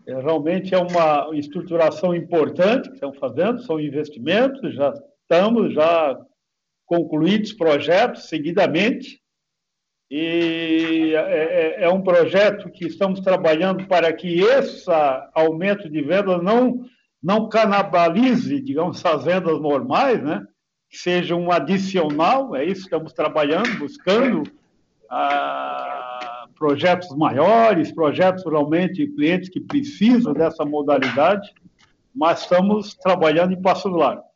é, 0.06 0.14
realmente 0.14 0.74
é 0.74 0.78
uma 0.78 1.28
estruturação 1.36 2.14
importante 2.14 2.88
que 2.88 2.94
estamos 2.94 3.18
fazendo, 3.18 3.60
são 3.60 3.78
investimentos, 3.78 4.74
já 4.74 4.92
estamos 5.28 5.74
já 5.74 6.18
concluídos 6.86 7.52
projetos 7.52 8.30
seguidamente 8.30 9.20
e 10.10 11.12
é, 11.14 11.18
é, 11.18 11.84
é, 11.84 11.88
um 11.90 12.00
projeto 12.00 12.70
que 12.70 12.86
estamos 12.86 13.20
trabalhando 13.20 13.86
para 13.86 14.10
que 14.10 14.40
esse 14.40 14.90
aumento 15.34 15.88
de 15.88 16.00
vendas 16.00 16.42
não 16.42 16.86
não 17.20 17.48
canibalize, 17.48 18.60
digamos, 18.60 19.04
as 19.04 19.24
vendas 19.24 19.60
normais, 19.60 20.22
né? 20.22 20.46
Que 20.88 20.96
seja 20.96 21.34
um 21.34 21.50
adicional, 21.50 22.54
é 22.54 22.64
isso 22.64 22.82
que 22.82 22.86
estamos 22.86 23.12
trabalhando, 23.12 23.76
buscando 23.76 24.44
ah, 25.10 26.46
projetos 26.56 27.14
maiores, 27.16 27.90
projetos 27.90 28.44
realmente 28.44 29.04
clientes 29.08 29.48
que 29.48 29.60
precisam 29.60 30.32
dessa 30.32 30.64
modalidade, 30.64 31.52
mas 32.14 32.42
estamos 32.42 32.94
trabalhando 32.94 33.52
em 33.52 33.60
passo 33.60 33.88
largo. 33.88 34.27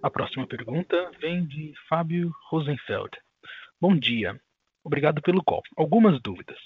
A 0.00 0.08
próxima 0.08 0.46
pergunta 0.46 1.10
vem 1.20 1.44
de 1.44 1.74
Fábio 1.88 2.32
Rosenfeld. 2.48 3.10
Bom 3.80 3.96
dia. 3.96 4.40
Obrigado 4.84 5.20
pelo 5.20 5.42
call. 5.42 5.60
Algumas 5.76 6.22
dúvidas. 6.22 6.58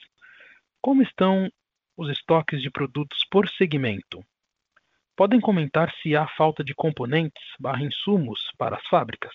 Como 0.82 1.02
estão 1.02 1.50
os 1.96 2.10
estoques 2.10 2.60
de 2.60 2.70
produtos 2.70 3.24
por 3.30 3.48
segmento? 3.48 4.22
Podem 5.16 5.40
comentar 5.40 5.90
se 6.02 6.14
há 6.14 6.28
falta 6.28 6.62
de 6.62 6.74
componentes 6.74 7.42
barra 7.58 7.82
insumos 7.82 8.50
para 8.58 8.76
as 8.76 8.86
fábricas? 8.88 9.34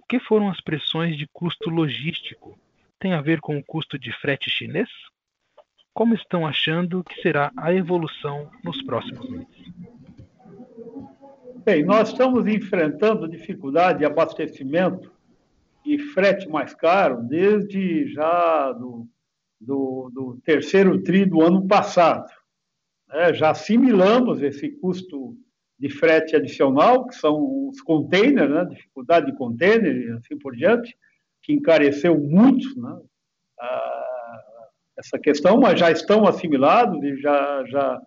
O 0.00 0.06
que 0.08 0.20
foram 0.20 0.48
as 0.48 0.60
pressões 0.60 1.18
de 1.18 1.26
custo 1.32 1.70
logístico? 1.70 2.56
Tem 3.00 3.14
a 3.14 3.20
ver 3.20 3.40
com 3.40 3.58
o 3.58 3.64
custo 3.64 3.98
de 3.98 4.12
frete 4.12 4.48
chinês? 4.48 4.88
Como 5.92 6.14
estão 6.14 6.46
achando 6.46 7.02
que 7.02 7.20
será 7.20 7.50
a 7.56 7.74
evolução 7.74 8.48
nos 8.62 8.80
próximos 8.82 9.28
meses? 9.28 9.99
Bem, 11.62 11.84
nós 11.84 12.08
estamos 12.08 12.46
enfrentando 12.46 13.28
dificuldade 13.28 13.98
de 13.98 14.06
abastecimento 14.06 15.12
e 15.84 15.98
frete 15.98 16.48
mais 16.48 16.72
caro 16.72 17.22
desde 17.22 18.10
já 18.14 18.72
do, 18.72 19.06
do, 19.60 20.10
do 20.10 20.40
terceiro 20.42 21.02
tri 21.02 21.26
do 21.26 21.42
ano 21.42 21.68
passado. 21.68 22.32
É, 23.10 23.34
já 23.34 23.50
assimilamos 23.50 24.40
esse 24.42 24.70
custo 24.70 25.36
de 25.78 25.90
frete 25.90 26.34
adicional, 26.34 27.06
que 27.06 27.16
são 27.16 27.68
os 27.68 27.82
containers, 27.82 28.50
né, 28.50 28.64
dificuldade 28.64 29.26
de 29.26 29.36
container 29.36 29.94
e 29.94 30.10
assim 30.12 30.38
por 30.38 30.56
diante, 30.56 30.96
que 31.42 31.52
encareceu 31.52 32.18
muito 32.18 32.80
né, 32.80 32.98
a, 33.60 34.04
essa 34.98 35.18
questão, 35.18 35.60
mas 35.60 35.78
já 35.78 35.90
estão 35.90 36.26
assimilados 36.26 37.02
e 37.02 37.20
já, 37.20 37.64
já, 37.66 38.00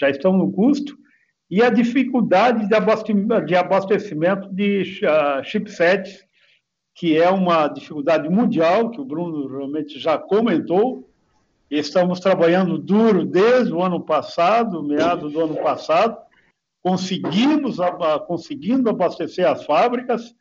já 0.00 0.10
estão 0.10 0.32
no 0.32 0.52
custo 0.52 0.96
e 1.50 1.60
a 1.62 1.68
dificuldade 1.68 2.68
de 2.68 3.56
abastecimento 3.56 4.48
de 4.54 5.00
uh, 5.02 5.42
chipsets, 5.42 6.24
que 6.94 7.20
é 7.20 7.28
uma 7.28 7.66
dificuldade 7.66 8.28
mundial, 8.28 8.90
que 8.90 9.00
o 9.00 9.04
Bruno 9.04 9.48
realmente 9.48 9.98
já 9.98 10.16
comentou. 10.16 11.10
Estamos 11.68 12.20
trabalhando 12.20 12.78
duro 12.78 13.24
desde 13.24 13.72
o 13.72 13.82
ano 13.82 14.00
passado, 14.00 14.82
meados 14.82 15.32
do 15.32 15.40
ano 15.40 15.56
passado, 15.56 16.16
conseguimos 16.82 17.78
conseguindo 18.26 18.88
abastecer 18.88 19.46
as 19.46 19.64
fábricas, 19.64 20.34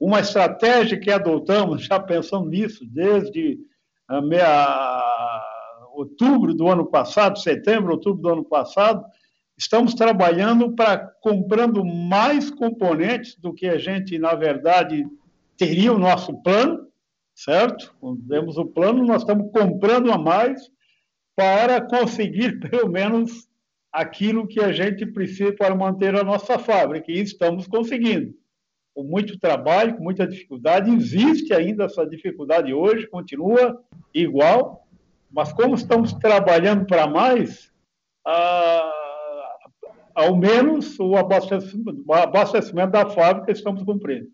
uma 0.00 0.20
estratégia 0.20 0.98
que 0.98 1.10
adotamos, 1.10 1.84
já 1.84 2.00
pensando 2.00 2.48
nisso, 2.48 2.84
desde 2.84 3.58
uh, 4.10 4.20
meia, 4.20 5.02
outubro 5.92 6.52
do 6.54 6.68
ano 6.68 6.86
passado, 6.86 7.38
setembro, 7.38 7.92
outubro 7.92 8.20
do 8.20 8.28
ano 8.28 8.44
passado, 8.44 9.04
Estamos 9.58 9.94
trabalhando 9.94 10.72
para 10.72 10.98
comprando 11.20 11.82
mais 11.82 12.50
componentes 12.50 13.36
do 13.36 13.54
que 13.54 13.66
a 13.66 13.78
gente, 13.78 14.18
na 14.18 14.34
verdade, 14.34 15.06
teria 15.56 15.92
o 15.92 15.98
nosso 15.98 16.34
plano, 16.42 16.86
certo? 17.34 17.94
Quando 17.98 18.20
temos 18.28 18.58
o 18.58 18.66
plano, 18.66 19.04
nós 19.04 19.22
estamos 19.22 19.50
comprando 19.50 20.12
a 20.12 20.18
mais 20.18 20.60
para 21.34 21.80
conseguir, 21.80 22.60
pelo 22.68 22.90
menos, 22.90 23.48
aquilo 23.90 24.46
que 24.46 24.60
a 24.60 24.72
gente 24.72 25.06
precisa 25.06 25.54
para 25.54 25.74
manter 25.74 26.14
a 26.14 26.22
nossa 26.22 26.58
fábrica. 26.58 27.10
E 27.10 27.18
estamos 27.20 27.66
conseguindo. 27.66 28.34
Com 28.94 29.04
muito 29.04 29.38
trabalho, 29.38 29.96
com 29.96 30.04
muita 30.04 30.26
dificuldade. 30.26 30.90
Existe 30.90 31.54
ainda 31.54 31.84
essa 31.84 32.06
dificuldade 32.06 32.74
hoje, 32.74 33.06
continua 33.06 33.82
igual, 34.12 34.86
mas 35.30 35.52
como 35.52 35.74
estamos 35.74 36.12
trabalhando 36.14 36.86
para 36.86 37.06
mais, 37.06 37.70
a 38.26 39.05
ao 40.16 40.34
menos 40.34 40.98
o 40.98 41.14
abastecimento, 41.14 42.90
da 42.90 43.10
fábrica 43.10 43.52
estamos 43.52 43.82
cumprindo. 43.82 44.28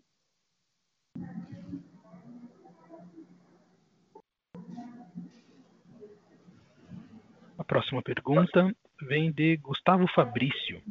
A 7.57 7.63
próxima 7.65 8.01
pergunta 8.01 8.73
vem 9.01 9.29
de 9.31 9.57
Gustavo 9.57 10.07
Fabrício. 10.15 10.81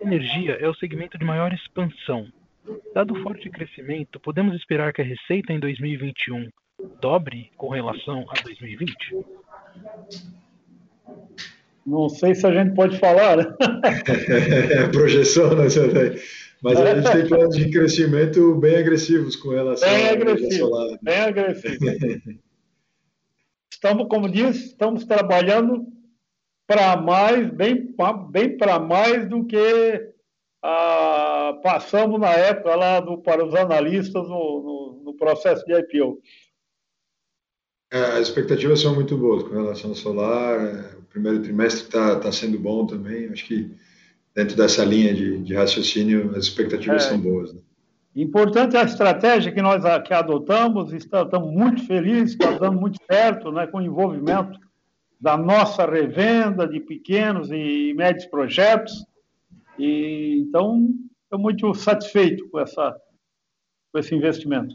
Energia 0.00 0.54
é 0.54 0.68
o 0.68 0.74
segmento 0.74 1.16
de 1.16 1.24
maior 1.24 1.52
expansão. 1.52 2.30
Dado 2.92 3.14
o 3.14 3.22
forte 3.22 3.48
crescimento, 3.48 4.18
podemos 4.18 4.56
esperar 4.56 4.92
que 4.92 5.02
a 5.02 5.04
receita 5.04 5.52
em 5.52 5.60
2021 5.60 6.48
dobre 7.00 7.52
com 7.56 7.68
relação 7.68 8.26
a 8.28 8.42
2020? 8.42 9.24
Não 11.86 12.08
sei 12.08 12.34
se 12.34 12.44
a 12.44 12.52
gente 12.52 12.74
pode 12.74 12.98
falar. 12.98 13.56
É 13.90 14.88
projeção, 14.90 15.54
né, 15.54 15.66
Mas 16.60 16.80
a 16.80 16.94
gente 16.94 17.12
tem 17.12 17.28
planos 17.28 17.56
de 17.56 17.70
crescimento 17.70 18.56
bem 18.56 18.76
agressivos 18.76 19.36
com 19.36 19.50
relação 19.50 19.88
bem 19.88 20.08
agressivo, 20.08 20.52
solar. 20.52 20.90
Né? 20.90 20.98
Bem 21.00 21.20
agressivo. 21.20 21.78
estamos, 23.70 24.08
como 24.08 24.28
diz, 24.28 24.56
estamos 24.56 25.04
trabalhando 25.04 25.86
para 26.66 26.96
mais, 26.96 27.48
bem, 27.50 27.94
bem 28.30 28.56
para 28.56 28.80
mais 28.80 29.28
do 29.28 29.44
que 29.44 30.12
ah, 30.64 31.60
passamos 31.62 32.18
na 32.18 32.32
época 32.32 32.74
lá 32.74 32.98
do, 32.98 33.18
para 33.18 33.44
os 33.44 33.54
analistas 33.54 34.28
no, 34.28 34.28
no, 34.28 35.02
no 35.04 35.14
processo 35.16 35.64
de 35.64 35.72
IPO. 35.72 36.20
É, 37.92 37.98
as 37.98 38.26
expectativas 38.26 38.80
são 38.80 38.92
muito 38.92 39.16
boas 39.16 39.44
com 39.44 39.50
relação 39.50 39.90
ao 39.90 39.96
solar. 39.96 40.95
É, 41.16 41.20
primeiro 41.20 41.42
trimestre 41.42 41.84
está 41.84 42.20
tá 42.20 42.30
sendo 42.30 42.58
bom 42.58 42.86
também. 42.86 43.28
Acho 43.28 43.46
que 43.46 43.70
dentro 44.34 44.56
dessa 44.56 44.84
linha 44.84 45.14
de, 45.14 45.38
de 45.38 45.54
raciocínio, 45.54 46.30
as 46.36 46.44
expectativas 46.44 47.06
é. 47.06 47.08
são 47.08 47.18
boas. 47.18 47.54
Né? 47.54 47.60
Importante 48.14 48.76
a 48.76 48.82
estratégia 48.82 49.52
que 49.52 49.62
nós 49.62 49.82
que 50.06 50.14
adotamos, 50.14 50.92
estamos 50.92 51.52
muito 51.52 51.86
felizes, 51.86 52.32
está 52.32 52.52
dando 52.52 52.78
muito 52.78 52.98
certo 53.10 53.50
né, 53.52 53.66
com 53.66 53.78
o 53.78 53.82
envolvimento 53.82 54.58
da 55.20 55.36
nossa 55.36 55.84
revenda 55.86 56.68
de 56.68 56.80
pequenos 56.80 57.50
e 57.50 57.94
médios 57.94 58.26
projetos. 58.26 59.04
E, 59.78 60.44
então, 60.46 60.94
estou 61.24 61.38
muito 61.38 61.74
satisfeito 61.74 62.48
com, 62.48 62.60
essa, 62.60 62.96
com 63.92 63.98
esse 63.98 64.14
investimento. 64.14 64.74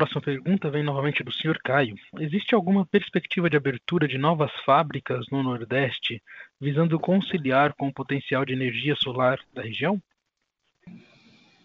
Próxima 0.00 0.22
pergunta 0.22 0.70
vem 0.70 0.82
novamente 0.82 1.22
do 1.22 1.30
Sr. 1.30 1.58
Caio. 1.62 1.94
Existe 2.18 2.54
alguma 2.54 2.86
perspectiva 2.86 3.50
de 3.50 3.56
abertura 3.58 4.08
de 4.08 4.16
novas 4.16 4.50
fábricas 4.64 5.26
no 5.30 5.42
Nordeste, 5.42 6.22
visando 6.58 6.98
conciliar 6.98 7.74
com 7.74 7.88
o 7.88 7.92
potencial 7.92 8.42
de 8.46 8.54
energia 8.54 8.96
solar 8.96 9.38
da 9.52 9.60
região? 9.60 10.00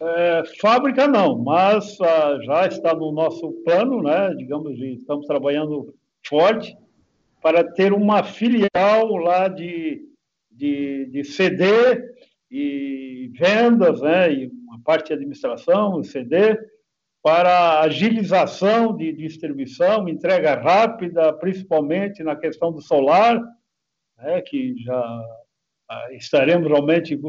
É, 0.01 0.43
fábrica 0.59 1.07
não, 1.07 1.37
mas 1.37 1.97
ah, 2.01 2.37
já 2.43 2.67
está 2.67 2.93
no 2.93 3.13
nosso 3.13 3.53
plano, 3.63 4.03
né? 4.03 4.35
Digamos, 4.35 4.77
estamos 4.81 5.25
trabalhando 5.27 5.95
forte 6.27 6.75
para 7.41 7.63
ter 7.63 7.93
uma 7.93 8.21
filial 8.21 9.15
lá 9.15 9.47
de, 9.47 10.03
de, 10.51 11.05
de 11.05 11.23
CD 11.23 11.63
e 12.51 13.31
vendas, 13.39 14.01
né? 14.01 14.33
E 14.33 14.51
uma 14.67 14.81
parte 14.81 15.07
de 15.07 15.13
administração, 15.13 16.03
CD, 16.03 16.57
para 17.25 17.81
agilização 17.81 18.95
de 18.95 19.11
distribuição, 19.11 20.07
entrega 20.07 20.53
rápida, 20.61 21.33
principalmente 21.33 22.21
na 22.21 22.35
questão 22.35 22.71
do 22.71 22.79
solar, 22.79 23.41
né, 24.15 24.43
que 24.43 24.75
já 24.83 25.01
ah, 25.89 26.13
estaremos 26.13 26.67
realmente, 26.67 27.19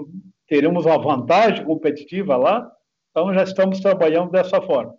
teremos 0.47 0.85
uma 0.85 0.99
vantagem 0.99 1.65
competitiva 1.65 2.37
lá, 2.37 2.71
então 3.11 3.33
já 3.33 3.43
estamos 3.43 3.81
trabalhando 3.81 4.31
dessa 4.31 4.61
forma. 4.61 4.95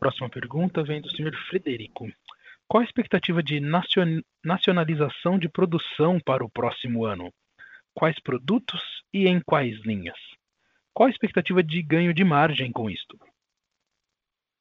Próxima 0.00 0.30
pergunta 0.30 0.82
vem 0.82 1.02
do 1.02 1.10
senhor 1.10 1.36
Frederico. 1.50 2.06
Qual 2.66 2.80
a 2.80 2.86
expectativa 2.86 3.42
de 3.42 3.60
nacionalização 4.42 5.38
de 5.38 5.46
produção 5.46 6.18
para 6.24 6.42
o 6.42 6.48
próximo 6.48 7.04
ano? 7.04 7.30
Quais 7.92 8.18
produtos 8.18 8.80
e 9.12 9.28
em 9.28 9.42
quais 9.42 9.78
linhas? 9.84 10.16
Qual 10.94 11.08
a 11.08 11.10
expectativa 11.10 11.62
de 11.62 11.82
ganho 11.82 12.14
de 12.14 12.22
margem 12.22 12.70
com 12.70 12.88
isto? 12.88 13.18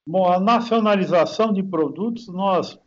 Bom, 0.08 0.28
a 0.28 0.40
nacionalização 0.40 1.54
de 1.54 1.62
produtos, 1.64 2.28
nós 2.28 2.78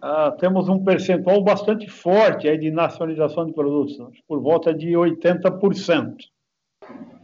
ah, 0.00 0.32
temos 0.32 0.68
um 0.68 0.82
percentual 0.82 1.44
bastante 1.44 1.88
forte 1.88 2.48
aí 2.48 2.58
de 2.58 2.70
nacionalização 2.70 3.44
de 3.44 3.52
produtos, 3.52 3.98
por 4.26 4.40
volta 4.40 4.72
de 4.72 4.92
80%. 4.92 6.16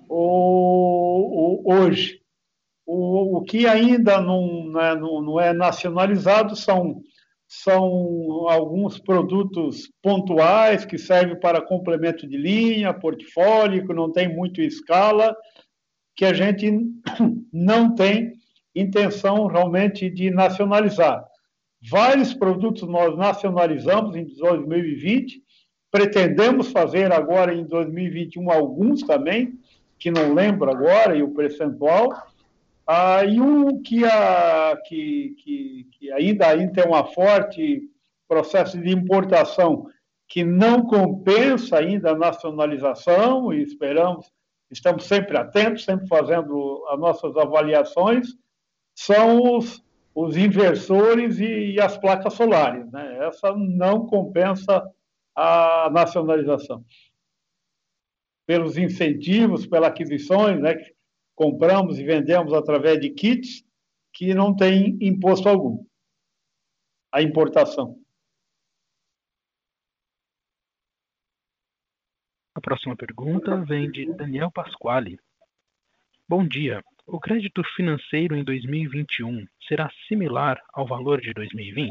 O, 0.09 1.63
o, 1.67 1.73
hoje, 1.73 2.21
o, 2.87 3.39
o 3.39 3.43
que 3.43 3.67
ainda 3.67 4.21
não, 4.21 4.71
né, 4.71 4.95
não, 4.95 5.23
não 5.23 5.41
é 5.41 5.53
nacionalizado 5.53 6.55
são 6.55 7.03
são 7.53 8.49
alguns 8.49 9.01
produtos 9.01 9.91
pontuais 10.01 10.85
que 10.85 10.97
servem 10.97 11.39
para 11.41 11.61
complemento 11.61 12.25
de 12.25 12.37
linha, 12.37 12.95
portfólio, 12.95 13.85
que 13.85 13.93
não 13.93 14.13
tem 14.13 14.33
muito 14.33 14.63
escala, 14.63 15.37
que 16.15 16.25
a 16.25 16.33
gente 16.33 16.71
não 17.53 17.93
tem 17.93 18.35
intenção 18.73 19.49
realmente 19.49 20.09
de 20.09 20.31
nacionalizar. 20.31 21.25
Vários 21.91 22.33
produtos 22.33 22.89
nós 22.89 23.19
nacionalizamos 23.19 24.15
em 24.15 24.27
2020, 24.27 25.43
pretendemos 25.91 26.71
fazer 26.71 27.13
agora 27.13 27.53
em 27.53 27.65
2021 27.65 28.49
alguns 28.49 29.03
também, 29.03 29.59
que 29.99 30.09
não 30.09 30.35
lembro 30.35 30.71
agora, 30.71 31.17
e 31.17 31.23
o 31.25 31.35
percentual, 31.35 32.30
ah, 32.93 33.25
e 33.25 33.41
um 33.41 33.81
que, 33.81 34.05
a, 34.05 34.77
que, 34.85 35.37
que, 35.39 35.89
que 35.93 36.11
ainda, 36.11 36.49
ainda 36.49 36.73
tem 36.73 36.85
uma 36.85 37.05
forte 37.05 37.83
processo 38.27 38.77
de 38.81 38.91
importação 38.91 39.87
que 40.27 40.43
não 40.43 40.85
compensa 40.85 41.79
ainda 41.79 42.11
a 42.11 42.19
nacionalização 42.19 43.53
e 43.53 43.63
esperamos, 43.63 44.33
estamos 44.73 45.05
sempre 45.05 45.37
atentos, 45.37 45.85
sempre 45.85 46.09
fazendo 46.09 46.85
as 46.89 46.99
nossas 46.99 47.37
avaliações, 47.37 48.27
são 48.93 49.57
os, 49.57 49.81
os 50.13 50.37
inversores 50.37 51.39
e, 51.39 51.75
e 51.75 51.81
as 51.81 51.97
placas 51.97 52.35
solares. 52.35 52.91
Né? 52.91 53.25
Essa 53.25 53.55
não 53.55 54.05
compensa 54.05 54.85
a 55.37 55.89
nacionalização. 55.93 56.85
Pelos 58.49 58.77
incentivos, 58.77 59.65
pelas 59.65 59.91
aquisições, 59.91 60.61
né? 60.61 60.75
Compramos 61.41 61.99
e 61.99 62.05
vendemos 62.05 62.53
através 62.53 63.01
de 63.01 63.09
kits 63.09 63.65
que 64.13 64.35
não 64.35 64.55
tem 64.55 64.99
imposto 65.01 65.49
algum. 65.49 65.83
A 67.11 67.23
importação. 67.23 67.99
A 72.55 72.61
próxima 72.61 72.95
pergunta 72.95 73.57
vem 73.65 73.91
de 73.91 74.13
Daniel 74.17 74.51
Pasquale. 74.53 75.19
Bom 76.29 76.47
dia. 76.47 76.85
O 77.07 77.19
crédito 77.19 77.63
financeiro 77.75 78.37
em 78.37 78.45
2021 78.45 79.47
será 79.67 79.91
similar 80.09 80.61
ao 80.75 80.87
valor 80.87 81.23
de 81.23 81.33
2020? 81.33 81.91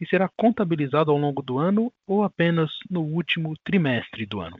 E 0.00 0.06
será 0.08 0.28
contabilizado 0.36 1.12
ao 1.12 1.16
longo 1.16 1.42
do 1.42 1.58
ano 1.58 1.92
ou 2.04 2.24
apenas 2.24 2.72
no 2.90 3.02
último 3.02 3.54
trimestre 3.62 4.26
do 4.26 4.40
ano? 4.40 4.58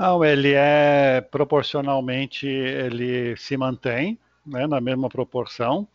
Não, 0.00 0.24
ele 0.24 0.54
é 0.54 1.20
proporcionalmente, 1.20 2.46
ele 2.46 3.36
se 3.36 3.54
mantém 3.54 4.18
né, 4.46 4.66
na 4.66 4.80
mesma 4.80 5.10
proporção 5.10 5.86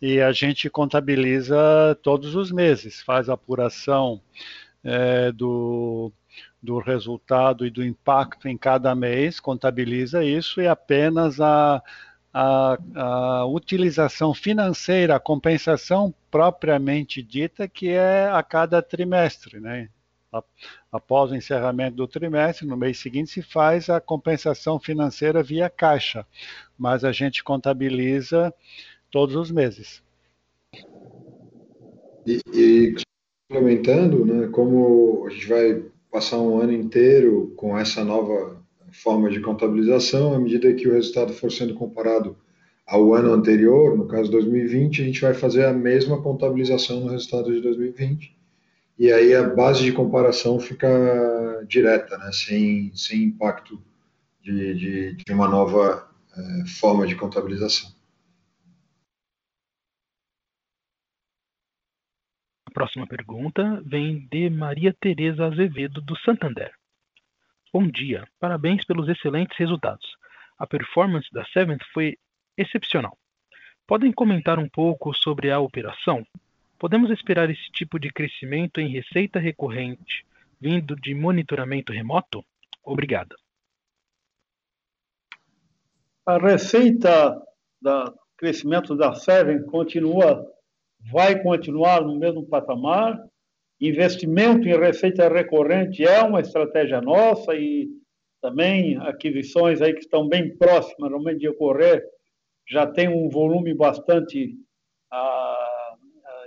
e 0.00 0.20
a 0.20 0.30
gente 0.30 0.70
contabiliza 0.70 1.98
todos 2.00 2.36
os 2.36 2.52
meses, 2.52 3.02
faz 3.02 3.28
a 3.28 3.34
apuração 3.34 4.22
é, 4.84 5.32
do, 5.32 6.12
do 6.62 6.78
resultado 6.78 7.66
e 7.66 7.70
do 7.70 7.84
impacto 7.84 8.46
em 8.46 8.56
cada 8.56 8.94
mês, 8.94 9.40
contabiliza 9.40 10.22
isso 10.22 10.60
e 10.60 10.68
apenas 10.68 11.40
a, 11.40 11.82
a, 12.32 12.78
a, 12.94 13.46
utilização 13.46 14.32
financeira, 14.32 15.16
a 15.16 15.20
compensação 15.20 16.14
propriamente 16.30 17.24
dita, 17.24 17.66
que 17.66 17.88
é 17.88 18.30
a 18.30 18.40
cada 18.40 18.80
trimestre, 18.80 19.58
né? 19.58 19.88
Após 20.92 21.30
o 21.30 21.34
encerramento 21.34 21.96
do 21.96 22.06
trimestre, 22.06 22.66
no 22.66 22.76
mês 22.76 22.98
seguinte, 22.98 23.30
se 23.30 23.42
faz 23.42 23.88
a 23.88 24.00
compensação 24.00 24.78
financeira 24.78 25.42
via 25.42 25.70
caixa, 25.70 26.26
mas 26.76 27.02
a 27.02 27.12
gente 27.12 27.42
contabiliza 27.42 28.52
todos 29.10 29.34
os 29.34 29.50
meses. 29.50 30.02
E, 32.26 32.40
e 32.52 32.94
complementando, 33.50 34.26
né, 34.26 34.48
como 34.48 35.26
a 35.26 35.30
gente 35.30 35.46
vai 35.46 35.82
passar 36.10 36.38
um 36.38 36.60
ano 36.60 36.72
inteiro 36.72 37.54
com 37.56 37.78
essa 37.78 38.04
nova 38.04 38.62
forma 38.92 39.30
de 39.30 39.40
contabilização, 39.40 40.34
à 40.34 40.38
medida 40.38 40.74
que 40.74 40.86
o 40.86 40.92
resultado 40.92 41.32
for 41.32 41.50
sendo 41.50 41.74
comparado 41.74 42.36
ao 42.86 43.14
ano 43.14 43.32
anterior, 43.32 43.96
no 43.96 44.06
caso 44.06 44.30
2020, 44.30 45.02
a 45.02 45.04
gente 45.06 45.20
vai 45.20 45.32
fazer 45.32 45.64
a 45.64 45.72
mesma 45.72 46.22
contabilização 46.22 47.00
no 47.00 47.10
resultado 47.10 47.50
de 47.50 47.60
2020 47.62 48.37
e 48.98 49.12
aí 49.12 49.34
a 49.34 49.48
base 49.54 49.84
de 49.84 49.92
comparação 49.92 50.58
fica 50.58 50.88
direta, 51.68 52.18
né, 52.18 52.32
sem, 52.32 52.94
sem 52.96 53.24
impacto 53.24 53.80
de, 54.42 54.74
de, 54.74 55.14
de 55.14 55.32
uma 55.32 55.48
nova 55.48 56.10
é, 56.36 56.66
forma 56.66 57.06
de 57.06 57.14
contabilização. 57.14 57.96
A 62.66 62.70
próxima 62.72 63.06
pergunta 63.06 63.80
vem 63.86 64.26
de 64.30 64.50
Maria 64.50 64.94
Tereza 65.00 65.46
Azevedo, 65.46 66.00
do 66.00 66.16
Santander. 66.18 66.72
Bom 67.72 67.86
dia, 67.86 68.26
parabéns 68.40 68.84
pelos 68.84 69.08
excelentes 69.08 69.56
resultados. 69.56 70.06
A 70.58 70.66
performance 70.66 71.28
da 71.32 71.44
Seventh 71.46 71.84
foi 71.92 72.16
excepcional. 72.56 73.16
Podem 73.86 74.12
comentar 74.12 74.58
um 74.58 74.68
pouco 74.68 75.14
sobre 75.14 75.50
a 75.50 75.60
operação? 75.60 76.26
Podemos 76.78 77.10
esperar 77.10 77.50
esse 77.50 77.70
tipo 77.72 77.98
de 77.98 78.10
crescimento 78.10 78.80
em 78.80 78.88
receita 78.88 79.38
recorrente 79.38 80.24
vindo 80.60 80.94
de 80.96 81.14
monitoramento 81.14 81.92
remoto? 81.92 82.44
Obrigada. 82.84 83.34
A 86.26 86.38
receita 86.38 87.40
do 87.80 88.14
crescimento 88.36 88.94
da 88.94 89.14
Seven 89.14 89.64
continua, 89.64 90.46
vai 91.10 91.42
continuar 91.42 92.02
no 92.02 92.18
mesmo 92.18 92.46
patamar. 92.46 93.18
Investimento 93.80 94.68
em 94.68 94.78
receita 94.78 95.28
recorrente 95.28 96.04
é 96.04 96.22
uma 96.22 96.40
estratégia 96.40 97.00
nossa 97.00 97.54
e 97.54 97.88
também 98.40 98.96
aquisições 98.98 99.80
aí 99.80 99.92
que 99.92 100.00
estão 100.00 100.28
bem 100.28 100.56
próximas 100.56 101.10
realmente 101.10 101.40
de 101.40 101.48
ocorrer 101.48 102.04
já 102.68 102.86
tem 102.86 103.08
um 103.08 103.28
volume 103.28 103.74
bastante 103.74 104.54
ah, 105.10 105.67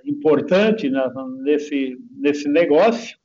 importante 0.05 0.89
nesse, 1.43 1.97
nesse 2.11 2.47
negócio. 2.47 3.17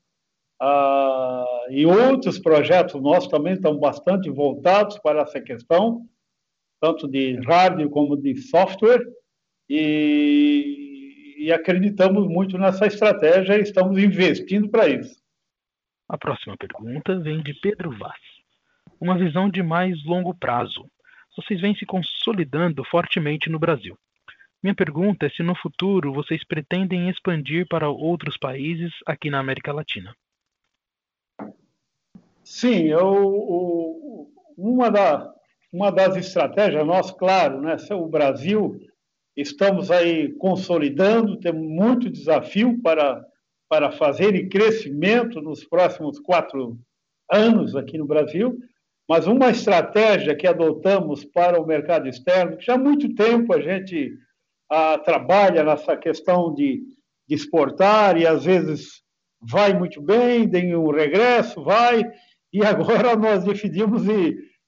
Ah, 0.61 1.67
e 1.71 1.85
outros 1.85 2.39
projetos 2.39 3.01
nossos 3.01 3.29
também 3.29 3.55
estão 3.55 3.77
bastante 3.79 4.31
voltados 4.31 4.99
para 4.99 5.23
essa 5.23 5.41
questão, 5.41 6.07
tanto 6.81 7.07
de 7.07 7.35
hardware 7.47 7.91
como 7.91 8.17
de 8.17 8.37
software. 8.39 9.05
E, 9.69 11.37
e 11.39 11.53
acreditamos 11.53 12.27
muito 12.27 12.57
nessa 12.57 12.87
estratégia 12.87 13.59
e 13.59 13.63
estamos 13.63 13.99
investindo 13.99 14.69
para 14.69 14.89
isso. 14.89 15.21
A 16.09 16.17
próxima 16.17 16.57
pergunta 16.57 17.19
vem 17.19 17.43
de 17.43 17.53
Pedro 17.55 17.91
Vaz. 17.99 18.21
Uma 19.01 19.19
visão 19.19 19.51
de 19.51 19.63
mais 19.63 20.03
longo 20.05 20.35
prazo. 20.35 20.89
Vocês 21.37 21.61
vêm 21.61 21.75
se 21.75 21.85
consolidando 21.85 22.83
fortemente 22.85 23.51
no 23.51 23.59
Brasil. 23.59 23.99
Minha 24.63 24.75
pergunta 24.75 25.27
é 25.27 25.31
se 25.31 25.43
no 25.43 25.55
futuro 25.55 26.13
vocês 26.13 26.45
pretendem 26.45 27.09
expandir 27.09 27.67
para 27.69 27.89
outros 27.89 28.37
países 28.37 28.93
aqui 29.07 29.31
na 29.31 29.39
América 29.39 29.73
Latina. 29.73 30.15
Sim, 32.43 32.85
eu, 32.85 34.31
uma, 34.57 34.91
da, 34.91 35.33
uma 35.73 35.91
das 35.91 36.17
estratégias 36.17 36.87
nossas, 36.87 37.13
claro, 37.13 37.61
né, 37.61 37.77
o 37.91 38.07
Brasil, 38.07 38.81
estamos 39.37 39.91
aí 39.91 40.33
consolidando, 40.35 41.39
temos 41.41 41.69
muito 41.69 42.09
desafio 42.09 42.81
para, 42.81 43.25
para 43.69 43.91
fazer 43.91 44.35
e 44.35 44.49
crescimento 44.49 45.41
nos 45.43 45.65
próximos 45.65 46.19
quatro 46.21 46.79
anos 47.31 47.75
aqui 47.75 47.99
no 47.99 48.07
Brasil, 48.07 48.57
mas 49.09 49.27
uma 49.27 49.51
estratégia 49.51 50.35
que 50.35 50.47
adotamos 50.47 51.25
para 51.25 51.61
o 51.61 51.67
mercado 51.67 52.09
externo, 52.09 52.57
que 52.57 52.65
já 52.65 52.75
há 52.75 52.79
muito 52.79 53.15
tempo 53.15 53.55
a 53.55 53.61
gente 53.61 54.17
ah, 54.71 54.99
trabalha 54.99 55.63
nessa 55.65 55.97
questão 55.97 56.53
de, 56.55 56.83
de 57.29 57.35
exportar 57.35 58.17
e 58.17 58.27
às 58.27 58.45
vezes 58.45 59.03
vai 59.41 59.73
muito 59.73 60.01
bem, 60.01 60.49
tem 60.49 60.75
um 60.75 60.91
regresso, 60.91 61.63
vai, 61.63 62.05
e 62.53 62.65
agora 62.65 63.15
nós 63.17 63.45
decidimos 63.45 64.03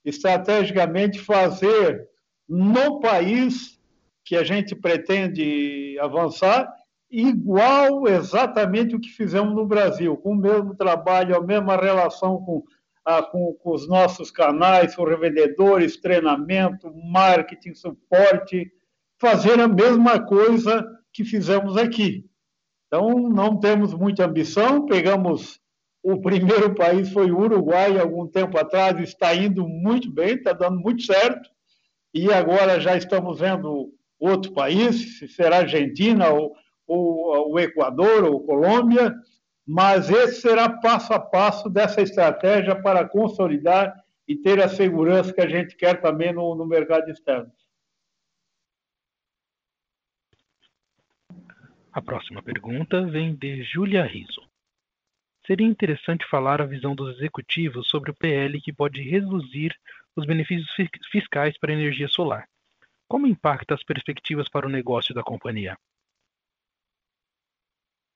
estrategicamente 0.04 1.18
fazer 1.18 2.06
no 2.48 3.00
país 3.00 3.78
que 4.24 4.36
a 4.36 4.44
gente 4.44 4.74
pretende 4.74 5.98
avançar 6.00 6.70
igual 7.10 8.06
exatamente 8.06 8.94
o 8.94 9.00
que 9.00 9.08
fizemos 9.08 9.54
no 9.54 9.66
Brasil, 9.66 10.16
com 10.16 10.32
o 10.32 10.36
mesmo 10.36 10.74
trabalho, 10.74 11.36
a 11.36 11.42
mesma 11.42 11.76
relação 11.76 12.36
com, 12.44 12.62
a, 13.04 13.22
com, 13.22 13.54
com 13.54 13.74
os 13.74 13.88
nossos 13.88 14.30
canais, 14.30 14.94
com 14.94 15.04
revendedores, 15.04 15.96
treinamento, 15.96 16.92
marketing, 16.94 17.74
suporte, 17.74 18.70
fazer 19.20 19.60
a 19.60 19.68
mesma 19.68 20.20
coisa 20.20 20.86
que 21.12 21.24
fizemos 21.24 21.76
aqui. 21.76 22.24
Então, 22.86 23.10
não 23.28 23.58
temos 23.58 23.92
muita 23.92 24.24
ambição, 24.24 24.86
pegamos 24.86 25.60
o 26.02 26.20
primeiro 26.20 26.74
país 26.74 27.12
foi 27.12 27.30
o 27.30 27.38
Uruguai, 27.38 27.98
algum 27.98 28.26
tempo 28.26 28.58
atrás, 28.58 28.98
está 29.00 29.34
indo 29.34 29.68
muito 29.68 30.10
bem, 30.10 30.34
está 30.34 30.52
dando 30.52 30.80
muito 30.80 31.02
certo. 31.02 31.50
E 32.14 32.32
agora 32.32 32.80
já 32.80 32.96
estamos 32.96 33.40
vendo 33.40 33.92
outro 34.18 34.52
país, 34.52 35.18
se 35.18 35.28
será 35.28 35.58
Argentina 35.58 36.30
ou, 36.30 36.54
ou 36.86 37.52
o 37.52 37.58
Equador 37.58 38.24
ou 38.24 38.40
Colômbia, 38.40 39.14
mas 39.66 40.08
esse 40.08 40.40
será 40.40 40.68
passo 40.68 41.12
a 41.12 41.20
passo 41.20 41.68
dessa 41.68 42.00
estratégia 42.00 42.80
para 42.80 43.06
consolidar 43.06 43.94
e 44.26 44.36
ter 44.36 44.62
a 44.62 44.68
segurança 44.68 45.32
que 45.32 45.40
a 45.40 45.48
gente 45.48 45.76
quer 45.76 46.00
também 46.00 46.32
no, 46.32 46.54
no 46.54 46.66
mercado 46.66 47.10
externo. 47.10 47.52
A 51.92 52.02
próxima 52.02 52.42
pergunta 52.42 53.06
vem 53.06 53.34
de 53.34 53.62
Júlia 53.62 54.04
Riso. 54.04 54.42
Seria 55.46 55.66
interessante 55.66 56.28
falar 56.28 56.60
a 56.60 56.66
visão 56.66 56.94
dos 56.94 57.16
executivos 57.16 57.88
sobre 57.88 58.10
o 58.10 58.14
PL 58.14 58.60
que 58.60 58.72
pode 58.72 59.02
reduzir 59.02 59.74
os 60.14 60.26
benefícios 60.26 60.68
fiscais 61.10 61.56
para 61.58 61.72
a 61.72 61.74
energia 61.74 62.08
solar. 62.08 62.46
Como 63.08 63.26
impacta 63.26 63.74
as 63.74 63.82
perspectivas 63.82 64.48
para 64.50 64.66
o 64.66 64.70
negócio 64.70 65.14
da 65.14 65.22
companhia? 65.22 65.78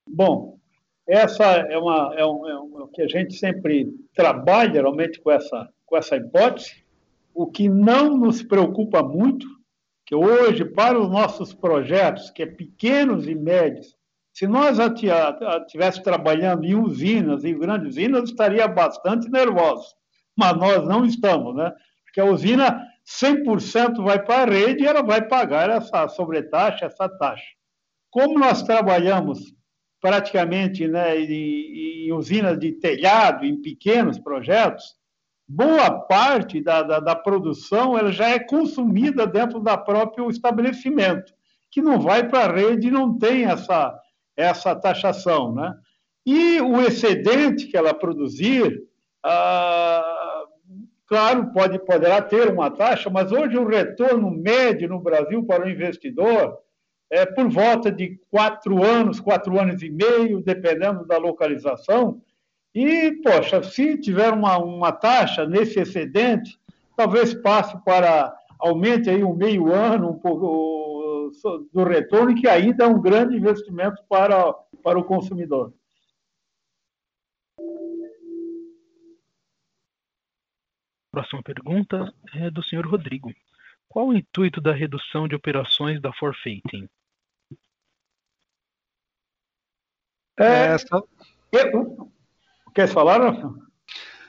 Bom, 0.07 0.59
essa 1.07 1.45
é, 1.45 1.79
uma, 1.79 2.15
é, 2.15 2.27
um, 2.27 2.49
é, 2.49 2.61
um, 2.61 2.85
é 2.85 2.89
que 2.93 3.03
a 3.03 3.09
gente 3.09 3.35
sempre 3.35 3.87
trabalha, 4.15 4.75
geralmente, 4.75 5.21
com 5.21 5.31
essa, 5.31 5.73
com 5.87 5.97
essa 5.97 6.17
hipótese. 6.17 6.85
O 7.35 7.51
que 7.51 7.69
não 7.69 8.19
nos 8.19 8.43
preocupa 8.43 9.03
muito, 9.03 9.47
que 10.13 10.17
hoje, 10.17 10.63
para 10.63 11.01
os 11.01 11.09
nossos 11.09 11.55
projetos, 11.55 12.29
que 12.29 12.43
é 12.43 12.47
pequenos 12.47 13.27
e 13.27 13.35
médios, 13.35 13.97
se 14.31 14.47
nós 14.47 14.79
estivéssemos 14.79 16.05
trabalhando 16.05 16.67
em 16.67 16.75
usinas, 16.75 17.47
em 17.47 17.59
grandes 17.59 17.93
usinas, 17.93 18.29
estaria 18.29 18.69
bastante 18.69 19.31
nervoso. 19.31 19.87
Mas 20.37 20.55
nós 20.59 20.87
não 20.87 21.07
estamos, 21.07 21.55
né? 21.57 21.73
Porque 22.05 22.21
a 22.21 22.27
usina 22.27 22.87
100% 23.23 24.05
vai 24.05 24.23
para 24.23 24.43
a 24.43 24.55
rede 24.55 24.85
e 24.85 24.87
ela 24.87 25.03
vai 25.03 25.27
pagar 25.27 25.71
essa 25.71 26.07
sobretaxa, 26.09 26.85
essa 26.85 27.09
taxa. 27.09 27.47
Como 28.11 28.39
nós 28.39 28.63
trabalhamos 28.63 29.55
praticamente 29.99 30.87
né, 30.89 31.19
em, 31.19 32.09
em 32.09 32.13
usinas 32.13 32.59
de 32.59 32.73
telhado, 32.73 33.47
em 33.47 33.63
pequenos 33.63 34.19
projetos, 34.19 34.95
boa 35.55 35.91
parte 35.91 36.63
da, 36.63 36.83
da, 36.83 36.99
da, 36.99 37.15
produção 37.15 37.99
ela 37.99 38.11
já 38.11 38.31
é 38.31 38.39
consumida 38.39 39.27
dentro 39.27 39.61
da 39.61 39.77
próprio 39.77 40.31
estabelecimento, 40.31 41.35
que 41.71 41.83
não 41.83 42.01
vai 42.01 42.27
para 42.27 42.47
a 42.47 42.53
rede 42.53 42.89
e 42.89 42.91
não 42.91 43.19
tem 43.19 43.45
essa, 43.45 43.95
essa 44.35 44.75
taxação. 44.75 45.55
Né? 45.55 45.75
E 46.25 46.59
o 46.63 46.81
excedente 46.81 47.67
que 47.67 47.77
ela 47.77 47.93
produzir, 47.93 48.83
ah, 49.23 50.45
claro, 51.07 51.53
pode, 51.53 51.79
poderá 51.81 52.23
ter 52.23 52.51
uma 52.51 52.71
taxa, 52.71 53.11
mas 53.11 53.31
hoje 53.31 53.59
o 53.59 53.69
retorno 53.69 54.31
médio 54.31 54.89
no 54.89 55.01
Brasil 55.01 55.45
para 55.45 55.67
o 55.67 55.71
investidor 55.71 56.57
é 57.11 57.27
por 57.27 57.51
volta 57.51 57.93
de 57.93 58.19
quatro 58.31 58.83
anos, 58.83 59.21
quatro 59.21 59.61
anos 59.61 59.83
e 59.83 59.91
meio, 59.91 60.43
dependendo 60.43 61.07
da 61.07 61.19
localização. 61.19 62.23
E, 62.75 63.13
poxa, 63.23 63.63
se 63.63 63.99
tiver 63.99 64.33
uma, 64.33 64.57
uma 64.59 64.93
taxa 64.93 65.47
nesse 65.47 65.79
excedente, 65.79 66.59
talvez 66.97 67.35
passe 67.35 67.77
para 67.85 68.35
aumente 68.59 69.11
aí 69.11 69.23
um 69.23 69.35
meio 69.35 69.73
ano, 69.73 70.11
um 70.11 70.19
pouco, 70.19 71.31
do 71.73 71.85
retorno, 71.85 72.35
que 72.35 72.49
ainda 72.49 72.85
é 72.85 72.87
um 72.87 73.01
grande 73.01 73.37
investimento 73.37 74.03
para, 74.09 74.53
para 74.83 74.99
o 74.99 75.05
consumidor. 75.05 75.75
Próxima 81.11 81.43
pergunta 81.43 82.15
é 82.35 82.51
do 82.51 82.63
senhor 82.63 82.87
Rodrigo. 82.87 83.31
Qual 83.87 84.09
o 84.09 84.15
intuito 84.15 84.63
da 84.63 84.73
redução 84.73 85.29
de 85.29 85.35
operações 85.35 86.01
da 86.01 86.11
forfeiting? 86.15 86.89
É, 90.39 90.73
essa... 90.75 91.03
Eu... 91.53 92.11
Quer 92.75 92.89
falar? 92.89 93.39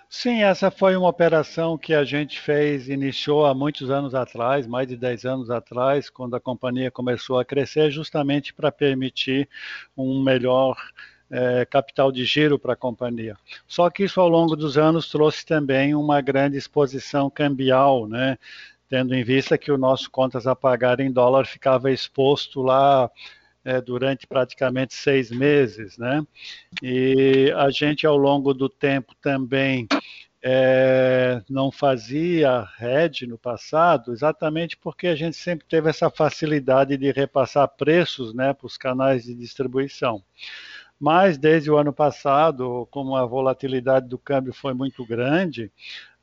Sim, 0.09 0.43
essa 0.43 0.69
foi 0.69 0.95
uma 0.95 1.07
operação 1.07 1.77
que 1.77 1.93
a 1.93 2.03
gente 2.03 2.39
fez, 2.39 2.89
iniciou 2.89 3.45
há 3.45 3.53
muitos 3.55 3.89
anos 3.89 4.13
atrás, 4.13 4.67
mais 4.67 4.87
de 4.87 4.95
10 4.95 5.25
anos 5.25 5.49
atrás, 5.49 6.09
quando 6.09 6.35
a 6.35 6.39
companhia 6.39 6.91
começou 6.91 7.39
a 7.39 7.45
crescer, 7.45 7.89
justamente 7.89 8.53
para 8.53 8.71
permitir 8.71 9.49
um 9.97 10.21
melhor 10.21 10.75
é, 11.31 11.65
capital 11.65 12.11
de 12.11 12.25
giro 12.25 12.59
para 12.59 12.73
a 12.73 12.75
companhia. 12.75 13.35
Só 13.65 13.89
que 13.89 14.03
isso 14.03 14.21
ao 14.21 14.29
longo 14.29 14.55
dos 14.55 14.77
anos 14.77 15.09
trouxe 15.09 15.45
também 15.45 15.95
uma 15.95 16.21
grande 16.21 16.57
exposição 16.57 17.29
cambial, 17.29 18.07
né? 18.07 18.37
tendo 18.89 19.15
em 19.15 19.23
vista 19.23 19.57
que 19.57 19.71
o 19.71 19.77
nosso 19.77 20.11
contas 20.11 20.45
a 20.45 20.55
pagar 20.55 20.99
em 20.99 21.11
dólar 21.11 21.47
ficava 21.47 21.89
exposto 21.89 22.61
lá 22.61 23.09
é, 23.65 23.79
durante 23.81 24.27
praticamente 24.27 24.93
seis 24.93 25.31
meses, 25.31 25.97
né? 25.97 26.25
E 26.81 27.51
a 27.55 27.69
gente, 27.69 28.05
ao 28.05 28.17
longo 28.17 28.53
do 28.53 28.67
tempo, 28.67 29.13
também 29.21 29.87
é, 30.43 31.41
não 31.49 31.71
fazia 31.71 32.67
hedge 32.81 33.25
no 33.25 33.37
passado, 33.37 34.11
exatamente 34.11 34.75
porque 34.75 35.07
a 35.07 35.15
gente 35.15 35.37
sempre 35.37 35.65
teve 35.65 35.89
essa 35.89 36.09
facilidade 36.09 36.97
de 36.97 37.11
repassar 37.11 37.67
preços 37.69 38.33
né, 38.33 38.53
para 38.53 38.67
os 38.67 38.77
canais 38.77 39.23
de 39.23 39.33
distribuição. 39.33 40.21
Mas 40.99 41.37
desde 41.37 41.71
o 41.71 41.77
ano 41.77 41.93
passado, 41.93 42.87
como 42.91 43.15
a 43.15 43.25
volatilidade 43.25 44.07
do 44.07 44.17
câmbio 44.17 44.53
foi 44.53 44.73
muito 44.73 45.05
grande, 45.05 45.71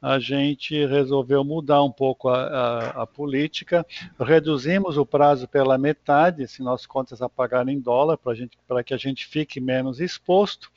a 0.01 0.19
gente 0.19 0.87
resolveu 0.87 1.45
mudar 1.45 1.83
um 1.83 1.93
pouco 1.93 2.29
a, 2.29 2.43
a, 2.43 3.03
a, 3.03 3.07
política, 3.07 3.87
reduzimos 4.19 4.97
o 4.97 5.05
prazo 5.05 5.47
pela 5.47 5.77
metade, 5.77 6.49
se 6.49 6.63
nossas 6.63 6.87
contas 6.87 7.21
a 7.21 7.29
pagar 7.29 7.69
em 7.69 7.79
dólar, 7.79 8.19
para 8.67 8.83
que 8.83 8.95
a 8.95 8.97
gente 8.97 9.27
fique 9.27 9.61
menos 9.61 10.01
exposto, 10.01 10.71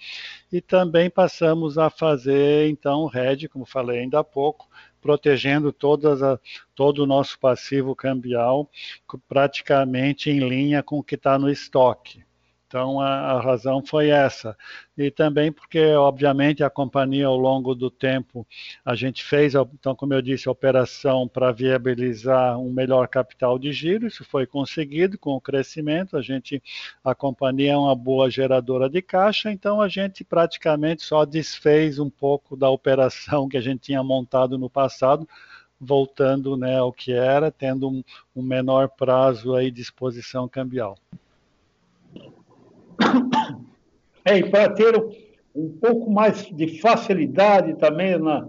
e 0.51 0.59
também 0.59 1.09
passamos 1.09 1.77
a 1.77 1.89
fazer, 1.89 2.69
então, 2.69 3.05
RED, 3.05 3.47
como 3.47 3.65
falei 3.65 3.99
ainda 3.99 4.19
há 4.19 4.23
pouco, 4.23 4.67
protegendo 5.01 5.73
a, 6.23 6.39
todo 6.75 6.99
o 6.99 7.05
nosso 7.05 7.39
passivo 7.39 7.95
cambial 7.95 8.69
praticamente 9.27 10.29
em 10.29 10.39
linha 10.39 10.81
com 10.83 10.99
o 10.99 11.03
que 11.03 11.15
está 11.15 11.37
no 11.37 11.49
estoque. 11.49 12.23
Então, 12.73 12.99
a, 12.99 13.33
a, 13.33 13.39
razão 13.39 13.83
foi 13.85 14.09
essa. 14.09 14.57
E 14.97 15.11
também 15.11 15.51
porque, 15.51 15.79
obviamente, 15.93 16.63
a 16.63 16.71
companhia, 16.71 17.27
ao 17.27 17.37
longo 17.37 17.75
do 17.75 17.91
tempo, 17.91 18.47
a 18.83 18.95
gente 18.95 19.23
fez, 19.23 19.53
então, 19.53 19.95
como 19.95 20.11
eu 20.11 20.23
disse, 20.23 20.49
a 20.49 20.51
operação 20.51 21.27
para 21.27 21.51
viabilizar 21.51 22.57
um 22.57 22.73
melhor 22.73 23.07
capital 23.07 23.59
de 23.59 23.71
giro. 23.71 24.07
Isso 24.07 24.25
foi 24.25 24.47
conseguido 24.47 25.19
com 25.19 25.35
o 25.35 25.41
crescimento. 25.41 26.17
A 26.17 26.21
gente, 26.23 26.63
a 27.03 27.13
companhia 27.13 27.73
é 27.73 27.77
uma 27.77 27.95
boa 27.95 28.27
geradora 28.27 28.89
de 28.89 29.03
caixa, 29.03 29.51
então 29.51 29.79
a 29.79 29.87
gente 29.87 30.23
praticamente 30.23 31.03
só 31.03 31.25
desfez 31.25 31.99
um 31.99 32.09
pouco 32.09 32.57
da 32.57 32.71
operação 32.71 33.47
que 33.47 33.57
a 33.57 33.61
gente 33.61 33.81
tinha 33.81 34.01
montado 34.01 34.57
no 34.57 34.67
passado 34.67 35.27
voltando 35.79 36.55
né, 36.57 36.77
ao 36.77 36.93
que 36.93 37.11
era, 37.11 37.51
tendo 37.51 37.89
um, 37.89 38.03
um 38.35 38.41
menor 38.41 38.89
prazo 38.89 39.53
aí 39.53 39.69
de 39.69 39.81
exposição 39.81 40.47
cambial. 40.47 40.97
É, 44.25 44.37
e 44.37 44.49
para 44.49 44.69
ter 44.69 44.95
um 45.53 45.77
pouco 45.77 46.09
mais 46.09 46.45
de 46.45 46.79
facilidade 46.79 47.77
também 47.77 48.17
na, 48.17 48.47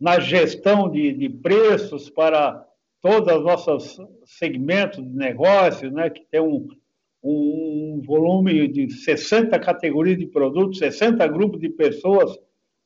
na 0.00 0.20
gestão 0.20 0.88
de, 0.88 1.12
de 1.12 1.28
preços 1.28 2.08
para 2.08 2.64
todos 3.00 3.34
os 3.34 3.44
nossos 3.44 4.00
segmentos 4.24 5.02
de 5.02 5.16
negócio, 5.16 5.90
né, 5.90 6.08
que 6.08 6.24
tem 6.30 6.40
um, 6.40 6.68
um 7.22 8.00
volume 8.04 8.68
de 8.68 8.90
60 8.90 9.58
categorias 9.58 10.18
de 10.18 10.26
produtos, 10.26 10.78
60 10.78 11.26
grupos 11.28 11.60
de 11.60 11.68
pessoas 11.68 12.38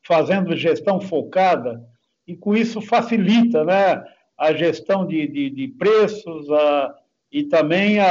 fazendo 0.03 0.57
gestão 0.57 1.01
focada, 1.01 1.83
e 2.27 2.37
com 2.37 2.57
isso 2.57 2.81
facilita 2.81 3.65
né, 3.65 4.03
a 4.39 4.53
gestão 4.53 5.07
de, 5.07 5.27
de, 5.29 5.51
de 5.51 5.69
preços 5.69 6.51
a, 6.51 6.95
e 7.31 7.45
também 7.45 7.99
a, 8.01 8.09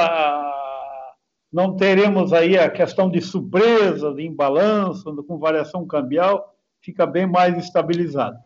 não 1.52 1.76
teremos 1.76 2.32
aí 2.32 2.58
a 2.58 2.70
questão 2.70 3.10
de 3.10 3.20
surpresa, 3.20 4.14
de 4.14 4.24
imbalanço, 4.24 5.14
com 5.24 5.38
variação 5.38 5.86
cambial, 5.86 6.56
fica 6.80 7.06
bem 7.06 7.28
mais 7.28 7.58
estabilizado. 7.58 8.40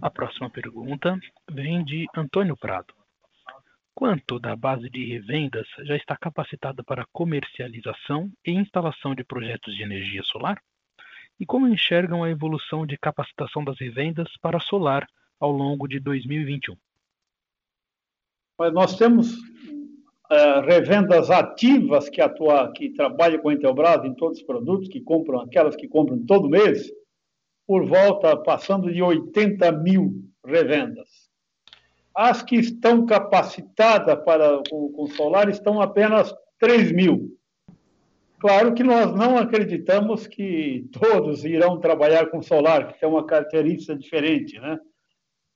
A 0.00 0.10
próxima 0.10 0.48
pergunta 0.48 1.18
vem 1.50 1.82
de 1.82 2.06
Antônio 2.14 2.56
Prado. 2.56 2.94
Quanto 3.94 4.38
da 4.38 4.54
base 4.54 4.88
de 4.88 5.04
revendas 5.04 5.66
já 5.80 5.96
está 5.96 6.16
capacitada 6.16 6.84
para 6.84 7.06
comercialização 7.12 8.30
e 8.46 8.52
instalação 8.52 9.12
de 9.12 9.24
projetos 9.24 9.74
de 9.74 9.82
energia 9.82 10.22
solar? 10.22 10.62
E 11.40 11.44
como 11.44 11.66
enxergam 11.66 12.22
a 12.22 12.30
evolução 12.30 12.86
de 12.86 12.96
capacitação 12.96 13.64
das 13.64 13.78
revendas 13.80 14.28
para 14.40 14.60
solar 14.60 15.04
ao 15.40 15.50
longo 15.50 15.88
de 15.88 15.98
2021? 15.98 16.76
Mas 18.58 18.72
nós 18.72 18.96
temos 18.96 19.36
é, 20.30 20.60
revendas 20.60 21.30
ativas 21.30 22.08
que 22.08 22.20
atuam, 22.20 22.72
que 22.72 22.90
trabalham 22.90 23.40
com 23.40 23.48
a 23.48 23.54
Intelbras 23.54 24.04
em 24.04 24.14
todos 24.14 24.38
os 24.38 24.44
produtos, 24.44 24.88
que 24.88 25.00
compram 25.00 25.40
aquelas 25.40 25.76
que 25.76 25.86
compram 25.86 26.24
todo 26.26 26.50
mês, 26.50 26.90
por 27.66 27.86
volta, 27.86 28.36
passando 28.36 28.92
de 28.92 29.02
80 29.02 29.70
mil 29.72 30.24
revendas. 30.44 31.08
As 32.14 32.42
que 32.42 32.56
estão 32.56 33.06
capacitadas 33.06 34.22
para 34.24 34.60
o, 34.72 34.90
com 34.90 35.06
solar 35.06 35.48
estão 35.48 35.80
apenas 35.80 36.34
3 36.58 36.90
mil. 36.92 37.38
Claro 38.40 38.74
que 38.74 38.82
nós 38.82 39.14
não 39.14 39.36
acreditamos 39.36 40.26
que 40.26 40.88
todos 40.92 41.44
irão 41.44 41.80
trabalhar 41.80 42.26
com 42.26 42.42
solar, 42.42 42.88
que 42.88 43.00
tem 43.00 43.08
uma 43.08 43.26
característica 43.26 43.96
diferente, 43.96 44.58
né? 44.60 44.78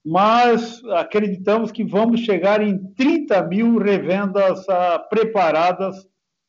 Mas 0.05 0.83
acreditamos 0.87 1.71
que 1.71 1.85
vamos 1.85 2.21
chegar 2.21 2.61
em 2.61 2.77
30 2.95 3.43
mil 3.45 3.79
revendas 3.79 4.69
ah, 4.69 4.99
preparadas 4.99 6.07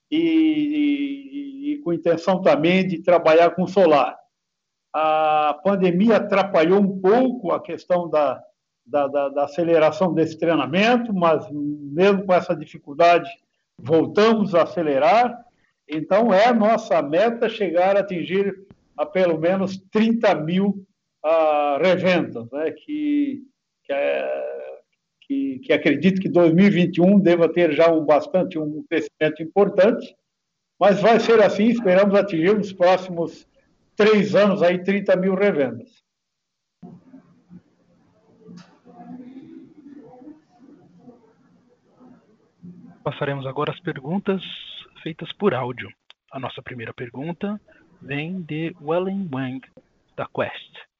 e, 0.09 0.17
e, 0.17 1.73
e 1.73 1.77
com 1.79 1.93
intenção 1.93 2.41
também 2.41 2.87
de 2.87 3.01
trabalhar 3.01 3.51
com 3.51 3.67
solar. 3.67 4.17
A 4.91 5.59
pandemia 5.63 6.17
atrapalhou 6.17 6.79
um 6.79 6.99
pouco 6.99 7.51
a 7.51 7.61
questão 7.61 8.09
da, 8.09 8.43
da, 8.85 9.07
da, 9.07 9.29
da, 9.29 9.43
aceleração 9.45 10.13
desse 10.13 10.37
treinamento, 10.37 11.13
mas 11.13 11.47
mesmo 11.51 12.25
com 12.25 12.33
essa 12.33 12.55
dificuldade, 12.55 13.29
voltamos 13.77 14.53
a 14.53 14.63
acelerar. 14.63 15.43
Então, 15.87 16.33
é 16.33 16.53
nossa 16.53 17.01
meta 17.01 17.49
chegar 17.49 17.97
a 17.97 18.01
atingir 18.01 18.55
a 18.97 19.05
pelo 19.05 19.37
menos 19.37 19.77
30 19.91 20.35
mil 20.35 20.85
uh, 21.23 21.81
revendas, 21.81 22.49
né? 22.51 22.71
que, 22.71 23.41
que, 23.83 23.93
é, 23.93 24.79
que, 25.21 25.59
que 25.59 25.73
acredito 25.73 26.21
que 26.21 26.29
2021 26.29 27.19
deva 27.19 27.51
ter 27.51 27.73
já 27.73 27.91
um 27.91 28.05
bastante 28.05 28.59
um 28.59 28.83
crescimento 28.89 29.41
importante, 29.41 30.15
mas 30.79 31.01
vai 31.01 31.19
ser 31.19 31.41
assim, 31.41 31.67
esperamos 31.67 32.15
atingir 32.15 32.55
nos 32.55 32.73
próximos 32.73 33.47
três 33.95 34.35
anos 34.35 34.61
aí 34.61 34.83
30 34.83 35.15
mil 35.15 35.35
revendas. 35.35 36.03
Passaremos 43.03 43.45
agora 43.45 43.71
às 43.71 43.79
perguntas 43.81 44.41
feitas 45.03 45.31
por 45.33 45.53
áudio. 45.53 45.89
A 46.31 46.39
nossa 46.39 46.61
primeira 46.61 46.93
pergunta 46.93 47.59
vem 48.01 48.41
de 48.41 48.73
Wellen 48.81 49.29
Wang, 49.31 49.61
da 50.15 50.25
Quest. 50.25 50.92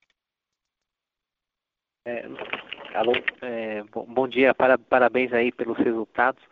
É, 2.05 2.25
alô, 2.95 3.13
é, 3.41 3.81
bom, 3.83 4.05
bom, 4.05 4.27
dia, 4.27 4.53
para, 4.53 4.77
parabéns 4.77 5.31
aí 5.31 5.53
pelos 5.53 5.77
resultados. 5.77 6.43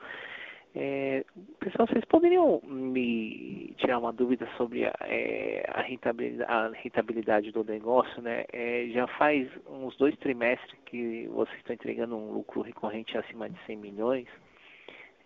É, 0.73 1.25
pessoal, 1.59 1.85
vocês 1.89 2.05
poderiam 2.05 2.61
me 2.63 3.75
tirar 3.77 3.99
uma 3.99 4.13
dúvida 4.13 4.47
sobre 4.55 4.85
a, 4.85 4.93
é, 5.01 5.65
a, 5.67 5.81
rentabilidade, 5.81 6.49
a 6.49 6.69
rentabilidade, 6.69 7.51
do 7.51 7.65
negócio, 7.65 8.21
né? 8.21 8.45
É, 8.53 8.87
já 8.93 9.05
faz 9.07 9.49
uns 9.69 9.97
dois 9.97 10.15
trimestres 10.19 10.79
que 10.85 11.27
vocês 11.27 11.57
estão 11.57 11.73
entregando 11.73 12.15
um 12.15 12.31
lucro 12.31 12.61
recorrente 12.61 13.17
acima 13.17 13.49
de 13.49 13.59
100 13.65 13.75
milhões. 13.75 14.27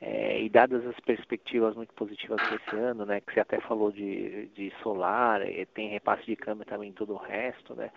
É, 0.01 0.41
e 0.41 0.49
dadas 0.49 0.85
as 0.87 0.99
perspectivas 1.01 1.75
muito 1.75 1.93
positivas 1.93 2.41
desse 2.49 2.75
ano, 2.75 3.05
né, 3.05 3.21
que 3.21 3.33
você 3.33 3.39
até 3.39 3.61
falou 3.61 3.91
de, 3.91 4.47
de 4.47 4.71
solar, 4.83 5.41
tem 5.73 5.87
repasse 5.89 6.25
de 6.25 6.35
câmbio 6.35 6.65
também 6.65 6.91
todo 6.91 7.13
o 7.13 7.17
resto, 7.17 7.73
né, 7.73 7.89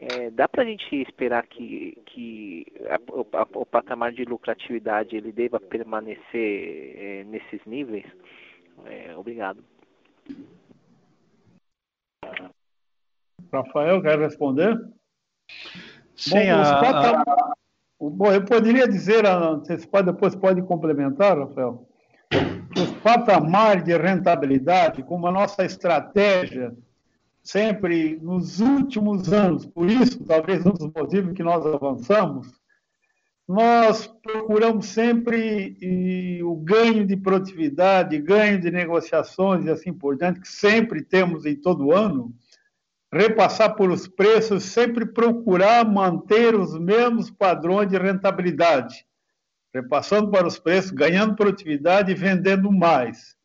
é, 0.00 0.30
dá 0.30 0.48
para 0.48 0.62
a 0.62 0.66
gente 0.66 0.94
esperar 1.02 1.46
que, 1.46 2.00
que 2.06 2.66
a, 2.88 2.96
a, 3.38 3.46
o 3.54 3.66
patamar 3.66 4.12
de 4.12 4.24
lucratividade 4.24 5.16
ele 5.16 5.32
deva 5.32 5.58
permanecer 5.58 6.94
é, 6.96 7.24
nesses 7.24 7.64
níveis? 7.64 8.04
É, 8.84 9.16
obrigado. 9.16 9.64
Rafael, 13.52 14.02
quer 14.02 14.18
responder? 14.18 14.76
Sim, 16.14 16.46
Bom, 16.46 16.52
a, 16.52 17.54
Bom, 17.98 18.32
eu 18.32 18.44
poderia 18.44 18.86
dizer, 18.86 19.24
antecipar, 19.26 20.04
depois 20.04 20.34
pode 20.34 20.60
complementar, 20.62 21.38
Rafael, 21.38 21.88
que 22.30 22.80
os 22.80 22.90
patamares 23.02 23.84
de 23.84 23.96
rentabilidade, 23.96 25.02
como 25.02 25.26
a 25.26 25.32
nossa 25.32 25.64
estratégia, 25.64 26.76
sempre 27.46 28.18
nos 28.20 28.58
últimos 28.60 29.32
anos, 29.32 29.64
por 29.64 29.88
isso, 29.88 30.24
talvez 30.24 30.66
um 30.66 30.72
dos 30.72 30.92
motivos 30.92 31.32
que 31.32 31.44
nós 31.44 31.64
avançamos, 31.64 32.48
nós 33.48 34.08
procuramos 34.08 34.86
sempre 34.86 35.76
e, 35.80 36.42
o 36.42 36.56
ganho 36.56 37.06
de 37.06 37.16
produtividade, 37.16 38.18
ganho 38.18 38.60
de 38.60 38.68
negociações 38.72 39.64
e 39.64 39.70
assim 39.70 39.92
por 39.92 40.16
diante, 40.16 40.40
que 40.40 40.48
sempre 40.48 41.00
temos 41.04 41.46
em 41.46 41.54
todo 41.54 41.92
ano, 41.92 42.34
repassar 43.12 43.76
por 43.76 43.90
os 43.90 44.08
preços, 44.08 44.64
sempre 44.64 45.06
procurar 45.06 45.88
manter 45.88 46.56
os 46.56 46.76
mesmos 46.76 47.30
padrões 47.30 47.88
de 47.88 47.96
rentabilidade, 47.96 49.06
repassando 49.72 50.32
para 50.32 50.48
os 50.48 50.58
preços, 50.58 50.90
ganhando 50.90 51.36
produtividade 51.36 52.10
e 52.10 52.16
vendendo 52.16 52.72
mais. 52.72 53.35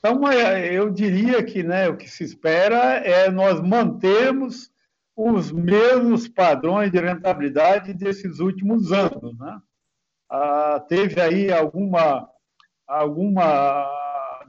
Então, 0.00 0.26
é, 0.28 0.72
eu 0.72 0.90
diria 0.90 1.42
que 1.44 1.62
né, 1.62 1.88
o 1.88 1.96
que 1.96 2.08
se 2.08 2.24
espera 2.24 2.96
é 2.96 3.30
nós 3.30 3.60
mantermos 3.60 4.72
os 5.14 5.52
mesmos 5.52 6.26
padrões 6.26 6.90
de 6.90 6.98
rentabilidade 6.98 7.92
desses 7.92 8.40
últimos 8.40 8.90
anos. 8.92 9.38
Né? 9.38 9.60
Ah, 10.30 10.82
teve 10.88 11.20
aí 11.20 11.52
alguma, 11.52 12.26
alguma 12.88 13.86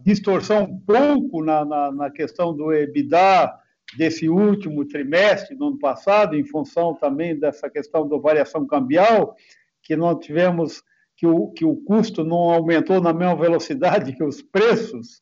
distorção 0.01 0.63
um 0.63 0.79
pouco 0.79 1.43
na, 1.43 1.65
na, 1.65 1.91
na 1.91 2.09
questão 2.09 2.55
do 2.55 2.71
EBITDA, 2.71 3.53
desse 3.97 4.29
último 4.29 4.85
trimestre 4.85 5.55
do 5.55 5.67
ano 5.67 5.79
passado, 5.79 6.35
em 6.35 6.45
função 6.45 6.95
também 6.95 7.37
dessa 7.37 7.69
questão 7.69 8.07
da 8.07 8.17
variação 8.17 8.65
cambial, 8.65 9.35
que 9.83 9.95
não 9.97 10.17
tivemos, 10.17 10.81
que 11.17 11.27
o, 11.27 11.49
que 11.49 11.65
o 11.65 11.75
custo 11.75 12.23
não 12.23 12.37
aumentou 12.37 13.01
na 13.01 13.11
mesma 13.11 13.35
velocidade 13.35 14.13
que 14.13 14.23
os 14.23 14.41
preços, 14.41 15.21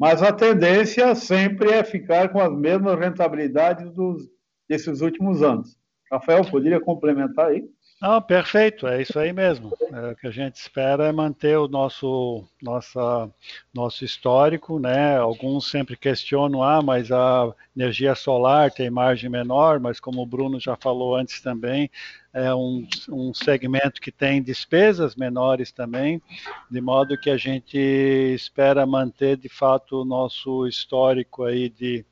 mas 0.00 0.22
a 0.22 0.32
tendência 0.32 1.14
sempre 1.14 1.72
é 1.72 1.84
ficar 1.84 2.30
com 2.30 2.40
as 2.40 2.50
mesmas 2.56 2.98
rentabilidades 2.98 3.92
dos, 3.92 4.30
desses 4.66 5.02
últimos 5.02 5.42
anos. 5.42 5.76
Rafael, 6.10 6.42
poderia 6.50 6.80
complementar 6.80 7.48
aí? 7.48 7.68
Ah, 8.02 8.18
perfeito, 8.18 8.86
é 8.86 9.02
isso 9.02 9.18
aí 9.18 9.30
mesmo. 9.30 9.70
É, 9.92 10.12
o 10.12 10.16
que 10.16 10.26
a 10.26 10.30
gente 10.30 10.54
espera 10.56 11.08
é 11.08 11.12
manter 11.12 11.58
o 11.58 11.68
nosso, 11.68 12.48
nossa, 12.62 13.30
nosso 13.74 14.06
histórico, 14.06 14.78
né? 14.78 15.18
Alguns 15.18 15.70
sempre 15.70 15.98
questionam, 15.98 16.62
ah, 16.62 16.80
mas 16.80 17.12
a 17.12 17.54
energia 17.76 18.14
solar 18.14 18.70
tem 18.70 18.88
margem 18.88 19.28
menor, 19.28 19.78
mas 19.80 20.00
como 20.00 20.22
o 20.22 20.26
Bruno 20.26 20.58
já 20.58 20.76
falou 20.76 21.14
antes 21.14 21.42
também, 21.42 21.90
é 22.32 22.54
um, 22.54 22.88
um 23.10 23.34
segmento 23.34 24.00
que 24.00 24.10
tem 24.10 24.42
despesas 24.42 25.14
menores 25.14 25.70
também, 25.70 26.22
de 26.70 26.80
modo 26.80 27.20
que 27.20 27.28
a 27.28 27.36
gente 27.36 27.76
espera 27.76 28.86
manter 28.86 29.36
de 29.36 29.48
fato 29.50 30.00
o 30.00 30.04
nosso 30.06 30.66
histórico 30.66 31.44
aí 31.44 31.68
de, 31.68 32.06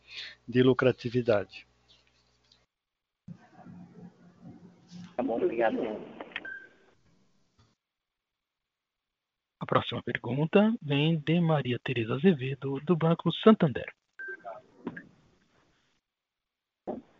de 0.47 0.63
lucratividade. 0.63 1.68
Tá 5.19 5.25
bom, 5.25 5.35
obrigado. 5.35 5.77
A 9.59 9.67
próxima 9.67 10.01
pergunta 10.01 10.73
vem 10.81 11.19
de 11.19 11.41
Maria 11.41 11.77
Tereza 11.83 12.15
Azevedo, 12.15 12.79
do 12.87 12.97
Banco 12.97 13.33
Santander. 13.43 13.93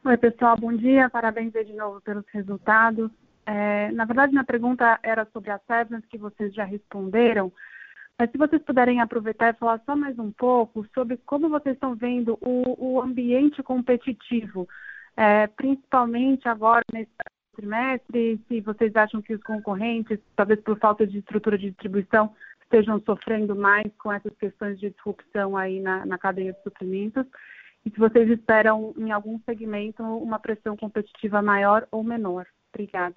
Oi, 0.05 0.17
pessoal, 0.17 0.57
bom 0.57 0.73
dia. 0.77 1.11
Parabéns 1.11 1.53
de 1.53 1.73
novo 1.73 2.01
pelos 2.03 2.25
resultados. 2.29 3.11
É, 3.45 3.91
na 3.91 4.05
verdade, 4.05 4.31
minha 4.31 4.45
pergunta 4.45 5.01
era 5.03 5.27
sobre 5.33 5.51
a 5.51 5.59
Severance, 5.67 6.07
que 6.07 6.19
vocês 6.19 6.55
já 6.55 6.63
responderam. 6.63 7.53
Mas 8.17 8.31
se 8.31 8.39
vocês 8.39 8.63
puderem 8.63 9.01
aproveitar 9.01 9.53
e 9.53 9.59
falar 9.59 9.83
só 9.85 9.97
mais 9.97 10.17
um 10.21 10.31
pouco 10.31 10.87
sobre 10.95 11.17
como 11.27 11.49
vocês 11.49 11.75
estão 11.75 11.97
vendo 11.97 12.39
o, 12.41 12.95
o 12.95 13.03
ambiente 13.03 13.61
competitivo, 13.61 14.69
é, 15.17 15.49
principalmente 15.49 16.47
agora 16.49 16.85
nesse 16.93 17.11
trimestre, 17.59 18.41
se 18.47 18.61
vocês 18.61 18.95
acham 18.95 19.21
que 19.21 19.35
os 19.35 19.43
concorrentes, 19.43 20.21
talvez 20.37 20.61
por 20.61 20.79
falta 20.79 21.05
de 21.05 21.19
estrutura 21.19 21.59
de 21.59 21.71
distribuição, 21.71 22.33
estejam 22.63 23.01
sofrendo 23.01 23.57
mais 23.57 23.91
com 23.99 24.13
essas 24.13 24.33
questões 24.37 24.79
de 24.79 24.91
disrupção 24.91 25.57
aí 25.57 25.81
na, 25.81 26.07
na 26.07 26.17
cadeia 26.17 26.53
de 26.53 26.63
suprimentos, 26.63 27.27
e 27.85 27.91
se 27.91 27.99
vocês 27.99 28.31
esperam 28.31 28.95
em 28.97 29.11
algum 29.11 29.41
segmento 29.41 30.03
uma 30.03 30.39
pressão 30.39 30.77
competitiva 30.77 31.43
maior 31.43 31.87
ou 31.91 32.05
menor. 32.05 32.47
Obrigada. 32.73 33.17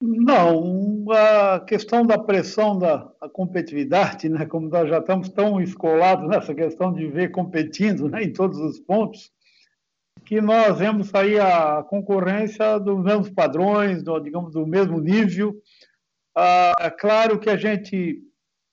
Não, 0.00 1.06
a 1.10 1.60
questão 1.60 2.06
da 2.06 2.18
pressão 2.18 2.78
da 2.78 3.12
competitividade, 3.32 4.28
né, 4.28 4.46
como 4.46 4.68
nós 4.68 4.88
já 4.88 4.98
estamos 4.98 5.28
tão 5.28 5.60
escolados 5.60 6.28
nessa 6.28 6.54
questão 6.54 6.92
de 6.92 7.06
ver 7.08 7.30
competindo 7.30 8.08
né, 8.08 8.22
em 8.22 8.32
todos 8.32 8.58
os 8.58 8.78
pontos, 8.78 9.32
que 10.28 10.42
nós 10.42 10.78
vemos 10.78 11.14
aí 11.14 11.40
a 11.40 11.82
concorrência 11.82 12.78
dos 12.78 13.02
mesmos 13.02 13.30
padrões, 13.30 14.02
do, 14.02 14.20
digamos, 14.20 14.52
do 14.52 14.66
mesmo 14.66 15.00
nível. 15.00 15.56
Ah, 16.36 16.74
é 16.80 16.90
claro 16.90 17.38
que 17.38 17.48
a 17.48 17.56
gente 17.56 18.20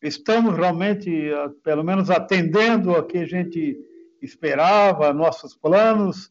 estamos 0.02 0.54
realmente, 0.54 1.32
ah, 1.32 1.50
pelo 1.64 1.82
menos, 1.82 2.10
atendendo 2.10 2.94
a 2.94 3.08
que 3.08 3.20
a 3.20 3.26
gente 3.26 3.78
esperava, 4.22 5.14
nossos 5.14 5.56
planos. 5.56 6.30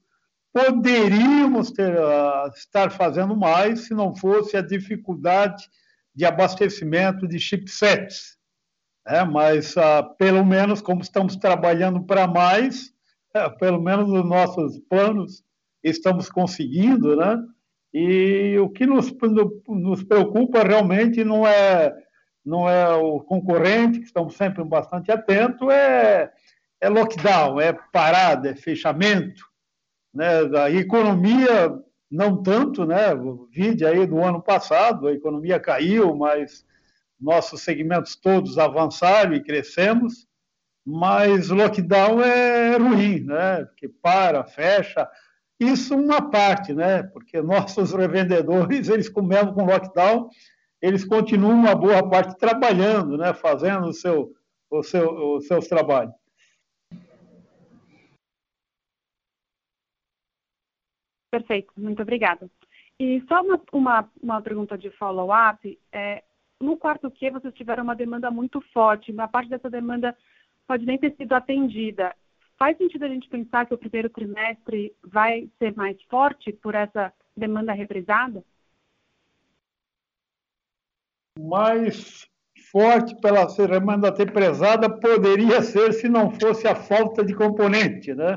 Poderíamos 0.52 1.70
ter, 1.70 1.96
uh, 1.96 2.46
estar 2.54 2.90
fazendo 2.90 3.34
mais 3.34 3.86
se 3.86 3.94
não 3.94 4.14
fosse 4.14 4.58
a 4.58 4.62
dificuldade 4.62 5.64
de 6.14 6.26
abastecimento 6.26 7.26
de 7.26 7.38
chipsets. 7.38 8.36
É, 9.06 9.24
mas, 9.24 9.74
uh, 9.74 10.14
pelo 10.18 10.44
menos, 10.44 10.82
como 10.82 11.00
estamos 11.00 11.34
trabalhando 11.34 12.04
para 12.04 12.26
mais, 12.26 12.93
pelo 13.58 13.80
menos 13.80 14.10
os 14.10 14.24
nossos 14.24 14.78
planos 14.88 15.42
estamos 15.82 16.28
conseguindo, 16.30 17.16
né? 17.16 17.36
E 17.92 18.56
o 18.58 18.68
que 18.68 18.86
nos, 18.86 19.14
nos 19.68 20.02
preocupa 20.02 20.62
realmente 20.62 21.22
não 21.24 21.46
é 21.46 21.94
não 22.44 22.68
é 22.68 22.94
o 22.94 23.20
concorrente, 23.20 24.00
que 24.00 24.04
estamos 24.04 24.36
sempre 24.36 24.62
bastante 24.64 25.10
atentos, 25.10 25.66
é, 25.70 26.30
é 26.78 26.88
lockdown, 26.90 27.58
é 27.58 27.72
parada, 27.72 28.50
é 28.50 28.54
fechamento. 28.54 29.42
Né? 30.12 30.40
A 30.58 30.70
economia, 30.70 31.74
não 32.10 32.42
tanto, 32.42 32.84
né? 32.84 33.14
O 33.14 33.48
vídeo 33.50 33.88
aí 33.88 34.06
do 34.06 34.22
ano 34.22 34.42
passado, 34.42 35.08
a 35.08 35.12
economia 35.12 35.58
caiu, 35.58 36.14
mas 36.14 36.66
nossos 37.18 37.62
segmentos 37.62 38.14
todos 38.14 38.58
avançaram 38.58 39.32
e 39.32 39.42
crescemos 39.42 40.26
mas 40.84 41.48
lockdown 41.48 42.20
é 42.20 42.76
ruim, 42.76 43.20
né? 43.20 43.64
Porque 43.64 43.88
para, 43.88 44.44
fecha. 44.44 45.08
Isso 45.58 45.94
uma 45.96 46.30
parte, 46.30 46.74
né? 46.74 47.02
Porque 47.04 47.40
nossos 47.40 47.92
revendedores, 47.92 48.88
eles 48.88 49.10
mesmo 49.14 49.54
com 49.54 49.64
lockdown, 49.64 50.28
eles 50.82 51.04
continuam 51.04 51.54
uma 51.54 51.74
boa 51.74 52.08
parte 52.08 52.36
trabalhando, 52.36 53.16
né? 53.16 53.32
Fazendo 53.32 53.86
o 53.86 53.92
seu, 53.92 54.34
o 54.68 54.82
seu, 54.82 55.36
os 55.36 55.46
seus 55.46 55.66
trabalhos. 55.68 56.12
Perfeito, 61.30 61.72
muito 61.76 62.02
obrigada. 62.02 62.48
E 63.00 63.24
só 63.26 63.42
uma, 63.42 63.60
uma, 63.72 64.10
uma 64.22 64.42
pergunta 64.42 64.78
de 64.78 64.90
follow-up. 64.90 65.78
É, 65.90 66.22
no 66.60 66.76
quarto 66.76 67.10
Q, 67.10 67.30
vocês 67.30 67.54
tiveram 67.54 67.82
uma 67.82 67.96
demanda 67.96 68.30
muito 68.30 68.60
forte. 68.72 69.10
Uma 69.10 69.26
parte 69.26 69.48
dessa 69.48 69.68
demanda 69.68 70.16
pode 70.66 70.84
nem 70.84 70.98
ter 70.98 71.14
sido 71.16 71.32
atendida. 71.32 72.14
Faz 72.56 72.76
sentido 72.76 73.04
a 73.04 73.08
gente 73.08 73.28
pensar 73.28 73.66
que 73.66 73.74
o 73.74 73.78
primeiro 73.78 74.08
trimestre 74.08 74.94
vai 75.02 75.48
ser 75.58 75.74
mais 75.74 76.00
forte 76.04 76.52
por 76.52 76.74
essa 76.74 77.12
demanda 77.36 77.72
reprisada? 77.72 78.44
Mais 81.38 82.28
forte 82.70 83.14
pela 83.20 83.46
demanda 83.46 84.14
reprisada 84.14 84.88
poderia 84.88 85.62
ser 85.62 85.92
se 85.92 86.08
não 86.08 86.30
fosse 86.30 86.66
a 86.68 86.74
falta 86.74 87.24
de 87.24 87.34
componente, 87.34 88.14
né? 88.14 88.36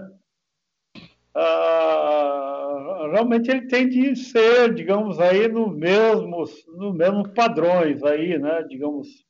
Ah, 1.33 3.07
realmente 3.11 3.51
ele 3.51 3.67
tem 3.67 3.87
de 3.87 4.15
ser, 4.15 4.73
digamos 4.73 5.19
aí, 5.19 5.47
no 5.47 5.69
mesmos, 5.69 6.65
no 6.75 6.91
mesmos 6.91 7.29
padrões 7.29 8.03
aí, 8.03 8.39
né? 8.39 8.63
Digamos, 8.63 9.26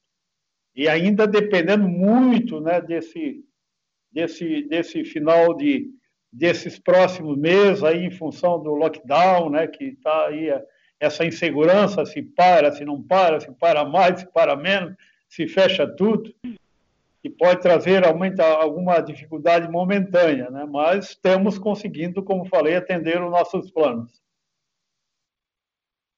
e 0.78 0.88
ainda 0.88 1.26
dependendo 1.26 1.90
muito 1.90 2.62
né, 2.62 2.80
desse, 2.80 3.44
desse, 4.12 4.62
desse 4.70 5.04
final 5.04 5.58
de 5.58 5.92
desses 6.32 6.78
próximos 6.78 7.36
meses 7.36 7.84
aí 7.84 8.06
em 8.06 8.12
função 8.12 8.62
do 8.62 8.76
lockdown, 8.76 9.50
né, 9.50 9.66
que 9.66 9.86
está 9.86 10.28
aí 10.28 10.50
essa 11.00 11.26
insegurança 11.26 12.06
se 12.06 12.22
para, 12.22 12.72
se 12.72 12.86
não 12.86 13.02
para, 13.02 13.40
se 13.40 13.52
para 13.54 13.84
mais, 13.84 14.20
se 14.20 14.28
para 14.32 14.56
menos, 14.56 14.96
se 15.28 15.48
fecha 15.48 15.88
tudo, 15.88 16.32
e 17.24 17.30
pode 17.30 17.62
trazer 17.62 18.06
aumenta 18.06 18.44
alguma 18.46 19.00
dificuldade 19.00 19.70
momentânea, 19.70 20.50
né? 20.50 20.66
Mas 20.66 21.10
estamos 21.10 21.58
conseguindo, 21.58 22.24
como 22.24 22.46
falei, 22.46 22.76
atender 22.76 23.22
os 23.22 23.32
nossos 23.32 23.72
planos. 23.72 24.22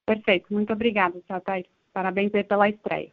Perfeito, 0.06 0.54
muito 0.54 0.74
obrigada, 0.74 1.20
Satair. 1.28 1.66
Parabéns 1.94 2.34
aí 2.36 2.44
pela 2.44 2.70
estreia. 2.70 3.12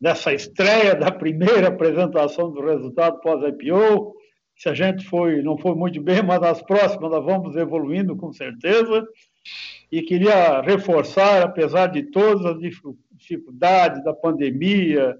nessa 0.00 0.32
estreia 0.34 0.94
da 0.94 1.10
primeira 1.10 1.68
apresentação 1.68 2.52
do 2.52 2.60
resultado 2.60 3.20
pós-IPO 3.20 4.14
se 4.56 4.68
a 4.68 4.74
gente 4.74 5.04
foi, 5.06 5.42
não 5.42 5.58
foi 5.58 5.74
muito 5.74 6.00
bem, 6.00 6.22
mas 6.22 6.40
nas 6.40 6.62
próximas 6.62 7.10
nós 7.10 7.24
vamos 7.24 7.56
evoluindo 7.56 8.16
com 8.16 8.32
certeza. 8.32 9.06
E 9.90 10.02
queria 10.02 10.60
reforçar, 10.60 11.42
apesar 11.42 11.88
de 11.88 12.04
todas 12.04 12.44
as 12.46 12.58
dificuldades 12.58 14.02
da 14.04 14.14
pandemia 14.14 15.16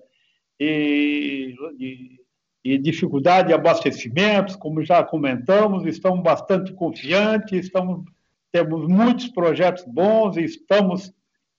e, 0.58 1.54
e, 1.78 2.20
e 2.64 2.78
dificuldade 2.78 3.48
de 3.48 3.54
abastecimentos, 3.54 4.56
como 4.56 4.82
já 4.82 5.02
comentamos, 5.02 5.84
estamos 5.84 6.22
bastante 6.22 6.72
confiantes, 6.72 7.66
estamos, 7.66 8.04
temos 8.50 8.88
muitos 8.88 9.28
projetos 9.28 9.84
bons 9.84 10.36
e 10.36 10.44
estamos 10.44 11.12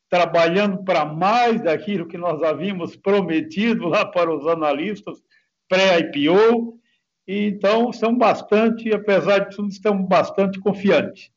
trabalhando 0.10 0.84
para 0.84 1.06
mais 1.06 1.62
daquilo 1.62 2.08
que 2.08 2.18
nós 2.18 2.42
havíamos 2.42 2.96
prometido 2.96 3.88
lá 3.88 4.06
para 4.06 4.34
os 4.34 4.48
analistas 4.48 5.22
pré-IPO 5.68 6.80
então, 7.28 7.92
são 7.92 8.16
bastante, 8.16 8.94
apesar 8.94 9.40
de 9.40 9.56
tudo, 9.56 9.70
estamos 9.70 10.08
bastante 10.08 10.60
confiantes. 10.60 11.32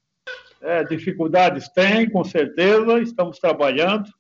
É, 0.61 0.85
dificuldades 0.85 1.69
tem, 1.69 2.11
com 2.11 2.23
certeza, 2.25 3.01
estamos 3.01 3.39
trabalhando, 3.39 4.11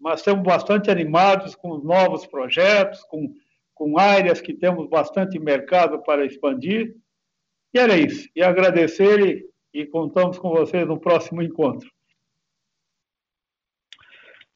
mas 0.00 0.20
estamos 0.20 0.42
bastante 0.42 0.90
animados 0.90 1.54
com 1.54 1.70
os 1.72 1.84
novos 1.84 2.26
projetos, 2.26 3.04
com, 3.04 3.32
com 3.74 3.98
áreas 3.98 4.40
que 4.40 4.54
temos 4.54 4.88
bastante 4.88 5.38
mercado 5.38 6.02
para 6.02 6.24
expandir. 6.24 6.96
E 7.72 7.78
era 7.78 7.96
isso. 7.96 8.28
E 8.34 8.42
agradecer 8.42 9.20
e, 9.20 9.80
e 9.82 9.86
contamos 9.86 10.38
com 10.38 10.50
vocês 10.50 10.86
no 10.88 10.98
próximo 10.98 11.42
encontro. 11.42 11.88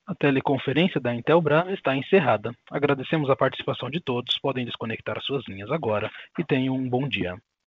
A 0.07 0.15
teleconferência 0.15 1.01
da 1.01 1.15
Intelbras 1.15 1.67
está 1.71 1.97
encerrada. 1.97 2.55
Agradecemos 2.71 3.31
a 3.31 3.37
participação 3.37 3.89
de 3.89 4.01
todos. 4.01 4.39
Podem 4.39 4.67
desconectar 4.67 5.19
suas 5.23 5.43
linhas 5.49 5.71
agora 5.71 6.11
e 6.39 6.45
tenham 6.45 6.77
um 6.77 6.87
bom 6.87 7.09
dia. 7.09 7.39